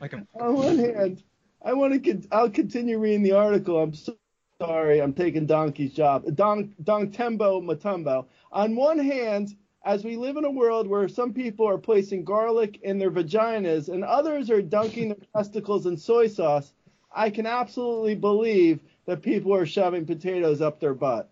Like 0.00 0.12
a 0.12 0.26
On 0.40 0.54
one 0.54 0.78
hand, 0.78 1.22
I 1.64 1.72
want 1.72 1.92
to. 1.92 2.00
Con- 2.00 2.26
I'll 2.32 2.50
continue 2.50 2.98
reading 2.98 3.22
the 3.22 3.32
article. 3.32 3.80
I'm 3.80 3.94
so 3.94 4.16
sorry. 4.60 5.00
I'm 5.00 5.12
taking 5.12 5.46
Donkey's 5.46 5.92
job. 5.92 6.24
Don 6.34 6.74
Don 6.82 7.12
Tembo 7.12 7.60
Mutombo. 7.60 8.26
On 8.50 8.74
one 8.74 8.98
hand, 8.98 9.54
as 9.84 10.02
we 10.02 10.16
live 10.16 10.36
in 10.36 10.44
a 10.44 10.50
world 10.50 10.88
where 10.88 11.06
some 11.06 11.32
people 11.32 11.68
are 11.68 11.78
placing 11.78 12.24
garlic 12.24 12.80
in 12.82 12.98
their 12.98 13.12
vaginas 13.12 13.88
and 13.88 14.02
others 14.02 14.50
are 14.50 14.62
dunking 14.62 15.10
their 15.10 15.26
testicles 15.36 15.86
in 15.86 15.96
soy 15.96 16.26
sauce, 16.26 16.72
I 17.14 17.30
can 17.30 17.46
absolutely 17.46 18.16
believe 18.16 18.80
that 19.06 19.22
people 19.22 19.54
are 19.54 19.66
shoving 19.66 20.06
potatoes 20.06 20.60
up 20.60 20.80
their 20.80 20.94
butt. 20.94 21.30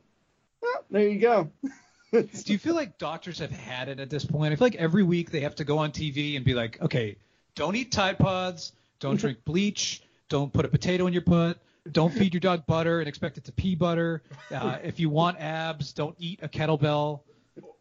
Well, 0.60 0.84
there 0.90 1.08
you 1.08 1.18
go. 1.18 1.50
Do 2.12 2.28
you 2.52 2.58
feel 2.58 2.74
like 2.74 2.98
doctors 2.98 3.38
have 3.38 3.50
had 3.50 3.88
it 3.88 3.98
at 3.98 4.10
this 4.10 4.24
point? 4.24 4.52
I 4.52 4.56
feel 4.56 4.66
like 4.66 4.74
every 4.74 5.02
week 5.02 5.30
they 5.30 5.40
have 5.40 5.54
to 5.56 5.64
go 5.64 5.78
on 5.78 5.92
TV 5.92 6.36
and 6.36 6.44
be 6.44 6.52
like, 6.54 6.80
okay, 6.82 7.16
don't 7.54 7.74
eat 7.74 7.90
Tide 7.90 8.18
Pods, 8.18 8.72
don't 9.00 9.18
drink 9.18 9.38
bleach, 9.44 10.02
don't 10.28 10.52
put 10.52 10.64
a 10.64 10.68
potato 10.68 11.06
in 11.06 11.12
your 11.14 11.22
butt, 11.22 11.58
don't 11.90 12.12
feed 12.12 12.34
your 12.34 12.40
dog 12.40 12.66
butter 12.66 13.00
and 13.00 13.08
expect 13.08 13.38
it 13.38 13.44
to 13.44 13.52
pee 13.52 13.74
butter. 13.74 14.22
Uh, 14.50 14.76
if 14.84 15.00
you 15.00 15.08
want 15.08 15.40
abs, 15.40 15.92
don't 15.94 16.14
eat 16.18 16.40
a 16.42 16.48
kettlebell, 16.48 17.20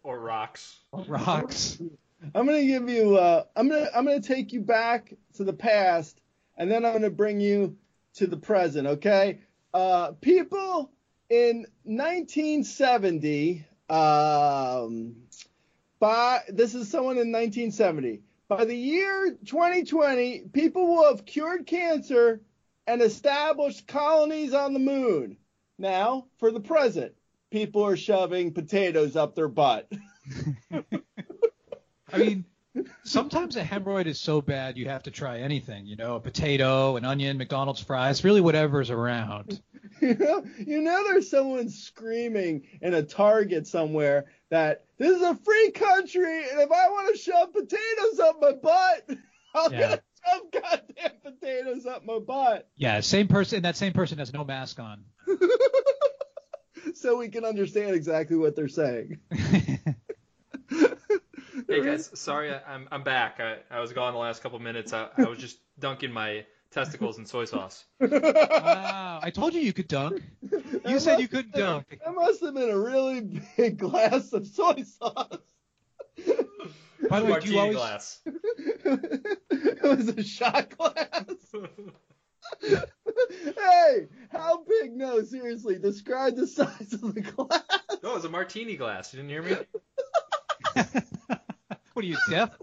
Or 0.02 0.18
rocks? 0.20 0.78
rocks. 1.08 1.80
I'm 2.34 2.46
gonna 2.46 2.64
give 2.66 2.88
you. 2.88 3.18
Uh, 3.18 3.44
I'm 3.56 3.68
gonna. 3.68 3.90
I'm 3.96 4.06
gonna 4.06 4.22
take 4.22 4.54
you 4.54 4.62
back 4.62 5.14
to 5.36 5.44
the 5.44 5.54
past, 5.54 6.22
and 6.56 6.70
then 6.70 6.86
I'm 6.86 6.94
gonna 6.94 7.10
bring 7.10 7.40
you 7.42 7.78
to 8.16 8.28
the 8.28 8.38
present. 8.38 8.88
Okay. 8.88 9.40
Uh, 9.74 10.12
people 10.20 10.92
in 11.30 11.66
1970. 11.84 13.66
Um, 13.90 15.16
by 16.00 16.42
this 16.50 16.76
is 16.76 16.90
someone 16.90 17.18
in 17.18 17.32
1970. 17.32 18.22
By 18.48 18.66
the 18.66 18.76
year 18.76 19.38
2020, 19.46 20.50
people 20.52 20.88
will 20.88 21.06
have 21.06 21.26
cured 21.26 21.66
cancer 21.66 22.42
and 22.88 23.02
established 23.02 23.88
colonies 23.88 24.54
on 24.54 24.74
the 24.74 24.80
moon. 24.80 25.38
Now, 25.78 26.26
for 26.38 26.52
the 26.52 26.60
present, 26.60 27.14
people 27.50 27.86
are 27.86 27.96
shoving 27.96 28.54
potatoes 28.54 29.16
up 29.16 29.36
their 29.36 29.48
butt. 29.48 29.90
I 32.14 32.18
mean, 32.18 32.46
sometimes 33.04 33.56
a 33.56 33.64
hemorrhoid 33.64 34.06
is 34.06 34.20
so 34.20 34.42
bad 34.42 34.78
you 34.78 34.88
have 34.90 35.04
to 35.04 35.12
try 35.12 35.40
anything. 35.40 35.86
You 35.86 35.96
know, 35.96 36.16
a 36.16 36.20
potato, 36.20 36.96
an 36.96 37.06
onion, 37.06 37.38
McDonald's 37.38 37.82
fries, 37.82 38.24
really 38.24 38.42
whatever's 38.42 38.90
around. 38.90 39.62
You 40.00 40.16
know, 40.16 40.44
you 40.58 40.82
know, 40.82 41.04
there's 41.08 41.30
someone 41.30 41.70
screaming 41.70 42.64
in 42.82 42.94
a 42.96 43.04
Target 43.04 43.68
somewhere 43.68 44.26
that 44.50 44.86
this 44.98 45.16
is 45.16 45.22
a 45.22 45.36
free 45.36 45.72
country, 45.72 46.50
and 46.50 46.60
if 46.60 46.72
I 46.72 46.90
want 46.90 47.14
to 47.16 47.22
shove 47.22 47.52
potatoes 47.54 48.20
up 48.20 48.38
my 48.42 48.52
butt, 48.54 49.10
I'm 49.56 49.72
Yeah. 49.72 49.80
gonna 49.82 50.02
shove 50.28 50.52
goddamn 50.52 51.12
potatoes 51.24 51.86
up 51.86 52.06
my 52.06 52.20
butt, 52.20 52.68
Yeah, 52.78 53.00
same 53.02 53.28
person. 53.28 53.62
That 53.64 53.76
same 53.76 53.94
person 53.94 54.18
has 54.20 54.34
no 54.34 54.44
mask 54.44 54.80
on. 54.80 55.04
so 56.96 57.18
we 57.18 57.30
can 57.30 57.46
understand 57.46 57.96
exactly 57.96 58.38
what 58.38 58.56
they're 58.56 58.68
saying. 58.68 59.20
Hey 61.72 61.82
guys, 61.86 62.12
sorry, 62.16 62.54
I, 62.54 62.60
I'm 62.68 62.86
I'm 62.92 63.02
back. 63.02 63.40
I, 63.40 63.60
I 63.70 63.80
was 63.80 63.94
gone 63.94 64.12
the 64.12 64.20
last 64.20 64.44
couple 64.44 64.60
minutes. 64.60 64.92
I, 64.92 65.08
I 65.18 65.24
was 65.24 65.38
just 65.38 65.58
dunking 65.80 66.12
my 66.12 66.46
testicles 66.70 67.18
in 67.18 67.26
soy 67.26 67.46
sauce. 67.46 67.86
wow, 68.02 69.22
I 69.24 69.30
told 69.30 69.54
you 69.54 69.62
you 69.62 69.72
could 69.72 69.88
dunk. 69.88 70.22
You 70.84 71.00
said 71.00 71.20
you 71.20 71.28
couldn't 71.28 71.54
dunk. 71.54 72.00
That 72.04 72.16
must 72.16 72.42
have 72.42 72.56
been 72.56 72.72
a 72.72 72.78
really 72.78 73.40
big 73.56 73.78
glass 73.78 74.34
of 74.34 74.48
soy 74.48 74.84
sauce. 74.84 75.38
By 77.08 77.20
the 77.20 77.26
way, 77.28 77.40
do 77.40 77.52
you 77.52 77.60
always 77.60 77.78
glass. 77.78 78.20
it 78.26 79.84
was 79.84 80.08
a 80.10 80.24
shot 80.24 80.76
glass. 80.76 81.24
hey, 82.62 84.08
how 84.32 84.64
big? 84.68 84.94
No, 84.94 85.22
seriously, 85.24 85.78
describe 85.78 86.36
the 86.36 86.48
size 86.48 86.94
of 86.94 87.14
the 87.14 87.22
glass. 87.22 87.64
No, 88.02 88.12
it 88.12 88.16
was 88.16 88.26
a 88.26 88.30
martini 88.30 88.76
glass. 88.76 89.14
You 89.14 89.22
didn't 89.22 89.30
hear 89.30 89.44
me? 89.44 89.56
What 91.94 92.06
are 92.06 92.08
you 92.08 92.18
deaf? 92.30 92.58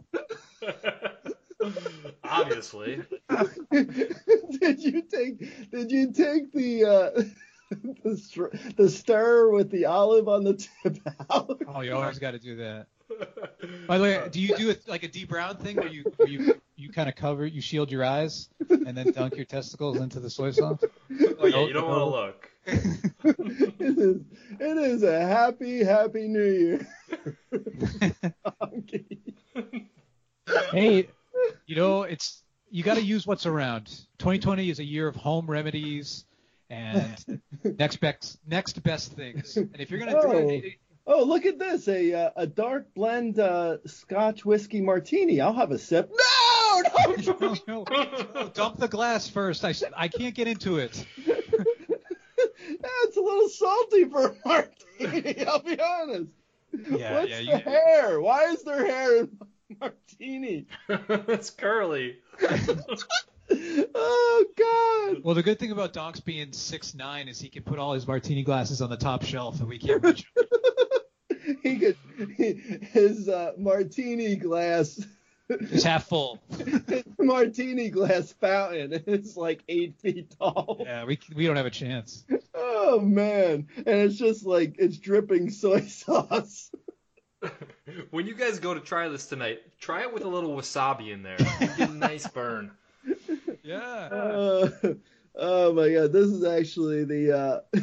Obviously. 2.24 3.02
did 3.70 4.82
you 4.82 5.02
take? 5.02 5.70
Did 5.70 5.90
you 5.90 6.12
take 6.12 6.52
the 6.52 6.84
uh, 6.84 7.22
the, 7.70 8.72
the 8.76 8.88
stir 8.88 9.50
with 9.50 9.70
the 9.70 9.86
olive 9.86 10.28
on 10.28 10.44
the 10.44 10.54
tip 10.54 10.98
out? 11.30 11.60
Oh, 11.66 11.80
you 11.80 11.94
always 11.94 12.18
got 12.18 12.32
to 12.32 12.38
do 12.38 12.56
that. 12.56 12.86
By 13.86 13.98
the 13.98 14.04
way, 14.04 14.28
do 14.30 14.40
you 14.40 14.56
do 14.56 14.70
it 14.70 14.86
like 14.86 15.02
a 15.02 15.08
Dee 15.08 15.24
Brown 15.24 15.56
thing 15.56 15.76
where 15.76 15.88
you 15.88 16.04
where 16.16 16.28
you 16.28 16.60
you 16.76 16.90
kind 16.90 17.08
of 17.08 17.14
cover, 17.14 17.46
you 17.46 17.60
shield 17.60 17.90
your 17.90 18.04
eyes, 18.04 18.48
and 18.70 18.96
then 18.96 19.10
dunk 19.12 19.36
your 19.36 19.46
testicles 19.46 19.98
into 19.98 20.20
the 20.20 20.30
soy 20.30 20.50
sauce? 20.50 20.80
Oh 21.38 21.46
yeah, 21.46 21.64
you 21.64 21.72
don't 21.72 21.88
want 21.88 22.00
to 22.00 22.04
look. 22.04 22.50
it 23.24 23.98
is. 23.98 24.20
It 24.60 24.78
is 24.78 25.02
a 25.02 25.20
happy, 25.26 25.82
happy 25.84 26.28
New 26.28 26.44
Year. 26.44 26.86
hey, 30.72 31.08
you 31.66 31.76
know 31.76 32.02
it's 32.02 32.42
you 32.70 32.82
got 32.82 32.94
to 32.96 33.02
use 33.02 33.26
what's 33.26 33.46
around. 33.46 33.86
2020 34.18 34.70
is 34.70 34.78
a 34.78 34.84
year 34.84 35.08
of 35.08 35.16
home 35.16 35.46
remedies 35.50 36.24
and 36.70 37.40
next 37.64 37.96
best 37.96 38.38
next 38.46 38.82
best 38.82 39.12
things. 39.12 39.56
And 39.56 39.74
if 39.78 39.90
you're 39.90 40.00
gonna 40.00 40.16
Oh. 40.16 40.32
do 40.32 40.48
it, 40.48 40.74
Oh, 41.10 41.24
look 41.24 41.46
at 41.46 41.58
this! 41.58 41.88
A 41.88 42.12
uh, 42.12 42.30
a 42.36 42.46
dark 42.46 42.92
blend 42.94 43.38
uh, 43.38 43.78
Scotch 43.86 44.44
whiskey 44.44 44.82
martini. 44.82 45.40
I'll 45.40 45.54
have 45.54 45.70
a 45.70 45.78
sip. 45.78 46.10
No, 46.12 46.82
no, 46.82 47.14
no, 47.66 47.84
no, 47.88 48.06
no, 48.34 48.48
dump 48.52 48.76
the 48.76 48.88
glass 48.88 49.26
first. 49.26 49.64
I 49.64 49.72
I 49.96 50.08
can't 50.08 50.34
get 50.34 50.48
into 50.48 50.76
it. 50.76 51.06
That's 53.40 53.60
a 53.60 53.64
little 53.64 53.78
salty 53.90 54.04
for 54.04 54.36
martini. 54.44 55.46
I'll 55.46 55.58
be 55.60 55.80
honest. 55.80 56.30
Yeah, 56.90 57.14
What's 57.14 57.30
yeah, 57.30 57.38
the 57.38 57.44
you- 57.44 57.56
hair? 57.58 58.20
Why 58.20 58.44
is 58.46 58.62
there 58.62 58.86
hair 58.86 59.16
in 59.20 59.38
martini? 59.80 60.66
it's 60.88 61.50
curly. 61.50 62.16
Oh 63.50 64.44
God! 64.58 65.24
Well, 65.24 65.34
the 65.34 65.42
good 65.42 65.58
thing 65.58 65.72
about 65.72 65.94
Donks 65.94 66.20
being 66.20 66.52
six 66.52 66.94
nine 66.94 67.28
is 67.28 67.40
he 67.40 67.48
can 67.48 67.62
put 67.62 67.78
all 67.78 67.94
his 67.94 68.06
martini 68.06 68.42
glasses 68.42 68.82
on 68.82 68.90
the 68.90 68.96
top 68.98 69.24
shelf 69.24 69.60
and 69.60 69.68
we 69.70 69.78
can't 69.78 70.02
reach 70.02 70.26
him. 70.36 71.56
He 71.62 71.78
could 71.78 71.96
he, 72.36 72.52
his 72.92 73.26
uh, 73.28 73.52
martini 73.56 74.36
glass. 74.36 75.02
It's 75.48 75.82
half 75.82 76.08
full. 76.08 76.38
his 76.58 77.04
martini 77.18 77.88
glass 77.88 78.32
fountain 78.32 78.92
is 79.06 79.34
like 79.34 79.62
eight 79.66 79.96
feet 79.98 80.34
tall. 80.38 80.76
Yeah, 80.80 81.04
we 81.06 81.18
we 81.34 81.46
don't 81.46 81.56
have 81.56 81.64
a 81.64 81.70
chance. 81.70 82.26
Oh 82.60 83.00
man! 83.00 83.68
And 83.76 83.86
it's 83.86 84.16
just 84.16 84.44
like 84.44 84.76
it's 84.78 84.98
dripping 84.98 85.50
soy 85.50 85.80
sauce. 85.86 86.70
When 88.10 88.26
you 88.26 88.34
guys 88.34 88.58
go 88.58 88.74
to 88.74 88.80
try 88.80 89.08
this 89.08 89.26
tonight, 89.26 89.60
try 89.80 90.02
it 90.02 90.12
with 90.12 90.24
a 90.24 90.28
little 90.28 90.56
wasabi 90.56 91.12
in 91.12 91.22
there. 91.22 91.36
Get 91.76 91.90
a 91.90 91.94
nice 91.94 92.26
burn. 92.26 92.72
Yeah. 93.62 93.78
Uh, 93.80 94.70
oh 95.36 95.72
my 95.72 95.90
god! 95.90 96.12
This 96.12 96.26
is 96.26 96.44
actually 96.44 97.04
the. 97.04 97.38
Uh, 97.38 97.80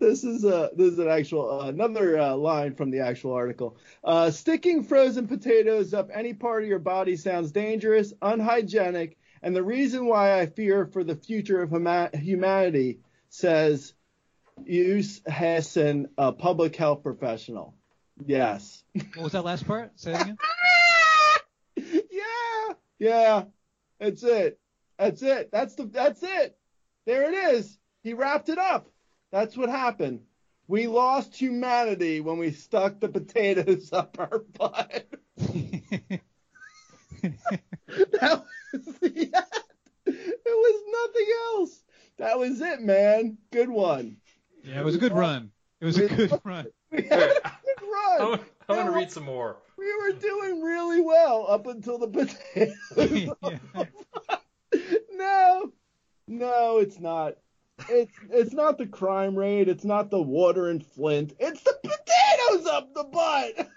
this 0.00 0.24
is 0.24 0.44
a 0.44 0.70
this 0.76 0.92
is 0.92 0.98
an 0.98 1.08
actual 1.08 1.62
uh, 1.62 1.68
another 1.68 2.18
uh, 2.18 2.34
line 2.34 2.74
from 2.74 2.90
the 2.90 3.00
actual 3.00 3.32
article. 3.32 3.76
Uh, 4.02 4.30
sticking 4.30 4.82
frozen 4.82 5.26
potatoes 5.26 5.94
up 5.94 6.10
any 6.12 6.34
part 6.34 6.62
of 6.62 6.68
your 6.68 6.78
body 6.78 7.16
sounds 7.16 7.52
dangerous, 7.52 8.12
unhygienic, 8.20 9.16
and 9.44 9.54
the 9.54 9.62
reason 9.62 10.06
why 10.06 10.40
I 10.40 10.46
fear 10.46 10.86
for 10.86 11.04
the 11.04 11.14
future 11.14 11.62
of 11.62 11.70
humanity, 12.14 13.00
says 13.28 13.92
Use 14.64 15.20
Hassan, 15.28 16.08
a 16.16 16.32
public 16.32 16.74
health 16.74 17.02
professional. 17.02 17.74
Yes. 18.24 18.84
What 19.14 19.24
was 19.24 19.32
that 19.32 19.44
last 19.44 19.66
part? 19.66 19.92
Say 20.00 20.14
it 20.14 20.20
again. 20.22 20.38
yeah, 22.10 22.72
yeah. 22.98 23.44
That's 24.00 24.22
it. 24.22 24.58
That's 24.98 25.22
it. 25.22 25.50
That's 25.52 25.74
the. 25.74 25.84
That's 25.84 26.22
it. 26.22 26.56
There 27.04 27.30
it 27.30 27.54
is. 27.54 27.78
He 28.02 28.14
wrapped 28.14 28.48
it 28.48 28.58
up. 28.58 28.88
That's 29.30 29.56
what 29.56 29.68
happened. 29.68 30.20
We 30.68 30.86
lost 30.86 31.36
humanity 31.36 32.20
when 32.20 32.38
we 32.38 32.52
stuck 32.52 33.00
the 33.00 33.08
potatoes 33.08 33.92
up 33.92 34.16
our 34.18 34.38
butt. 34.38 35.06
that 35.36 36.22
was 38.00 38.12
the 38.12 38.22
end. 38.22 38.42
It 40.06 40.44
was 40.46 41.08
nothing 41.08 41.26
else. 41.46 41.82
That 42.18 42.38
was 42.38 42.60
it, 42.60 42.82
man. 42.82 43.38
Good 43.50 43.70
one. 43.70 44.18
yeah, 44.62 44.80
it 44.80 44.84
was 44.84 44.94
a 44.94 44.98
good 44.98 45.14
run. 45.14 45.50
It 45.80 45.86
was 45.86 45.96
a 45.96 46.06
good 46.08 46.38
run. 46.44 46.66
We 46.90 47.02
had 47.02 47.20
a 47.22 47.40
good 47.42 47.82
run. 47.82 48.40
I 48.68 48.72
want 48.76 48.86
to 48.86 48.92
read 48.92 49.10
some 49.10 49.24
more. 49.24 49.56
We 49.78 49.86
were 49.96 50.12
doing 50.12 50.62
really 50.62 51.00
well 51.00 51.46
up 51.48 51.66
until 51.66 51.98
the 51.98 52.08
potatoes. 53.36 53.36
No, 55.12 55.72
no, 56.28 56.78
it's 56.78 57.00
not. 57.00 57.34
It's 57.88 58.12
it's 58.30 58.52
not 58.52 58.78
the 58.78 58.86
crime 58.86 59.36
rate. 59.36 59.68
It's 59.68 59.84
not 59.84 60.10
the 60.10 60.20
water 60.22 60.68
in 60.70 60.80
Flint. 60.80 61.34
It's 61.38 61.62
the 61.62 61.76
potatoes 61.82 62.66
up 62.66 62.94
the 62.94 63.04
butt. 63.04 63.68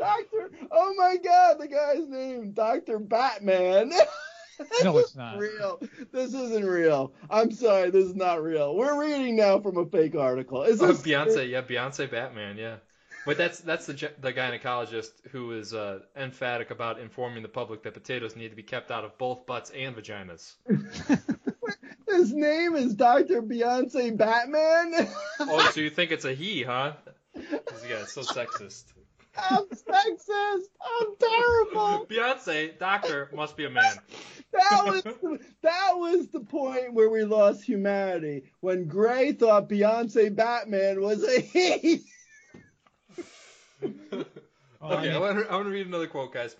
Doctor, 0.00 0.50
oh 0.72 0.94
my 0.96 1.16
God, 1.22 1.58
the 1.60 1.68
guy's 1.68 2.08
name, 2.08 2.52
Doctor 2.52 2.98
Batman. 2.98 3.92
No, 4.84 4.98
it's 4.98 5.16
not. 5.16 5.38
real. 5.38 5.80
This 6.12 6.34
isn't 6.34 6.66
real. 6.66 7.14
I'm 7.30 7.50
sorry, 7.50 7.88
this 7.88 8.04
is 8.04 8.14
not 8.14 8.42
real. 8.42 8.76
We're 8.76 9.00
reading 9.00 9.34
now 9.36 9.58
from 9.58 9.78
a 9.78 9.86
fake 9.86 10.14
article. 10.14 10.64
Is 10.64 10.82
Oh, 10.82 10.92
Beyonce, 10.92 11.48
yeah, 11.48 11.62
Beyonce 11.62 12.10
Batman, 12.10 12.58
yeah. 12.58 12.76
But 13.24 13.38
that's 13.38 13.60
that's 13.60 13.86
the 13.86 14.10
the 14.20 14.34
gynecologist 14.34 15.12
who 15.30 15.52
is 15.52 15.72
uh, 15.72 16.00
emphatic 16.14 16.70
about 16.70 17.00
informing 17.00 17.42
the 17.42 17.48
public 17.48 17.82
that 17.84 17.94
potatoes 17.94 18.36
need 18.36 18.50
to 18.50 18.54
be 18.56 18.62
kept 18.62 18.90
out 18.90 19.02
of 19.02 19.16
both 19.16 19.46
butts 19.46 19.70
and 19.70 19.96
vaginas. 19.96 20.52
His 22.08 22.34
name 22.34 22.76
is 22.76 22.94
Doctor 22.94 23.40
Beyonce 23.40 24.14
Batman. 24.14 25.08
Oh, 25.40 25.70
so 25.72 25.80
you 25.80 25.88
think 25.88 26.10
it's 26.10 26.26
a 26.26 26.34
he, 26.34 26.64
huh? 26.64 26.92
'Cause, 27.34 27.84
yeah, 27.88 28.02
it's 28.02 28.12
so 28.12 28.20
sexist. 28.20 28.84
I'm 29.38 29.64
sexist. 29.68 30.64
I'm 30.82 31.16
terrible. 31.18 32.06
Beyonce, 32.10 32.78
doctor, 32.78 33.30
must 33.34 33.56
be 33.56 33.64
a 33.66 33.70
man. 33.70 33.84
That 34.52 34.84
was 34.84 35.02
the, 35.04 35.38
that 35.62 35.90
was 35.94 36.26
the 36.26 36.40
point 36.40 36.92
where 36.92 37.08
we 37.08 37.22
lost 37.22 37.62
humanity 37.62 38.42
when 38.58 38.88
Grey 38.88 39.30
thought 39.30 39.68
Beyonce 39.68 40.34
Batman 40.34 41.00
was 41.00 41.22
a 41.22 41.40
he. 41.40 42.00
Okay, 43.82 44.24
I 44.82 44.94
I 44.94 45.02
mean- 45.02 45.20
want, 45.20 45.38
to, 45.38 45.50
I 45.50 45.54
want 45.54 45.66
to 45.66 45.70
read 45.72 45.86
another 45.86 46.06
quote, 46.08 46.32
guys. 46.32 46.56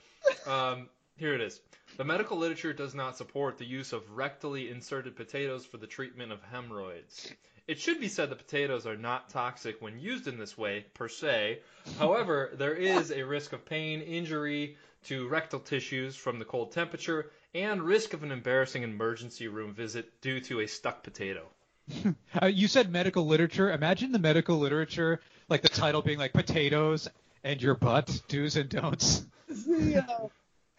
Um, 0.47 0.89
here 1.17 1.35
it 1.35 1.41
is. 1.41 1.61
The 1.97 2.05
medical 2.05 2.37
literature 2.39 2.73
does 2.73 2.95
not 2.95 3.17
support 3.17 3.59
the 3.59 3.65
use 3.65 3.93
of 3.93 4.03
rectally 4.15 4.71
inserted 4.71 5.17
potatoes 5.17 5.65
for 5.67 5.77
the 5.79 5.87
treatment 5.87 6.31
of 6.31 6.41
hemorrhoids. 6.43 7.33
It 7.71 7.79
should 7.79 8.01
be 8.01 8.09
said 8.09 8.31
that 8.31 8.39
potatoes 8.39 8.85
are 8.85 8.97
not 8.97 9.29
toxic 9.29 9.81
when 9.81 10.01
used 10.01 10.27
in 10.27 10.39
this 10.39 10.59
way, 10.59 10.87
per 10.93 11.09
se. 11.09 11.61
However, 12.01 12.51
there 12.55 12.75
is 12.75 13.13
a 13.13 13.23
risk 13.23 13.53
of 13.53 13.65
pain, 13.65 14.01
injury 14.01 14.77
to 15.05 15.29
rectal 15.29 15.61
tissues 15.61 16.17
from 16.17 16.41
the 16.41 16.45
cold 16.45 16.73
temperature, 16.73 17.31
and 17.55 17.81
risk 17.81 18.13
of 18.13 18.25
an 18.25 18.33
embarrassing 18.33 18.83
emergency 18.83 19.47
room 19.47 19.73
visit 19.73 20.21
due 20.21 20.41
to 20.41 20.59
a 20.59 20.67
stuck 20.67 21.05
potato. 21.05 21.47
Uh, 22.43 22.47
you 22.47 22.67
said 22.67 22.91
medical 22.91 23.25
literature. 23.27 23.71
Imagine 23.71 24.11
the 24.11 24.19
medical 24.19 24.59
literature, 24.59 25.21
like 25.49 25.63
the 25.63 25.69
title 25.69 26.03
being 26.03 26.19
like 26.19 26.33
potatoes 26.33 27.09
and 27.45 27.63
your 27.63 27.75
butt, 27.75 28.21
do's 28.27 28.57
and 28.57 28.69
don'ts. 28.69 29.25
The, 29.49 30.05
uh, 30.09 30.29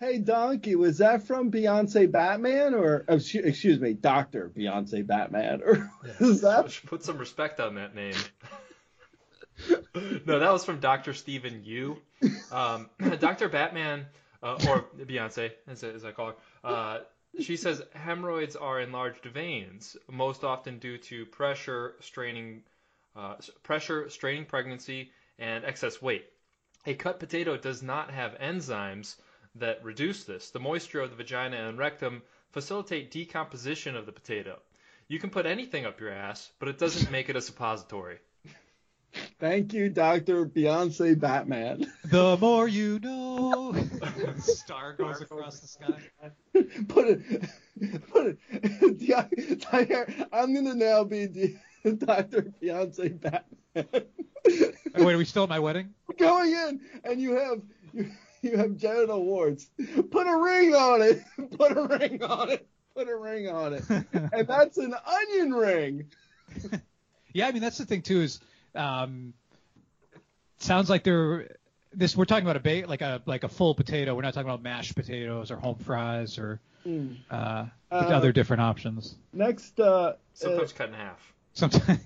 hey 0.02 0.18
Donkey, 0.18 0.76
was 0.76 0.98
that 0.98 1.28
from 1.28 1.52
Beyonce 1.52 2.12
Batman 2.12 2.74
or 2.74 3.06
oh, 3.08 3.16
excuse, 3.16 3.80
me, 3.80 3.94
Doctor 3.94 4.52
Beyonce 4.54 5.06
Batman 5.06 5.62
or 5.64 5.90
is 6.20 6.42
that 6.42 6.76
Put 6.88 7.04
some 7.04 7.20
respect 7.20 7.60
on 7.60 7.76
that 7.76 7.96
name. 7.96 8.16
no, 10.26 10.40
that 10.40 10.52
was 10.52 10.66
from 10.66 10.80
Dr. 10.80 11.14
Stephen 11.14 11.62
Yu. 11.64 11.98
Um, 12.52 12.90
Dr. 13.20 13.48
Batman, 13.48 14.08
uh, 14.42 14.58
or 14.68 14.86
Beyonce, 14.98 15.52
as, 15.68 15.84
as 15.84 16.04
I 16.04 16.12
call 16.12 16.28
her, 16.28 16.36
uh, 16.64 17.00
she 17.40 17.56
says 17.56 17.82
hemorrhoids 17.94 18.56
are 18.56 18.82
enlarged 18.82 19.24
veins, 19.26 19.96
most 20.10 20.44
often 20.44 20.80
due 20.80 20.98
to 20.98 21.28
pressure, 21.28 21.94
straining, 22.02 22.64
uh, 23.16 23.36
pressure, 23.62 24.10
straining 24.10 24.46
pregnancy, 24.46 25.12
and 25.38 25.64
excess 25.64 26.02
weight. 26.02 26.26
A 26.88 26.96
cut 26.96 27.20
potato 27.20 27.56
does 27.56 27.84
not 27.84 28.10
have 28.10 28.38
enzymes 28.40 29.16
that 29.56 29.84
reduce 29.84 30.24
this. 30.24 30.52
The 30.52 30.60
moisture 30.60 31.02
of 31.02 31.10
the 31.10 31.16
vagina 31.16 31.68
and 31.68 31.78
rectum 31.78 32.22
facilitate 32.52 33.12
decomposition 33.12 33.96
of 33.96 34.06
the 34.06 34.12
potato. 34.12 34.60
You 35.08 35.20
can 35.20 35.30
put 35.30 35.46
anything 35.46 35.86
up 35.86 36.00
your 36.00 36.12
ass, 36.12 36.52
but 36.60 36.70
it 36.70 36.78
doesn't 36.78 37.12
make 37.12 37.30
it 37.30 37.36
a 37.36 37.42
suppository. 37.42 38.20
Thank 39.40 39.74
you, 39.74 39.90
Doctor 39.90 40.46
Beyonce 40.46 41.20
Batman. 41.20 41.92
The 42.06 42.38
more 42.38 42.68
you 42.68 43.00
know. 43.00 43.74
Star 44.38 44.94
goes 44.94 45.22
across 45.22 45.60
the 45.60 45.68
sky. 45.68 46.02
put 46.90 47.08
it, 47.08 48.10
put 48.10 48.28
it. 48.28 48.38
I'm 50.34 50.54
gonna 50.54 50.76
now 50.76 51.06
be 51.06 51.58
Doctor 51.86 52.54
Beyonce 52.62 53.20
Batman. 53.20 54.06
Wait, 54.46 55.14
are 55.14 55.18
we 55.18 55.26
still 55.26 55.44
at 55.44 55.50
my 55.50 55.60
wedding? 55.60 55.94
Going 56.18 56.52
in, 56.52 56.82
and 57.06 57.22
you 57.22 57.36
have 57.38 57.62
you, 57.94 58.12
you 58.52 58.58
have 58.58 58.76
genital 58.78 59.24
warts. 59.24 59.70
Put 60.12 60.28
a 60.28 60.38
ring 60.38 60.74
on 60.74 61.02
it. 61.02 61.24
Put 61.58 61.78
a 61.78 61.84
ring 61.84 62.24
on 62.24 62.50
it. 62.52 62.68
Put 62.96 63.08
a 63.08 63.16
ring 63.16 63.48
on 63.50 63.74
it. 63.74 63.84
And 64.34 64.48
that's 64.48 64.78
an 64.78 64.94
onion 65.06 65.54
ring. 65.54 66.06
Yeah, 67.34 67.48
I 67.48 67.54
mean 67.54 67.62
that's 67.62 67.78
the 67.78 67.86
thing 67.86 68.02
too 68.02 68.20
is 68.20 68.42
um, 68.76 69.34
sounds 70.60 70.90
like 70.90 71.06
they're 71.06 71.56
this 71.94 72.14
we're 72.18 72.26
talking 72.26 72.46
about 72.46 72.58
a 72.58 72.60
ba- 72.60 72.90
like 72.90 73.00
a 73.00 73.22
like 73.26 73.46
a 73.46 73.48
full 73.48 73.74
potato. 73.74 74.14
We're 74.14 74.22
not 74.22 74.34
talking 74.34 74.50
about 74.50 74.62
mashed 74.62 74.96
potatoes 74.96 75.50
or 75.50 75.56
home 75.56 75.78
fries 75.78 76.38
or 76.38 76.60
uh, 76.86 77.34
Uh, 77.34 77.68
other 77.90 78.34
different 78.34 78.62
options. 78.62 79.16
Next, 79.32 79.80
uh, 79.80 80.16
Sometimes 80.34 80.74
cut 80.74 80.90
in 80.90 80.96
half. 80.96 81.34
Sometimes 81.54 82.00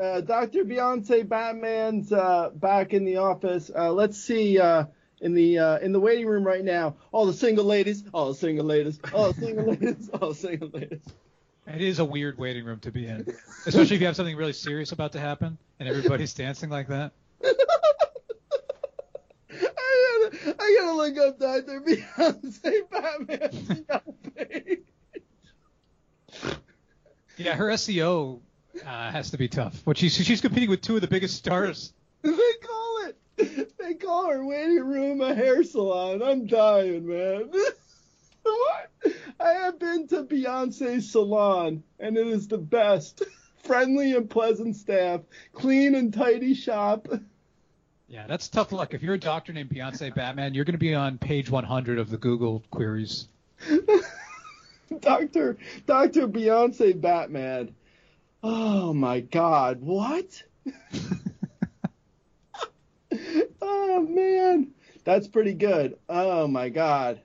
uh, 0.00 0.22
Dr. 0.22 0.64
Beyonce 0.64 1.28
Batman's 1.28 2.10
uh, 2.10 2.48
back 2.54 2.94
in 2.94 3.04
the 3.04 3.18
office. 3.18 3.70
Uh, 3.74 3.92
let's 3.92 4.16
see 4.16 4.58
uh, 4.58 4.84
in 5.22 5.34
the 5.34 5.58
uh, 5.58 5.78
in 5.78 5.92
the 5.92 6.00
waiting 6.00 6.26
room 6.26 6.44
right 6.44 6.64
now. 6.64 6.96
All 7.12 7.24
the 7.24 7.32
single 7.32 7.64
ladies, 7.64 8.04
all 8.12 8.28
the 8.28 8.34
single 8.34 8.66
ladies, 8.66 9.00
all 9.14 9.32
the 9.32 9.40
single 9.40 9.64
ladies, 9.64 10.10
all 10.10 10.28
the 10.30 10.34
single 10.34 10.68
ladies. 10.68 11.00
it 11.66 11.80
is 11.80 12.00
a 12.00 12.04
weird 12.04 12.36
waiting 12.36 12.64
room 12.64 12.80
to 12.80 12.90
be 12.90 13.06
in, 13.06 13.26
especially 13.66 13.96
if 13.96 14.00
you 14.00 14.06
have 14.06 14.16
something 14.16 14.36
really 14.36 14.52
serious 14.52 14.92
about 14.92 15.12
to 15.12 15.20
happen 15.20 15.56
and 15.80 15.88
everybody's 15.88 16.34
dancing 16.34 16.68
like 16.68 16.88
that. 16.88 17.12
I 19.50 20.30
gotta, 20.30 20.56
I 20.58 20.76
gotta 20.80 20.96
look 20.96 21.18
up 21.18 21.38
Dr. 21.38 21.80
Beyonce 21.80 22.82
page. 24.36 24.80
Yeah, 27.38 27.54
her 27.54 27.68
SEO 27.68 28.40
uh, 28.86 29.10
has 29.10 29.30
to 29.30 29.38
be 29.38 29.48
tough. 29.48 29.82
But 29.84 29.96
she's 29.96 30.14
she's 30.14 30.40
competing 30.40 30.70
with 30.70 30.82
two 30.82 30.96
of 30.96 31.00
the 31.00 31.08
biggest 31.08 31.36
stars. 31.36 31.92
They 32.22 32.30
call 32.30 33.06
it, 33.06 33.18
they 33.78 33.91
call 34.02 34.30
her 34.30 34.44
waiting 34.44 34.84
room 34.84 35.20
a 35.20 35.34
hair 35.34 35.62
salon. 35.62 36.22
I'm 36.22 36.46
dying, 36.46 37.06
man. 37.06 37.50
what? 38.42 39.14
I 39.40 39.50
have 39.52 39.78
been 39.78 40.08
to 40.08 40.24
Beyonce's 40.24 41.10
salon, 41.10 41.82
and 41.98 42.16
it 42.16 42.26
is 42.26 42.48
the 42.48 42.58
best. 42.58 43.22
Friendly 43.62 44.16
and 44.16 44.28
pleasant 44.28 44.74
staff, 44.74 45.20
clean 45.52 45.94
and 45.94 46.12
tidy 46.12 46.52
shop. 46.52 47.06
Yeah, 48.08 48.26
that's 48.26 48.48
tough 48.48 48.72
luck. 48.72 48.92
If 48.92 49.04
you're 49.04 49.14
a 49.14 49.20
doctor 49.20 49.52
named 49.52 49.70
Beyonce 49.70 50.12
Batman, 50.12 50.52
you're 50.52 50.64
going 50.64 50.74
to 50.74 50.78
be 50.78 50.96
on 50.96 51.16
page 51.16 51.48
100 51.48 51.98
of 51.98 52.10
the 52.10 52.16
Google 52.16 52.64
queries. 52.72 53.28
Doctor 55.00 55.56
Doctor 55.86 56.26
Beyonce 56.26 57.00
Batman. 57.00 57.74
Oh 58.42 58.92
my 58.92 59.20
God! 59.20 59.80
What? 59.80 60.42
Oh 64.02 64.06
man, 64.06 64.68
that's 65.04 65.28
pretty 65.28 65.54
good. 65.54 65.98
Oh 66.08 66.46
my 66.46 66.68
God, 66.68 67.20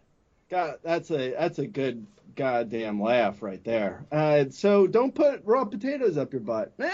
God, 0.50 0.76
that's 0.84 1.12
a 1.12 1.32
that's 1.32 1.60
a 1.60 1.68
good 1.68 2.06
goddamn 2.36 3.02
laugh 3.02 3.42
right 3.42 3.64
there. 3.64 4.06
Uh, 4.12 4.46
so 4.50 4.88
don't 4.88 5.14
put 5.14 5.42
raw 5.44 5.66
potatoes 5.66 6.18
up 6.18 6.34
your 6.34 6.42
butt. 6.42 6.74
Eh, 6.80 6.90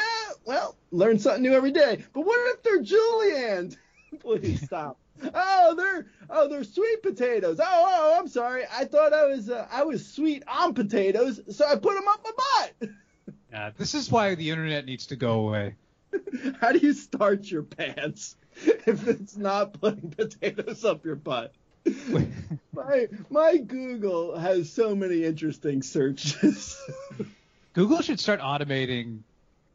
well, 0.46 0.76
learn 0.92 1.20
something 1.20 1.44
new 1.44 1.54
every 1.54 1.72
day. 1.72 2.04
But 2.14 2.26
what 2.26 2.56
if 2.56 2.64
they're 2.64 2.82
julienne? 2.82 3.76
Please 4.20 4.62
stop. 4.62 4.98
Oh, 5.34 5.76
they're 5.76 6.08
oh 6.30 6.48
they're 6.48 6.64
sweet 6.64 7.04
potatoes. 7.04 7.60
Oh, 7.62 7.66
oh, 7.66 8.20
I'm 8.20 8.28
sorry. 8.28 8.64
I 8.72 8.86
thought 8.86 9.14
I 9.14 9.26
was 9.28 9.50
uh, 9.50 9.68
I 9.72 9.84
was 9.84 10.08
sweet 10.08 10.44
on 10.48 10.74
potatoes, 10.74 11.40
so 11.56 11.66
I 11.66 11.76
put 11.76 11.96
them 11.96 12.08
up 12.08 12.24
my 12.24 12.32
butt. 12.80 12.90
Yeah, 13.52 13.70
this 13.78 13.94
is 13.94 14.12
why 14.12 14.34
the 14.36 14.50
internet 14.50 14.86
needs 14.86 15.06
to 15.08 15.16
go 15.16 15.48
away. 15.48 15.76
How 16.60 16.72
do 16.72 16.80
you 16.80 16.94
start 16.94 17.50
your 17.52 17.64
pants 17.64 18.36
if 18.86 19.08
it's 19.08 19.36
not 19.36 19.80
putting 19.80 20.12
potatoes 20.12 20.86
up 20.86 21.06
your 21.06 21.16
butt? 21.16 21.54
my 22.74 23.08
my 23.30 23.58
Google 23.58 24.38
has 24.38 24.72
so 24.72 24.96
many 24.96 25.24
interesting 25.24 25.82
searches. 25.82 26.82
Google 27.74 28.02
should 28.02 28.20
start 28.20 28.40
automating 28.40 29.20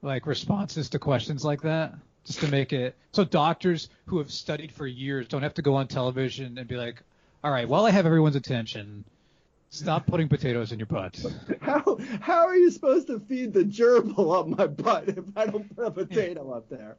like 0.03 0.27
responses 0.27 0.91
to 0.91 0.99
questions 0.99 1.45
like 1.45 1.63
that 1.63 1.95
just 2.25 2.41
to 2.41 2.49
make 2.49 2.73
it 2.73 2.95
so 3.13 3.25
doctors 3.25 3.89
who 4.07 4.19
have 4.19 4.31
studied 4.31 4.71
for 4.71 4.87
years 4.87 5.27
don't 5.29 5.43
have 5.43 5.55
to 5.55 5.63
go 5.63 5.75
on 5.75 5.89
television 5.89 6.57
and 6.57 6.69
be 6.69 6.77
like, 6.77 7.03
"All 7.45 7.51
right, 7.51 7.69
while 7.69 7.85
I 7.85 7.91
have 7.91 8.07
everyone's 8.07 8.37
attention, 8.37 9.05
stop 9.71 10.07
putting 10.07 10.29
potatoes 10.29 10.73
in 10.73 10.79
your 10.79 10.87
butt." 10.87 11.23
how 11.61 11.99
how 12.21 12.47
are 12.47 12.57
you 12.57 12.71
supposed 12.71 13.07
to 13.09 13.21
feed 13.21 13.53
the 13.53 13.65
gerbil 13.65 14.39
up 14.39 14.47
my 14.47 14.67
butt 14.67 15.09
if 15.09 15.25
I 15.37 15.47
don't 15.47 15.75
put 15.75 15.87
a 15.87 15.91
potato 15.91 16.51
up 16.53 16.69
there? 16.69 16.97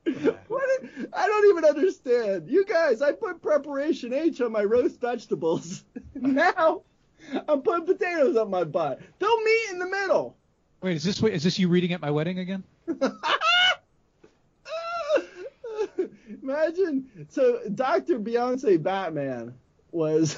What? 0.48 0.84
I 1.14 1.28
don't 1.28 1.50
even 1.50 1.66
understand. 1.66 2.50
You 2.50 2.66
guys, 2.66 3.02
I 3.02 3.12
put 3.12 3.42
preparation 3.42 4.14
H 4.14 4.42
on 4.42 4.52
my 4.52 4.64
roast 4.64 5.00
vegetables. 5.02 5.84
now 6.16 6.84
I'm 7.48 7.62
putting 7.62 7.86
potatoes 7.86 8.36
up 8.36 8.50
my 8.50 8.64
butt. 8.64 9.00
They'll 9.20 9.44
meet 9.44 9.68
in 9.72 9.80
the 9.80 9.88
middle. 9.88 10.36
Wait, 10.82 10.96
is 10.96 11.04
this 11.04 11.22
is 11.22 11.44
this 11.44 11.60
you 11.60 11.68
reading 11.68 11.94
at 11.94 12.02
my 12.02 12.12
wedding 12.12 12.40
again? 12.40 12.64
Imagine. 16.42 17.10
So 17.30 17.60
Dr. 17.76 18.20
Beyonce 18.20 18.82
Batman 18.82 19.54
was 19.92 20.38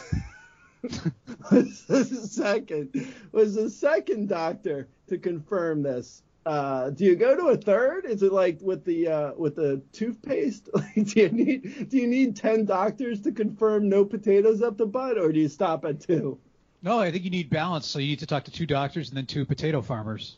was 1.51 1.83
the 1.85 2.03
second 2.05 3.13
was 3.31 3.55
the 3.55 3.69
second 3.69 4.29
doctor 4.29 4.87
to 5.07 5.17
confirm 5.17 5.83
this. 5.83 6.23
Uh, 6.43 6.89
do 6.89 7.05
you 7.05 7.15
go 7.15 7.35
to 7.35 7.47
a 7.49 7.57
third? 7.57 8.05
Is 8.05 8.23
it 8.23 8.33
like 8.33 8.59
with 8.61 8.83
the 8.83 9.07
uh, 9.07 9.31
with 9.37 9.55
the 9.55 9.81
toothpaste? 9.93 10.69
Like, 10.73 11.05
do 11.07 11.19
you 11.21 11.29
need 11.29 11.89
do 11.89 11.97
you 11.97 12.07
need 12.07 12.35
ten 12.35 12.65
doctors 12.65 13.21
to 13.21 13.31
confirm 13.31 13.89
no 13.89 14.03
potatoes 14.05 14.61
up 14.61 14.77
the 14.77 14.87
butt, 14.87 15.17
or 15.19 15.31
do 15.31 15.39
you 15.39 15.49
stop 15.49 15.85
at 15.85 15.99
two? 16.01 16.39
No, 16.83 16.97
I 16.97 17.11
think 17.11 17.23
you 17.23 17.29
need 17.29 17.51
balance. 17.51 17.85
So 17.85 17.99
you 17.99 18.07
need 18.07 18.19
to 18.19 18.25
talk 18.25 18.43
to 18.45 18.51
two 18.51 18.65
doctors 18.65 19.09
and 19.09 19.17
then 19.17 19.27
two 19.27 19.45
potato 19.45 19.81
farmers, 19.81 20.37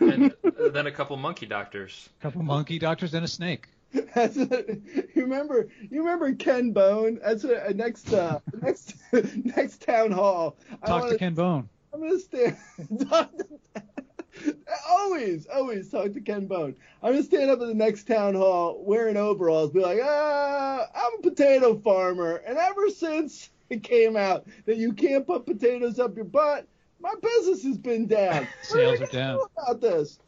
and 0.00 0.34
then 0.72 0.86
a 0.86 0.90
couple 0.90 1.16
monkey 1.16 1.46
doctors. 1.46 2.10
a 2.20 2.22
couple 2.22 2.42
monkey 2.42 2.78
doctors, 2.78 3.14
and 3.14 3.24
a 3.24 3.28
snake. 3.28 3.68
A, 3.94 4.78
you 5.14 5.22
remember 5.22 5.68
you 5.90 6.00
remember 6.00 6.34
Ken 6.34 6.72
Bone? 6.72 7.18
That's 7.24 7.44
a, 7.44 7.66
a 7.66 7.74
next 7.74 8.12
uh, 8.12 8.40
next 8.60 8.94
next 9.56 9.82
town 9.82 10.10
hall. 10.10 10.56
Talk 10.86 11.02
wanna- 11.02 11.12
to 11.12 11.18
Ken 11.18 11.34
Bone. 11.34 11.68
I'm 11.92 12.00
gonna 12.00 12.18
stand. 12.18 12.56
talk 13.08 13.30
to- 13.36 14.56
always, 14.88 15.46
always 15.46 15.88
talk 15.88 16.12
to 16.12 16.20
Ken 16.20 16.46
Bone. 16.46 16.74
I'm 17.02 17.12
gonna 17.12 17.22
stand 17.24 17.50
up 17.50 17.60
at 17.60 17.66
the 17.68 17.74
next 17.74 18.06
town 18.06 18.34
hall 18.34 18.82
wearing 18.84 19.16
overalls, 19.16 19.70
be 19.70 19.80
like, 19.80 20.00
ah, 20.02 20.86
I'm 20.94 21.18
a 21.18 21.22
potato 21.22 21.78
farmer, 21.78 22.42
and 22.46 22.58
ever 22.58 22.90
since 22.90 23.50
it 23.70 23.82
came 23.82 24.16
out 24.16 24.46
that 24.66 24.76
you 24.76 24.92
can't 24.92 25.26
put 25.26 25.46
potatoes 25.46 25.98
up 25.98 26.14
your 26.16 26.24
butt, 26.24 26.66
my 27.00 27.14
business 27.20 27.62
has 27.64 27.78
been 27.78 28.06
down. 28.06 28.46
Sales 28.62 28.98
we 28.98 29.04
are 29.06 29.08
down. 29.08 29.38
do 29.38 29.46
About 29.56 29.80
this, 29.80 30.18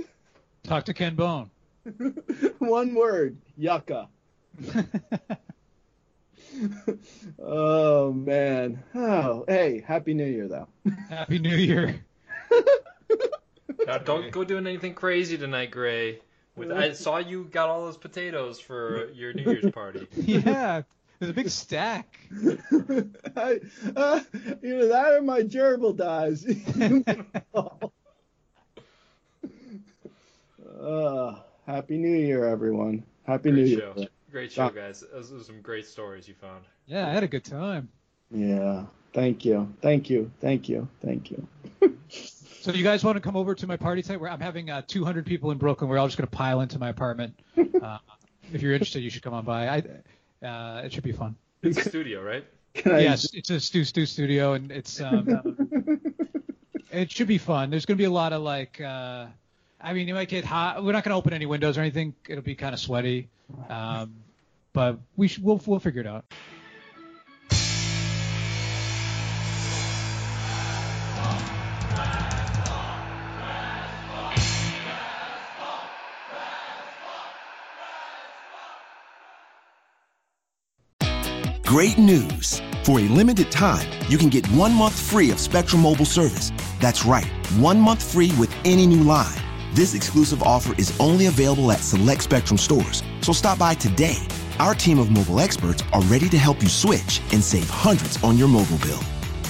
Talk 0.62 0.84
to 0.84 0.94
Ken 0.94 1.14
Bone. 1.14 1.50
one 2.58 2.94
word, 2.94 3.36
yucca. 3.56 4.08
oh 7.38 8.12
man. 8.12 8.82
Oh, 8.94 9.44
hey, 9.48 9.82
happy 9.86 10.14
New 10.14 10.26
Year 10.26 10.48
though. 10.48 10.68
Happy 11.08 11.38
New 11.38 11.56
Year. 11.56 12.04
Now, 13.86 13.98
don't 13.98 14.30
go 14.30 14.44
doing 14.44 14.66
anything 14.66 14.94
crazy 14.94 15.38
tonight, 15.38 15.70
Grey. 15.70 16.20
With 16.56 16.72
I 16.72 16.92
saw 16.92 17.18
you 17.18 17.44
got 17.44 17.68
all 17.68 17.86
those 17.86 17.96
potatoes 17.96 18.60
for 18.60 19.10
your 19.12 19.32
New 19.32 19.44
Year's 19.44 19.70
party. 19.72 20.06
Yeah, 20.16 20.82
there's 21.18 21.30
a 21.30 21.34
big 21.34 21.48
stack. 21.48 22.18
I, 23.36 23.60
uh, 23.96 24.20
either 24.62 24.88
that 24.88 25.12
or 25.12 25.22
my 25.22 25.42
gerbil 25.42 25.96
dies. 25.96 26.44
uh, 30.80 31.34
happy 31.70 31.96
New 31.96 32.16
Year, 32.16 32.44
everyone. 32.44 33.04
Happy 33.26 33.50
New 33.50 33.64
Great 33.64 33.96
Year. 33.96 34.08
Great 34.30 34.52
show, 34.52 34.68
guys. 34.70 35.04
Those 35.12 35.32
are 35.32 35.42
some 35.42 35.60
great 35.60 35.86
stories 35.86 36.28
you 36.28 36.34
found. 36.34 36.64
Yeah, 36.86 37.06
I 37.06 37.10
had 37.10 37.22
a 37.22 37.28
good 37.28 37.44
time. 37.44 37.88
Yeah. 38.30 38.84
Thank 39.12 39.44
you. 39.44 39.72
Thank 39.80 40.08
you. 40.08 40.30
Thank 40.40 40.68
you. 40.68 40.88
Thank 41.02 41.30
you. 41.30 41.46
So 42.60 42.72
you 42.72 42.84
guys 42.84 43.02
want 43.02 43.16
to 43.16 43.22
come 43.22 43.36
over 43.36 43.54
to 43.54 43.66
my 43.66 43.78
party 43.78 44.02
tonight? 44.02 44.20
Where 44.20 44.30
I'm 44.30 44.38
having 44.38 44.68
uh, 44.68 44.82
200 44.86 45.24
people 45.24 45.50
in 45.50 45.56
Brooklyn. 45.56 45.88
We're 45.88 45.96
all 45.96 46.06
just 46.06 46.18
going 46.18 46.28
to 46.28 46.36
pile 46.36 46.60
into 46.60 46.78
my 46.78 46.90
apartment. 46.90 47.34
Uh, 47.82 47.96
if 48.52 48.60
you're 48.60 48.74
interested, 48.74 49.00
you 49.00 49.08
should 49.08 49.22
come 49.22 49.32
on 49.32 49.42
by. 49.42 49.66
I, 49.66 50.46
uh, 50.46 50.82
it 50.84 50.92
should 50.92 51.02
be 51.02 51.12
fun. 51.12 51.34
It's 51.62 51.78
a 51.78 51.88
studio, 51.88 52.22
right? 52.22 52.44
Can 52.74 52.92
I 52.92 53.00
yes, 53.00 53.32
it's 53.32 53.48
a 53.48 53.58
Stu 53.58 53.84
Stu 53.84 54.04
studio, 54.04 54.52
and 54.52 54.70
it's 54.70 55.00
um, 55.00 56.00
it 56.92 57.10
should 57.10 57.26
be 57.26 57.38
fun. 57.38 57.70
There's 57.70 57.86
going 57.86 57.96
to 57.96 58.02
be 58.02 58.04
a 58.04 58.10
lot 58.10 58.34
of 58.34 58.42
like, 58.42 58.82
uh, 58.82 59.26
I 59.82 59.92
mean, 59.94 60.08
it 60.08 60.12
might 60.12 60.28
get 60.28 60.44
hot. 60.44 60.84
We're 60.84 60.92
not 60.92 61.04
going 61.04 61.12
to 61.12 61.16
open 61.16 61.32
any 61.32 61.46
windows 61.46 61.78
or 61.78 61.80
anything. 61.80 62.14
It'll 62.28 62.42
be 62.42 62.54
kind 62.54 62.74
of 62.74 62.80
sweaty, 62.80 63.28
um, 63.68 64.14
but 64.72 64.98
we 65.16 65.30
we'll 65.40 65.60
we'll 65.66 65.80
figure 65.80 66.00
it 66.00 66.06
out. 66.06 66.24
Great 81.64 81.98
news! 81.98 82.60
For 82.82 82.98
a 82.98 83.02
limited 83.02 83.52
time, 83.52 83.88
you 84.08 84.18
can 84.18 84.28
get 84.28 84.44
one 84.48 84.74
month 84.74 84.98
free 84.98 85.30
of 85.30 85.38
Spectrum 85.38 85.82
Mobile 85.82 86.04
service. 86.04 86.50
That's 86.80 87.04
right, 87.04 87.28
one 87.58 87.78
month 87.78 88.12
free 88.12 88.32
with 88.38 88.52
any 88.64 88.86
new 88.86 89.04
line. 89.04 89.38
This 89.72 89.94
exclusive 89.94 90.42
offer 90.42 90.74
is 90.78 90.92
only 90.98 91.26
available 91.26 91.70
at 91.70 91.78
select 91.78 92.24
Spectrum 92.24 92.58
stores, 92.58 93.04
so 93.20 93.32
stop 93.32 93.58
by 93.58 93.74
today. 93.74 94.18
Our 94.58 94.74
team 94.74 94.98
of 94.98 95.12
mobile 95.12 95.38
experts 95.38 95.84
are 95.92 96.02
ready 96.02 96.28
to 96.28 96.38
help 96.38 96.60
you 96.60 96.68
switch 96.68 97.20
and 97.32 97.42
save 97.42 97.70
hundreds 97.70 98.22
on 98.24 98.36
your 98.36 98.48
mobile 98.48 98.78
bill. 98.78 99.00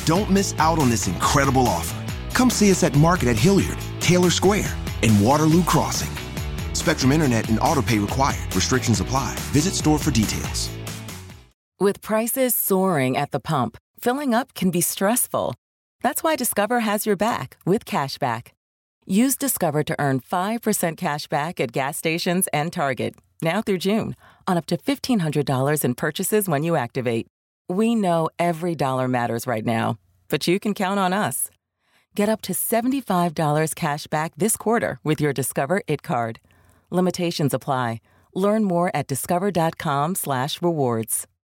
Don't 0.05 0.31
miss 0.31 0.55
out 0.59 0.79
on 0.79 0.91
this 0.91 1.09
incredible 1.09 1.67
offer. 1.67 1.97
Come 2.35 2.51
see 2.51 2.71
us 2.71 2.85
at 2.85 2.95
Market 2.97 3.29
at 3.29 3.37
Hilliard, 3.39 3.79
Taylor 3.99 4.29
Square, 4.29 4.71
and 5.03 5.25
Waterloo 5.25 5.65
Crossing. 5.65 6.15
Spectrum 6.75 7.13
Internet 7.13 7.49
and 7.49 7.59
autopay 7.61 8.01
required. 8.01 8.55
Restrictions 8.55 9.01
apply. 9.01 9.35
Visit 9.53 9.73
store 9.73 9.99
for 9.99 10.11
details. 10.11 10.69
With 11.79 12.03
prices 12.03 12.55
soaring 12.55 13.17
at 13.17 13.31
the 13.31 13.41
pump, 13.41 13.79
filling 13.99 14.35
up 14.35 14.53
can 14.53 14.71
be 14.71 14.83
stressful. 14.83 15.55
That's 16.03 16.23
why 16.23 16.37
Discover 16.37 16.81
has 16.81 17.07
your 17.07 17.17
back 17.17 17.57
with 17.65 17.87
cashback. 17.87 18.49
Use 19.11 19.37
Discover 19.37 19.83
to 19.87 19.97
earn 19.99 20.21
5% 20.21 20.97
cash 20.97 21.27
back 21.27 21.59
at 21.59 21.73
gas 21.73 21.99
stations 21.99 22.47
and 22.53 22.73
Target, 22.73 23.17
now 23.43 23.61
through 23.61 23.79
June, 23.79 24.15
on 24.47 24.57
up 24.57 24.67
to 24.67 24.77
$1,500 24.77 25.85
in 25.85 25.95
purchases 25.97 26.49
when 26.49 26.63
you 26.63 26.77
activate. 26.77 27.27
We 27.69 27.97
know 27.97 28.29
every 28.39 28.77
dollar 28.77 29.09
matters 29.09 29.49
right 29.49 29.67
now, 29.67 29.99
but 30.29 30.47
you 30.47 30.61
can 30.61 30.75
count 30.75 31.01
on 31.01 31.13
us. 31.13 31.51
Get 32.15 32.29
up 32.29 32.41
to 32.43 32.53
$75 32.53 33.75
cash 33.75 34.07
back 34.07 34.31
this 34.37 34.57
quarter 34.57 35.01
with 35.03 35.21
your 35.21 35.33
Discover 35.33 35.83
It 35.89 36.05
card. 36.05 36.39
Limitations 36.91 37.53
apply. 37.53 38.03
Learn 38.33 38.63
more 38.63 38.93
at 38.95 39.09
discover.com 39.09 40.15
slash 40.15 40.63
rewards. 40.63 41.27